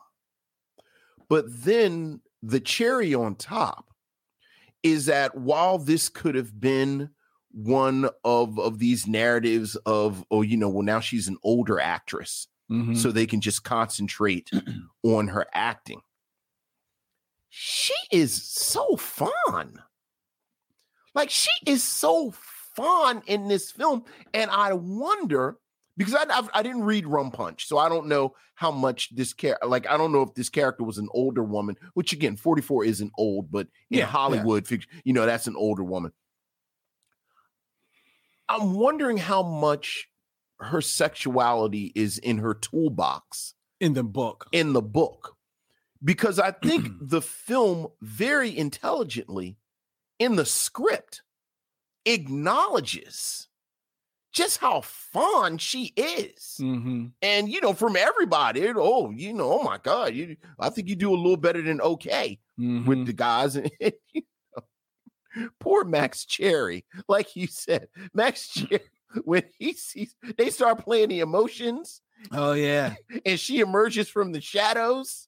[1.30, 3.89] But then the cherry on top
[4.84, 7.10] is that while this could have been
[7.52, 12.48] one of of these narratives of oh you know well now she's an older actress
[12.72, 12.96] Mhm.
[12.96, 14.52] so they can just concentrate
[15.04, 16.02] on her acting
[17.50, 19.80] she is so fun
[21.16, 22.32] like she is so
[22.76, 24.04] fun in this film
[24.36, 25.58] and i wonder
[26.00, 29.34] because I, I've, I didn't read rum punch so i don't know how much this
[29.34, 32.86] character like i don't know if this character was an older woman which again 44
[32.86, 34.06] isn't old but in Yeah, yeah.
[34.08, 36.12] hollywood fiction you know that's an older woman
[38.48, 40.08] i'm wondering how much
[40.60, 44.48] her sexuality is in her toolbox In the book.
[44.52, 45.36] in the book
[46.04, 49.58] because I think the film very intelligently
[50.18, 51.24] in the script
[52.06, 53.49] acknowledges
[54.40, 56.58] just how fun she is.
[56.60, 57.08] Mm-hmm.
[57.22, 60.88] And you know, from everybody, it- oh, you know, oh my God, you I think
[60.88, 62.88] you do a little better than okay Mm-hmm.
[62.88, 63.56] with the guys.
[63.82, 64.22] And you
[64.56, 64.64] know,
[65.60, 68.82] poor Max Cherry, like you said, Max Cherry,
[69.24, 72.02] when he sees they start playing the emotions
[72.32, 72.96] Oh yeah.
[73.26, 75.28] and she emerges from the shadows.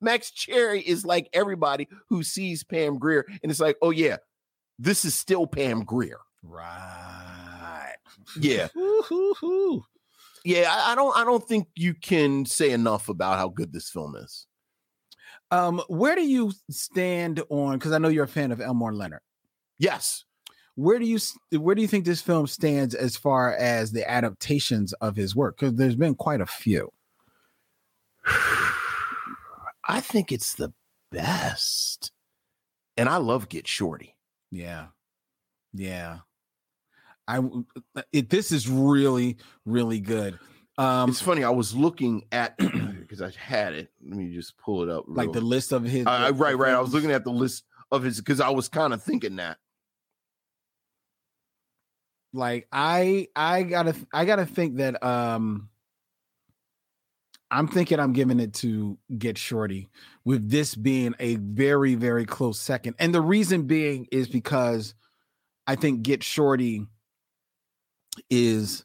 [0.00, 4.16] Max Cherry is like everybody who sees Pam Grier, and it's like, oh yeah,
[4.78, 6.18] this is still Pam Grier.
[6.42, 7.61] Right.
[8.38, 8.68] Yeah,
[10.44, 10.66] yeah.
[10.70, 14.16] I, I don't, I don't think you can say enough about how good this film
[14.16, 14.46] is.
[15.50, 17.78] Um, where do you stand on?
[17.78, 19.20] Because I know you're a fan of Elmore Leonard.
[19.78, 20.24] Yes,
[20.76, 21.18] Where do you
[21.58, 25.58] where do you think this film stands as far as the adaptations of his work?
[25.58, 26.90] Because there's been quite a few.
[29.86, 30.72] I think it's the
[31.10, 32.12] best,
[32.96, 34.16] and I love Get Shorty.
[34.50, 34.86] Yeah,
[35.74, 36.18] yeah.
[37.28, 40.38] I uh, it, this is really really good.
[40.78, 41.44] Um, it's funny.
[41.44, 43.90] I was looking at because I had it.
[44.04, 45.04] Let me just pull it up.
[45.06, 46.06] like real- the list of his.
[46.06, 46.74] I- I- the right, right.
[46.74, 49.58] I was looking at the list of his because I was kind of thinking that.
[52.34, 55.68] like i i gotta i gotta think that um
[57.50, 59.90] i'm thinking i'm giving it to get shorty
[60.24, 64.94] with this being a very very close second and the reason being is because
[65.66, 66.86] i think get shorty
[68.30, 68.84] is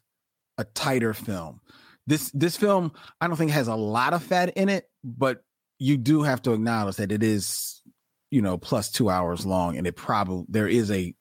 [0.56, 1.60] a tighter film
[2.08, 5.44] this this film I don't think has a lot of fat in it, but
[5.78, 7.82] you do have to acknowledge that it is,
[8.30, 11.14] you know, plus two hours long, and it probably there is a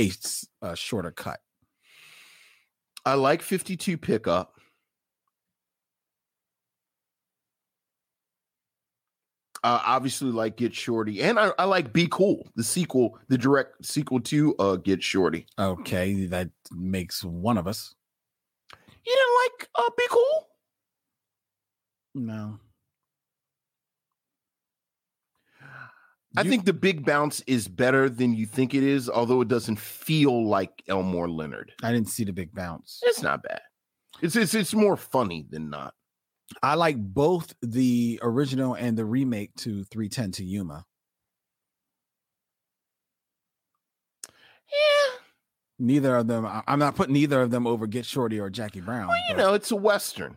[0.00, 1.40] a shorter cut.
[3.04, 4.57] I like 52 pickup.
[9.68, 13.84] Uh, obviously, like Get Shorty, and I, I like Be Cool, the sequel, the direct
[13.84, 15.46] sequel to uh, Get Shorty.
[15.58, 17.94] Okay, that makes one of us.
[19.04, 20.48] You didn't like uh, Be Cool?
[22.14, 22.58] No.
[26.36, 29.48] I You- think the Big Bounce is better than you think it is, although it
[29.48, 31.72] doesn't feel like Elmore Leonard.
[31.82, 33.00] I didn't see the big bounce.
[33.02, 33.60] It's not bad.
[34.22, 35.92] It's it's it's more funny than not.
[36.62, 40.84] I like both the original and the remake to 310 to Yuma.
[44.70, 45.18] Yeah,
[45.78, 46.46] Neither of them.
[46.66, 49.08] I'm not putting either of them over Get Shorty or Jackie Brown.
[49.08, 50.36] well, you but- know, it's a western.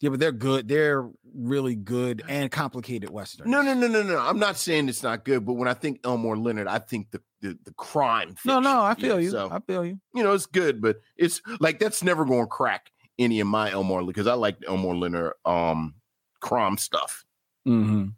[0.00, 0.68] yeah, but they're good.
[0.68, 3.48] They're really good and complicated westerns.
[3.48, 4.18] No, no, no, no, no.
[4.18, 7.20] I'm not saying it's not good, but when I think Elmore Leonard, I think the
[7.40, 8.34] the, the crime.
[8.46, 8.80] no, no.
[8.82, 9.08] I fiction.
[9.10, 9.30] feel Yeah, you.
[9.30, 10.00] So I feel you.
[10.14, 13.70] you know, it's good, but it's like that's never going to crack any of my
[13.70, 15.94] Elmore because I like the Elmore Leonard um
[16.40, 17.24] crime stuff.
[17.66, 18.08] Mm-hmm.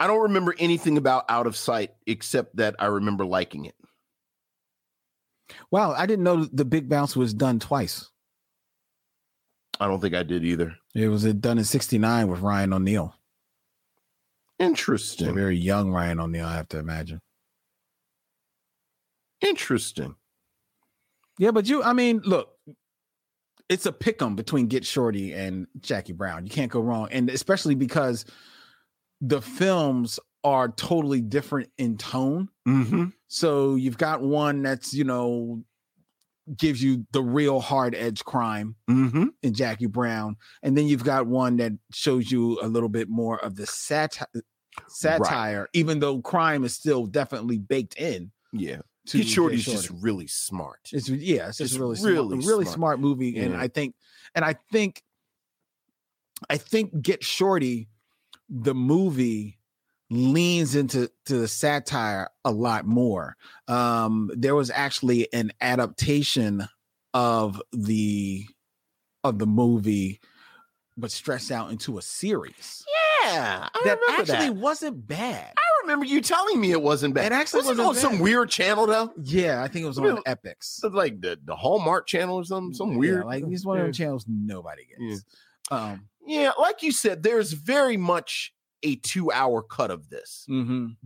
[0.00, 3.74] I don't remember anything about Out of Sight except that I remember liking it.
[5.70, 8.10] Wow, I didn't know the Big Bounce was done twice.
[9.80, 10.76] I don't think I did either.
[10.94, 13.14] It was done in '69 with Ryan O'Neal.
[14.60, 15.34] A Interesting.
[15.34, 17.20] very young Ryan O'Neal, I have to imagine.
[19.40, 20.16] Interesting.
[21.38, 22.50] Yeah, but you, I mean, look,
[23.68, 26.44] it's a pick 'em between Get Shorty and Jackie Brown.
[26.46, 27.08] You can't go wrong.
[27.10, 28.24] And especially because
[29.20, 32.48] the films are totally different in tone.
[32.66, 33.06] Mm-hmm.
[33.26, 35.62] So you've got one that's, you know,
[36.56, 39.26] gives you the real hard edge crime Mm-hmm.
[39.42, 40.36] in Jackie Brown.
[40.62, 44.24] And then you've got one that shows you a little bit more of the sati-
[44.88, 48.30] satire, even though crime is still definitely baked in.
[48.52, 48.78] Yeah.
[49.08, 50.90] To Get Shorty's Get just really smart.
[50.92, 52.76] It's yeah, it's just really really smart, really smart.
[52.76, 53.94] smart movie, and I think,
[54.34, 55.02] and I think,
[56.48, 57.88] I think Get Shorty,
[58.48, 59.58] the movie
[60.10, 63.36] leans into to the satire a lot more.
[63.66, 66.68] Um, there was actually an adaptation
[67.14, 68.46] of the
[69.24, 70.20] of the movie,
[70.96, 72.84] but stretched out into a series
[73.24, 73.68] Yeah.
[73.74, 74.56] I that actually that.
[74.56, 75.52] wasn't bad.
[75.56, 77.32] I remember you telling me it wasn't bad.
[77.32, 79.12] It actually wasn't wasn't on some weird channel though.
[79.22, 80.18] Yeah, I think it was on?
[80.24, 80.84] Epix.
[80.92, 82.74] Like the, the Hallmark channel or something.
[82.74, 83.24] Some Yeah, weird.
[83.24, 85.08] like these one of the channels nobody Yeah.
[85.10, 85.24] gets.
[85.70, 90.44] Um, Yeah, like you said, there's very much a two hour cut of this.
[90.48, 90.96] mhm.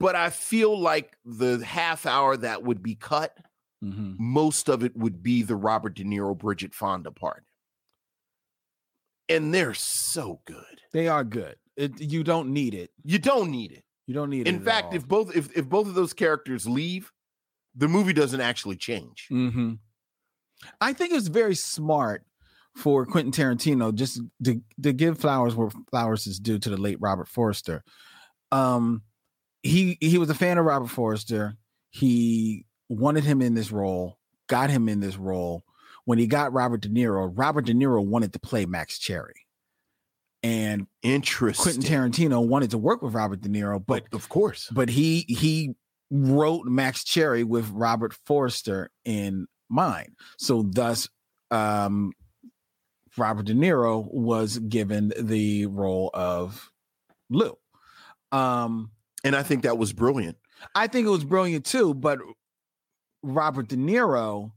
[0.00, 3.36] But I feel like the half hour that would be cut,
[3.84, 4.16] Mhm.
[4.18, 7.44] most of it would be the Robert De Niro, Bridget Fonda part.
[9.28, 10.80] And they're so good.
[10.92, 11.56] They are good.
[11.76, 12.90] It, you don't need it.
[13.02, 13.84] You don't need it.
[14.06, 14.54] You don't need it.
[14.54, 17.10] In fact, if both if, if both of those characters leave,
[17.74, 19.26] the movie doesn't actually change.
[19.28, 19.74] hmm
[20.80, 22.24] I think it's very smart
[22.76, 26.98] for Quentin Tarantino just to, to give flowers where flowers is due to the late
[27.00, 27.82] Robert Forster.
[28.52, 29.02] Um,
[29.62, 31.56] he he was a fan of Robert Forster.
[31.90, 34.18] He wanted him in this role,
[34.48, 35.64] got him in this role.
[36.04, 39.41] When he got Robert De Niro, Robert De Niro wanted to play Max Cherry,
[40.42, 41.62] and Interesting.
[41.62, 44.68] Quentin Tarantino wanted to work with Robert De Niro, but of course.
[44.72, 45.74] but he he
[46.10, 50.10] wrote Max Cherry with Robert Forster in mind.
[50.38, 51.08] So thus
[51.50, 52.12] um
[53.16, 56.70] Robert De Niro was given the role of
[57.30, 57.56] Lou.
[58.30, 58.90] Um
[59.24, 60.36] And I think that was brilliant.
[60.74, 62.18] I think it was brilliant too, but
[63.22, 64.52] Robert De Niro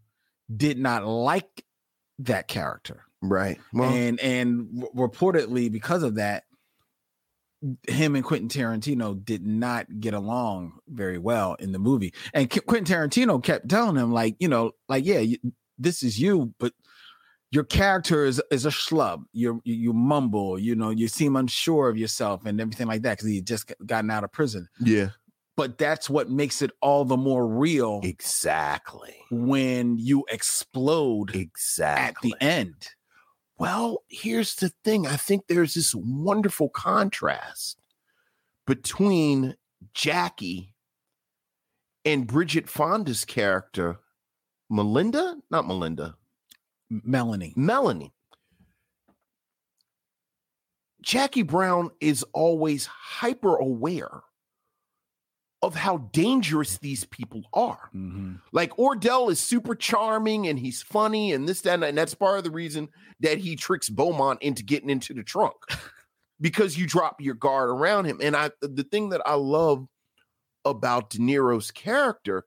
[0.55, 1.63] did not like
[2.19, 3.04] that character.
[3.29, 3.59] Right.
[3.73, 6.43] Well, and and r- reportedly because of that
[7.87, 12.61] him and Quentin Tarantino did not get along very well in the movie and Qu-
[12.61, 15.37] Quentin Tarantino kept telling him like you know like yeah you,
[15.79, 16.73] this is you but
[17.51, 21.89] your character is is a schlub you you you mumble you know you seem unsure
[21.89, 25.07] of yourself and everything like that because he just gotten out of prison yeah.
[25.55, 29.15] but that's what makes it all the more real Exactly.
[29.31, 32.31] when you explode Exactly.
[32.33, 32.89] at the end
[33.57, 35.07] Well, here's the thing.
[35.07, 37.77] I think there's this wonderful contrast
[38.67, 39.55] between
[39.93, 40.73] Jackie
[42.03, 43.99] and Bridget Fonda's character,
[44.69, 46.15] Melinda, not Melinda,
[46.89, 48.13] Melanie Melanie.
[51.01, 54.23] Jackie Brown is always hyper aware
[55.65, 57.89] of how dangerous these people are.
[57.93, 58.39] Mhm.
[58.51, 62.13] Like Ordell is super charming and he's funny and this, that, and, that, and that's
[62.13, 62.89] part of the reason
[63.19, 65.55] that he tricks Beaumont into getting into the trunk
[66.39, 68.19] because you drop your guard around him.
[68.21, 69.87] And I, the thing that I love
[70.63, 72.45] about De Niro's character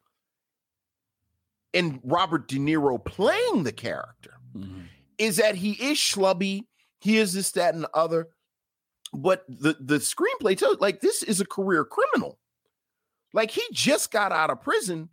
[1.74, 4.86] and Robert De Niro playing the character Mhm.
[5.18, 6.62] is that he is schlubby.
[7.00, 8.28] He is this, that, and the other.
[9.12, 12.38] But the the screenplay tells like this is a career criminal.
[13.34, 15.10] Like he just got out of prison,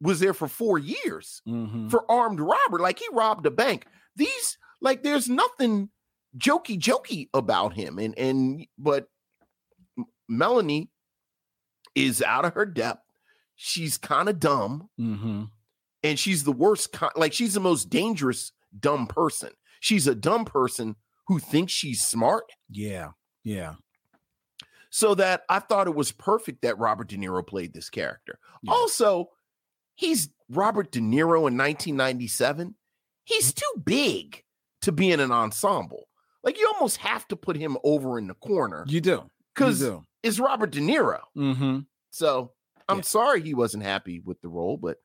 [0.00, 1.90] was there for four years Mhm.
[1.90, 2.80] for armed robbery.
[2.82, 3.86] Like he robbed a bank.
[4.16, 5.90] These like there's nothing
[6.36, 7.98] jokey jokey about him.
[7.98, 9.08] And and but
[10.28, 10.90] Melanie
[11.94, 13.02] is out of her depth.
[13.56, 15.50] She's kind of dumb Mhm.
[16.04, 20.94] and she's the worst like she's the most dangerous dumb person she's a dumb person
[21.26, 23.12] who thinks she's smart Yeah.
[23.42, 23.76] Yeah.
[24.90, 28.72] So that i thought it was perfect that robert de niro played this character Yeah.
[28.72, 29.30] also
[29.94, 32.74] he's robert de niro in 1997
[33.24, 34.42] he's too big
[34.82, 36.08] to be in an ensemble
[36.42, 39.24] like you almost have to put him over in the corner You do.
[39.54, 39.84] Because
[40.22, 41.80] it's robert de niro Mm-hmm.
[42.10, 42.52] so
[42.88, 43.02] i'm Yeah.
[43.02, 44.98] sorry he wasn't happy with the role but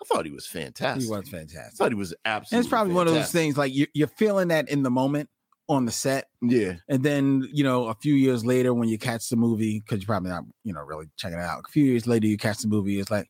[0.00, 1.72] i thought he was fantastic He was fantastic.
[1.74, 4.08] I thought he was And absolutely it's probably one of those things like you, you're
[4.08, 5.28] feeling that in the moment
[5.68, 6.28] on the set.
[6.42, 10.00] yeah And then, you know, a few years later when you catch the movie, because
[10.02, 11.64] you're probably not, you know, really checking it out.
[11.66, 13.28] A few years later, you catch the movie, it's like,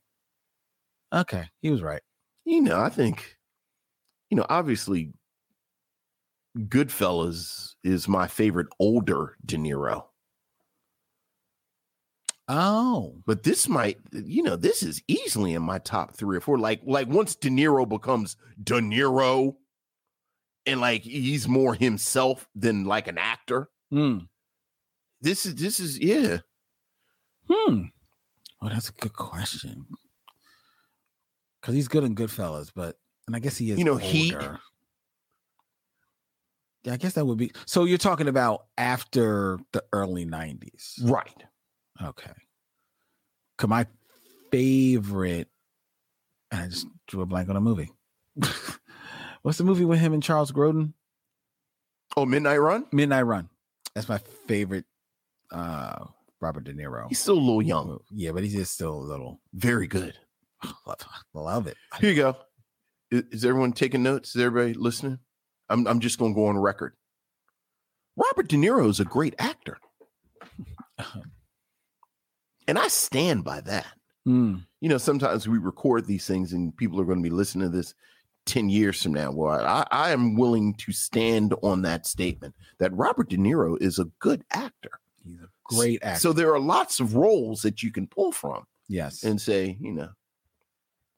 [1.12, 2.02] okay, he was right.
[2.44, 3.36] you know, I think,
[4.30, 5.12] you know, obviously,
[6.58, 10.04] Goodfellas is my favorite older De Niro,
[12.46, 13.22] Oh.
[13.26, 16.58] but this might, you know, this is easily in my top three or four.
[16.58, 19.56] Like, like once De Niro becomes De Niro,
[20.66, 23.68] and like he's more himself than like an actor.
[23.90, 24.18] Hmm.
[25.20, 26.38] This is this is yeah.
[27.50, 27.84] Hmm.
[28.62, 29.86] Oh, that's a good question.
[31.60, 32.96] Because he's good in Goodfellas, but
[33.26, 33.78] and I guess he is.
[33.78, 34.58] You know, older.
[36.84, 37.52] Yeah, I guess that would be.
[37.66, 41.42] So you're talking about after the early '90s, Right.
[42.02, 42.32] okay?
[43.56, 43.86] Cause my
[44.50, 45.48] favorite,
[46.50, 47.90] and I just drew a blank on a movie.
[49.44, 50.94] What's the movie with him and Charles Grodin?
[52.16, 52.86] Oh, Midnight Run.
[52.92, 53.50] Midnight Run.
[53.94, 54.16] That's my
[54.48, 54.86] favorite.
[55.52, 56.06] uh
[56.40, 57.06] Robert De Niro.
[57.08, 57.98] He's still a little young.
[58.10, 59.40] Yeah, but he's just still a little.
[59.52, 60.14] Very good.
[60.86, 60.98] Love,
[61.34, 61.76] love it.
[62.00, 62.36] Here you go.
[63.10, 64.34] Is, is everyone taking notes?
[64.34, 65.18] Is everybody listening?
[65.68, 66.94] I'm I'm just gonna go on record.
[68.16, 69.76] Robert De Niro is a great actor.
[72.66, 73.86] And I stand by that.
[74.24, 74.56] Hmm.
[74.80, 77.76] You know, sometimes we record these things and people are going to be listening to
[77.76, 77.94] this
[78.46, 79.30] 10 years from now.
[79.30, 83.98] Well, I, I am willing to stand on that statement that Robert De Niro is
[83.98, 85.00] a good actor.
[85.24, 86.20] He's a great actor.
[86.20, 89.92] So there are lots of roles that you can pull from yes, and say, you
[89.92, 90.10] know,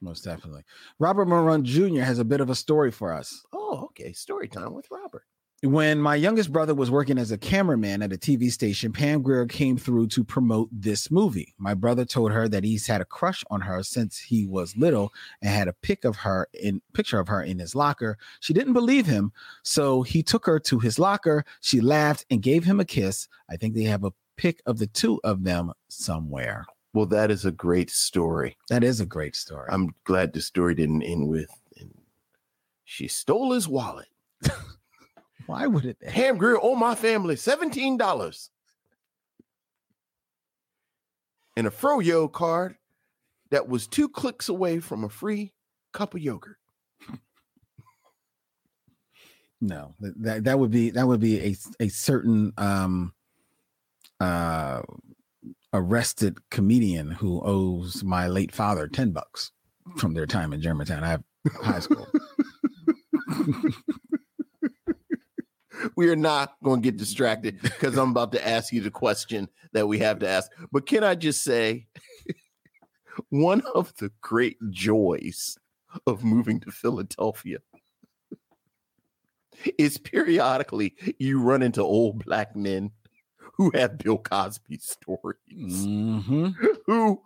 [0.00, 0.62] most definitely.
[0.98, 2.02] Robert Moran Jr.
[2.02, 3.44] has a bit of a story for us.
[3.52, 5.24] oh, okay, story time with Robert.
[5.62, 9.46] When my youngest brother was working as a cameraman at a TV station, Pam Grier
[9.46, 11.54] came through to promote this movie.
[11.56, 15.14] My brother told her that he's had a crush on her since he was little
[15.40, 18.18] and had a pic of her in picture of her in his locker.
[18.40, 21.44] She didn't believe him, so he took her to his locker.
[21.62, 23.26] She laughed and gave him a kiss.
[23.50, 26.66] I think they have a pic of the two of them somewhere.
[26.92, 28.58] Well, that is a great story.
[28.68, 29.68] That is a great story.
[29.70, 31.48] I'm glad the story didn't end with
[32.86, 34.06] she stole his wallet.
[35.46, 36.00] Why would it?
[36.00, 38.48] Pam Grier owe my family $17.
[41.56, 42.76] And a Froyo card
[43.50, 45.52] that was two clicks away from a free
[45.92, 46.58] cup of yogurt.
[49.60, 53.14] No, that, that that would be that would be a a certain um
[54.20, 54.82] uh
[55.72, 59.52] arrested comedian who owes my late father 10 bucks
[59.96, 61.22] from their time in Germantown I have
[61.62, 62.06] high school.
[65.94, 69.48] We are not going to get distracted because I'm about to ask you the question
[69.72, 70.50] that we have to ask.
[70.72, 71.86] But can I just say,
[73.30, 75.56] one of the great joys
[76.06, 77.58] of moving to Philadelphia
[79.78, 82.90] is periodically you run into old black men
[83.54, 86.54] who have Bill Cosby stories, Mhm.
[86.86, 87.22] who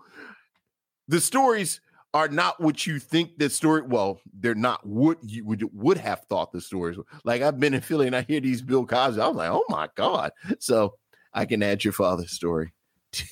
[1.09, 1.81] the stories
[2.13, 3.83] are not what you think the story.
[3.83, 6.97] Well, they're not what you would would have thought the stories.
[6.97, 7.07] were.
[7.25, 9.21] Like I've been in Philly and I hear these Bill Cosby.
[9.21, 10.33] I was like, oh my god!
[10.59, 10.95] So
[11.33, 12.73] I can add your father's story
[13.13, 13.25] to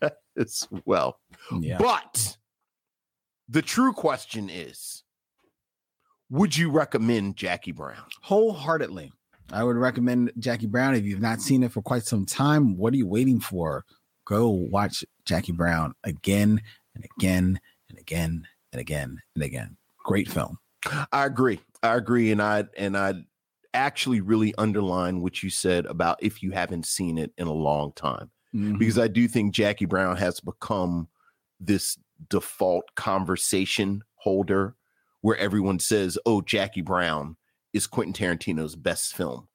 [0.00, 1.18] that as well.
[1.60, 1.78] Yeah.
[1.78, 2.36] But
[3.48, 5.02] the true question is,
[6.30, 8.04] would you recommend Jackie Brown?
[8.22, 9.12] Wholeheartedly.
[9.50, 12.76] I would recommend Jackie Brown if you've not seen it for quite some time.
[12.76, 13.86] What are you waiting for?
[14.28, 16.60] go watch Jackie Brown again
[16.94, 19.76] and again and again and again and again.
[20.04, 20.58] Great film.
[21.12, 21.60] I agree.
[21.82, 23.14] I agree, and I and I
[23.74, 27.92] actually really underline what you said about if you haven't seen it in a long
[27.92, 28.78] time, Mhm.
[28.78, 31.08] because I do think Jackie Brown has become
[31.60, 31.98] this
[32.30, 34.74] default conversation holder
[35.20, 37.36] where everyone says, "Oh, Jackie Brown
[37.72, 39.48] is Quentin Tarantino's best film,"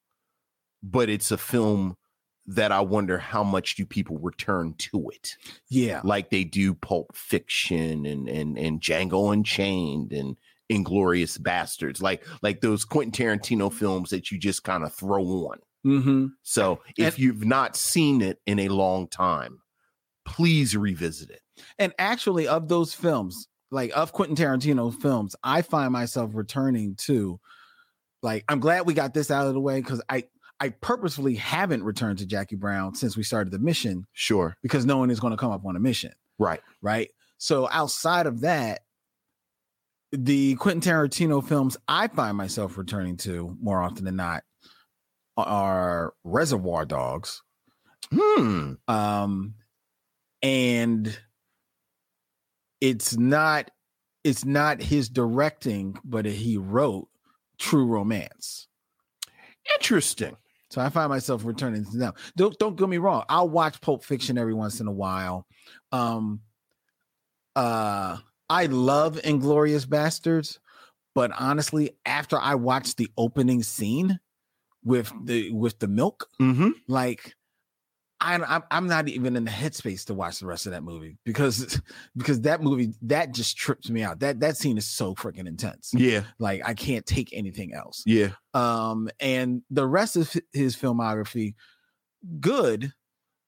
[0.84, 1.98] but it's a film
[2.46, 5.38] that I wonder how much do people return to it
[5.70, 10.38] yeah, like they do Pulp Fiction and and and Django Unchained and
[10.72, 15.60] Inglourious Basterds, like like those Quentin Tarantino films that you just kind of throw on.
[15.84, 19.60] hmm So if you've not seen it in a long time,
[20.26, 21.42] please revisit it.
[21.78, 27.40] And actually, of those films, like of Quentin Tarantino films, I find myself returning to.
[28.22, 30.24] Like, I'm glad we got this out of the way because I
[30.64, 34.98] I purposefully haven't returned to Jackie Brown since we started the mission Sure, because no
[34.98, 36.14] one is going to come up on a mission.
[36.40, 36.62] right.
[36.82, 37.10] right?
[37.38, 38.80] So outside of that,
[40.14, 44.44] the Quentin Tarantino films I find myself returning to more often than not
[45.36, 47.42] are Reservoir Dogs,
[48.10, 48.74] Hmm.
[48.88, 49.56] um,
[50.42, 51.18] and
[52.80, 53.70] it's not
[54.24, 57.10] it's not his directing, but he wrote
[57.60, 58.68] True Romance.
[59.76, 60.38] Interesting.
[60.74, 62.14] So I find myself returning to them.
[62.36, 63.24] Don't don't get me wrong.
[63.30, 65.46] I'll watch Pulp Fiction every once in a while.
[65.92, 66.42] Um
[67.56, 68.18] uh
[68.50, 70.58] I love Inglourious Basterds,
[71.14, 74.20] but honestly, after I watched the opening scene
[74.84, 76.70] with the with the milk, Mm-hmm.
[76.88, 77.36] like
[78.24, 81.18] I, I'm I'm not even in the headspace to watch the rest of that movie
[81.26, 81.82] because
[82.18, 84.20] because that movie that just trips me out.
[84.20, 85.92] That that scene is so freaking intense.
[85.94, 88.30] Yeah, Like I can't take anything else yeah.
[88.54, 91.56] um and the rest of his filmography
[92.40, 92.94] good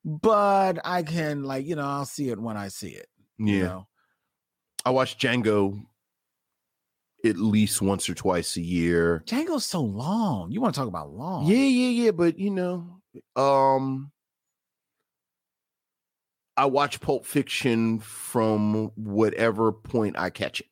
[0.03, 3.07] but i can like you know i'll see it when i see it
[3.38, 3.64] you Yeah.
[3.64, 3.88] know?
[4.85, 5.81] I watch Django
[7.26, 9.23] at least once or twice a year.
[9.26, 12.11] django's so long you want to talk about long Yeah, yeah, yeah.
[12.11, 13.02] But you know,
[13.35, 14.11] um
[16.57, 20.68] I watch Pulp Fiction from whatever point I catch it.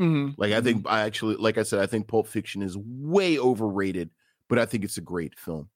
[0.00, 0.34] Mhm.
[0.36, 4.10] Like I think I actually, like I said, I think Pulp Fiction is way overrated,
[4.48, 5.70] but I think it's a great film.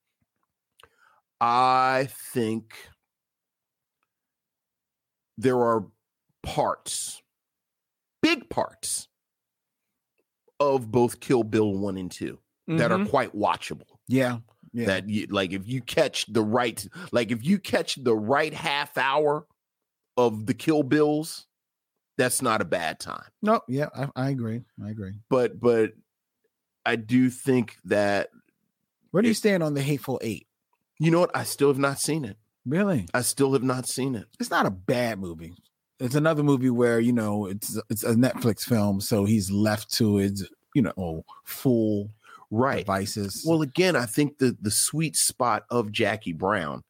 [1.41, 2.75] I think
[5.39, 5.87] there are
[6.43, 7.23] parts,
[8.23, 9.09] big parts
[10.59, 12.39] of both Kill Bill 1 and 2
[12.69, 13.11] that are Mhm.
[13.11, 13.99] quite watchable.
[14.09, 14.39] yeah
[14.77, 14.87] yeah.
[14.87, 18.99] That you like if you catch the right like if you catch the right half
[18.99, 19.47] hour
[20.19, 21.47] of the Kill Bills,
[22.19, 23.25] that's not a bad time.
[23.41, 25.15] No yeah I, I agree i agree.
[25.31, 25.93] But but
[26.85, 28.29] I do think that
[29.13, 30.47] where do you stand on the hateful eight?
[30.99, 31.35] You know what?
[31.35, 32.37] I still have not seen it.
[32.67, 33.07] really?
[33.15, 34.27] I still have not seen it.
[34.39, 35.55] it's not a bad movie.
[36.01, 40.17] It's another movie where you know it's it's a netflix film so he's left to
[40.17, 42.11] his you know full
[42.51, 42.79] Right.
[42.85, 46.83] devices Well, again, I think the the sweet spot of Jackie Brown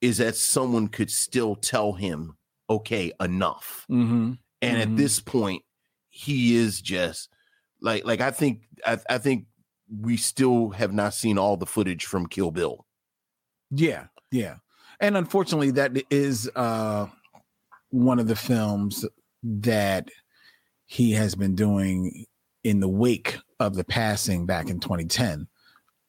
[0.00, 2.36] is that someone could still tell him,
[2.70, 3.86] okay, enough.
[3.90, 4.38] Mhm.
[4.62, 4.82] And Mhm.
[4.82, 5.62] at this point,
[6.08, 7.28] he is just
[7.80, 9.46] like like I think I, I think
[10.00, 12.86] we still have not seen all the footage from Kill Bill.
[13.70, 14.56] Yeah, yeah.
[15.00, 17.08] And unfortunately that is uh
[17.90, 19.04] one of the films
[19.42, 20.08] that
[20.86, 22.26] he has been doing
[22.64, 25.46] in the wake of the passing back in 2010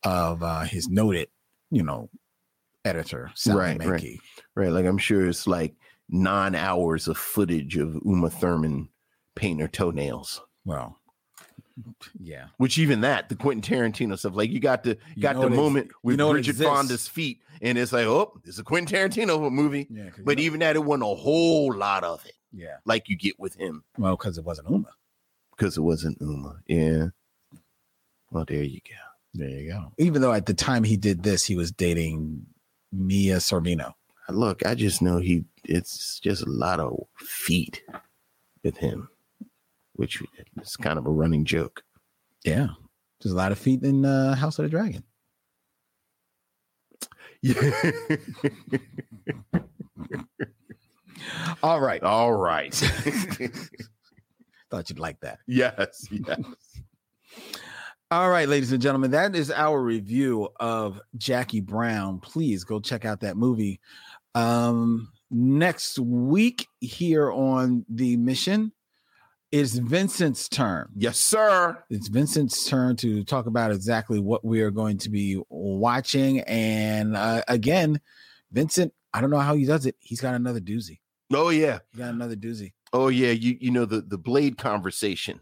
[0.03, 1.28] of uh his noted,
[1.69, 2.10] you know,
[2.84, 4.19] editor Sally Right, right.
[4.56, 4.72] Right.
[4.72, 5.76] Like I'm sure it's like
[6.10, 8.90] nine hours of footage of Uma Thurman
[9.36, 10.41] painting her toenails.
[10.65, 10.98] Well,
[12.19, 12.48] yeah.
[12.57, 15.56] Which even that, the Quentin Tarantino stuff, like you got the You got the ex-
[15.56, 16.57] moment you with know it Bridget.
[16.57, 19.88] Fonda's feet, and it's like, oh, it's a Quentin Tarantino movie.
[19.90, 22.78] Yeah, you But know- even that, it wasn't a whole lot of it, Yeah.
[22.86, 24.90] like you get with him, Well, because it wasn't Uma.
[25.56, 26.60] because it wasn't Uma.
[26.68, 27.07] Yeah.
[28.32, 28.95] Well, there you go.
[29.34, 29.91] There you go.
[29.98, 32.45] Even though at the time he did this, he was dating
[32.91, 33.94] Mira Sorvino.
[34.30, 35.45] Look, I just know he.
[35.66, 37.84] It's just a lot of feet
[38.64, 39.10] with him,
[39.94, 40.22] which
[40.62, 41.84] is kind of a running joke.
[42.44, 42.68] Yeah.
[43.22, 45.03] There's a lot of feet in uh, House of the Dragon.
[47.41, 47.62] Yeah.
[51.64, 52.02] All right.
[52.02, 52.74] All right.
[54.72, 55.40] Thought you'd like that.
[55.48, 56.08] yes.
[56.10, 56.40] Yes.
[58.12, 62.20] All right, ladies and gentlemen, that is our review of Jackie Brown.
[62.20, 63.80] Please go check out that movie.
[64.36, 68.74] Um, next week here on the mission
[69.54, 70.90] is Vincent's turn.
[70.94, 71.82] Yes, sir.
[71.90, 76.42] It's Vincent's turn to talk about exactly what we are going to be watching.
[76.42, 78.02] And uh, again,
[78.52, 79.96] Vincent I don't know how he does it.
[80.00, 81.00] He's got another doozy.
[81.34, 81.80] Oh yeah.
[81.94, 82.74] He got another doozy.
[82.92, 83.32] Oh yeah.
[83.32, 85.40] You you know the the blade conversation.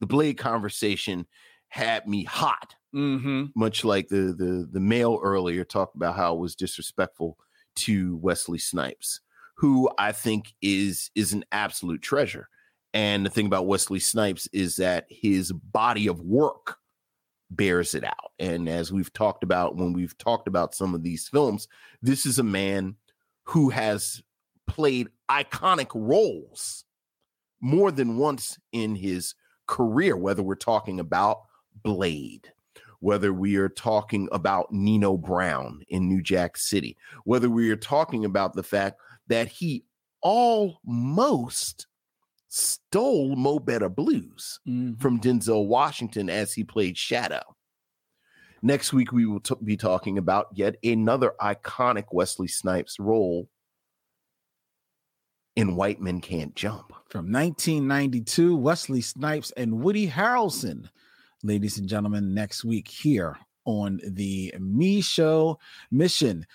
[0.00, 1.26] The blade conversation
[1.68, 2.74] had me hot.
[2.94, 3.46] Mm-hmm.
[3.54, 7.38] Much like the the the mail earlier talked about how it was disrespectful
[7.76, 9.20] to Wesley Snipes,
[9.56, 12.48] who I think is is an absolute treasure.
[12.94, 16.78] And the thing about Wesley Snipes is that his body of work
[17.50, 18.32] bears it out.
[18.38, 21.68] And as we've talked about when we've talked about some of these films,
[22.02, 22.96] this is a man
[23.44, 24.22] who has
[24.66, 26.84] played iconic roles
[27.60, 29.34] more than once in his
[29.66, 31.42] career, whether we're talking about
[31.82, 32.52] Blade,
[33.00, 38.24] whether we are talking about Nino Brown in New Jack City, whether we are talking
[38.24, 39.84] about the fact that he
[40.22, 41.86] almost
[42.48, 45.00] stole Mo Better Blues mm-hmm.
[45.00, 47.42] from Denzel Washington as he played Shadow.
[48.62, 53.48] Next week, we will t- be talking about yet another iconic Wesley Snipes role
[55.54, 56.92] in White Men Can't Jump.
[57.08, 60.88] From 1992, Wesley Snipes and Woody Harrelson,
[61.42, 65.56] ladies and gentlemen, next week here on the Micheaux
[65.90, 66.46] Mission.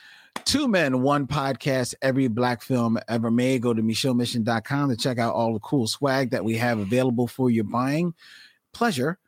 [0.45, 3.61] Two Men, One Podcast, every black film ever made.
[3.61, 7.49] Go to MicheauxMission.com to check out all the cool swag that we have available for
[7.49, 8.13] your buying
[8.73, 9.19] pleasure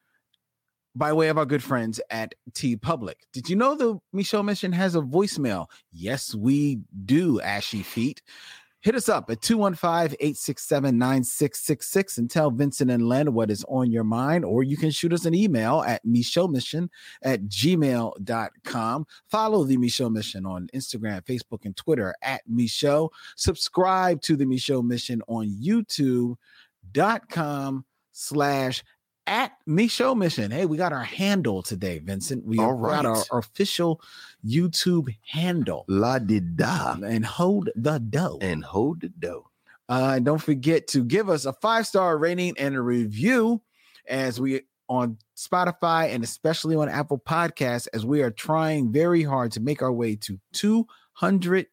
[0.96, 3.16] by way of our good friends at TeePublic.
[3.34, 5.68] Did you know the Micheaux Mission has a voicemail?
[5.92, 8.22] Yes, we do, Ashy Feet.
[8.86, 14.46] Hit us up at 215-867-9666 and tell Vincent and Len what is on your mind,
[14.46, 16.92] or you can shoot us an email at Mission
[17.24, 19.08] at gmail.com.
[19.28, 23.10] Follow the Micheaux Mission on Instagram, Facebook, and Twitter at Micheaux.
[23.36, 26.38] Subscribe to the Micheaux Mission on youtube.com
[28.12, 28.84] slash
[29.28, 30.52] at micheaux mission.
[30.52, 32.46] Hey, we got our handle today, Vincent.
[32.46, 34.02] We All got our, our official
[34.46, 35.86] YouTube handle.
[35.88, 36.94] La di da.
[36.94, 38.38] And hold the dough.
[38.42, 39.50] And hold the dough.
[39.88, 43.62] Uh, and don't forget to give us a five star rating and a review
[44.08, 49.52] as we on Spotify and especially on Apple Podcasts as we are trying very hard
[49.54, 51.68] to make our way to 200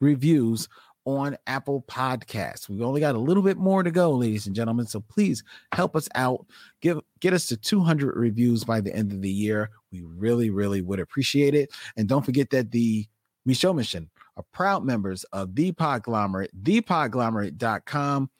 [0.00, 0.68] reviews
[1.06, 2.68] on Apple Podcasts.
[2.68, 4.86] We've only got a little bit more to go, ladies and gentlemen.
[4.86, 5.42] So please
[5.72, 6.44] help us out.
[6.82, 9.70] Give get us to 200 reviews by the end of the year.
[9.92, 11.70] We really, really would appreciate it.
[11.96, 13.06] And don't forget that the
[13.48, 18.30] Micheaux Mission are proud members of the Podglomerate, thepodglomerate.com.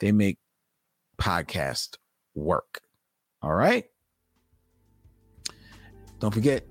[0.00, 0.38] They make
[1.18, 1.96] podcast
[2.34, 2.80] work.
[3.42, 3.84] All right.
[6.18, 6.64] Don't forget,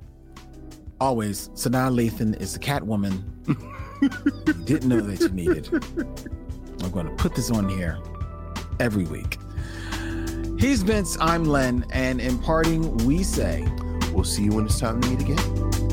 [0.99, 3.23] always, Sanaa Lathan is the Catwoman
[4.65, 5.69] didn't know that you needed.
[6.83, 7.99] I'm going to put this on here
[8.79, 9.37] every week.
[10.59, 13.67] He's Vince, I'm Len, and in parting, we say,
[14.11, 15.84] We'll see you when it's time to meet again.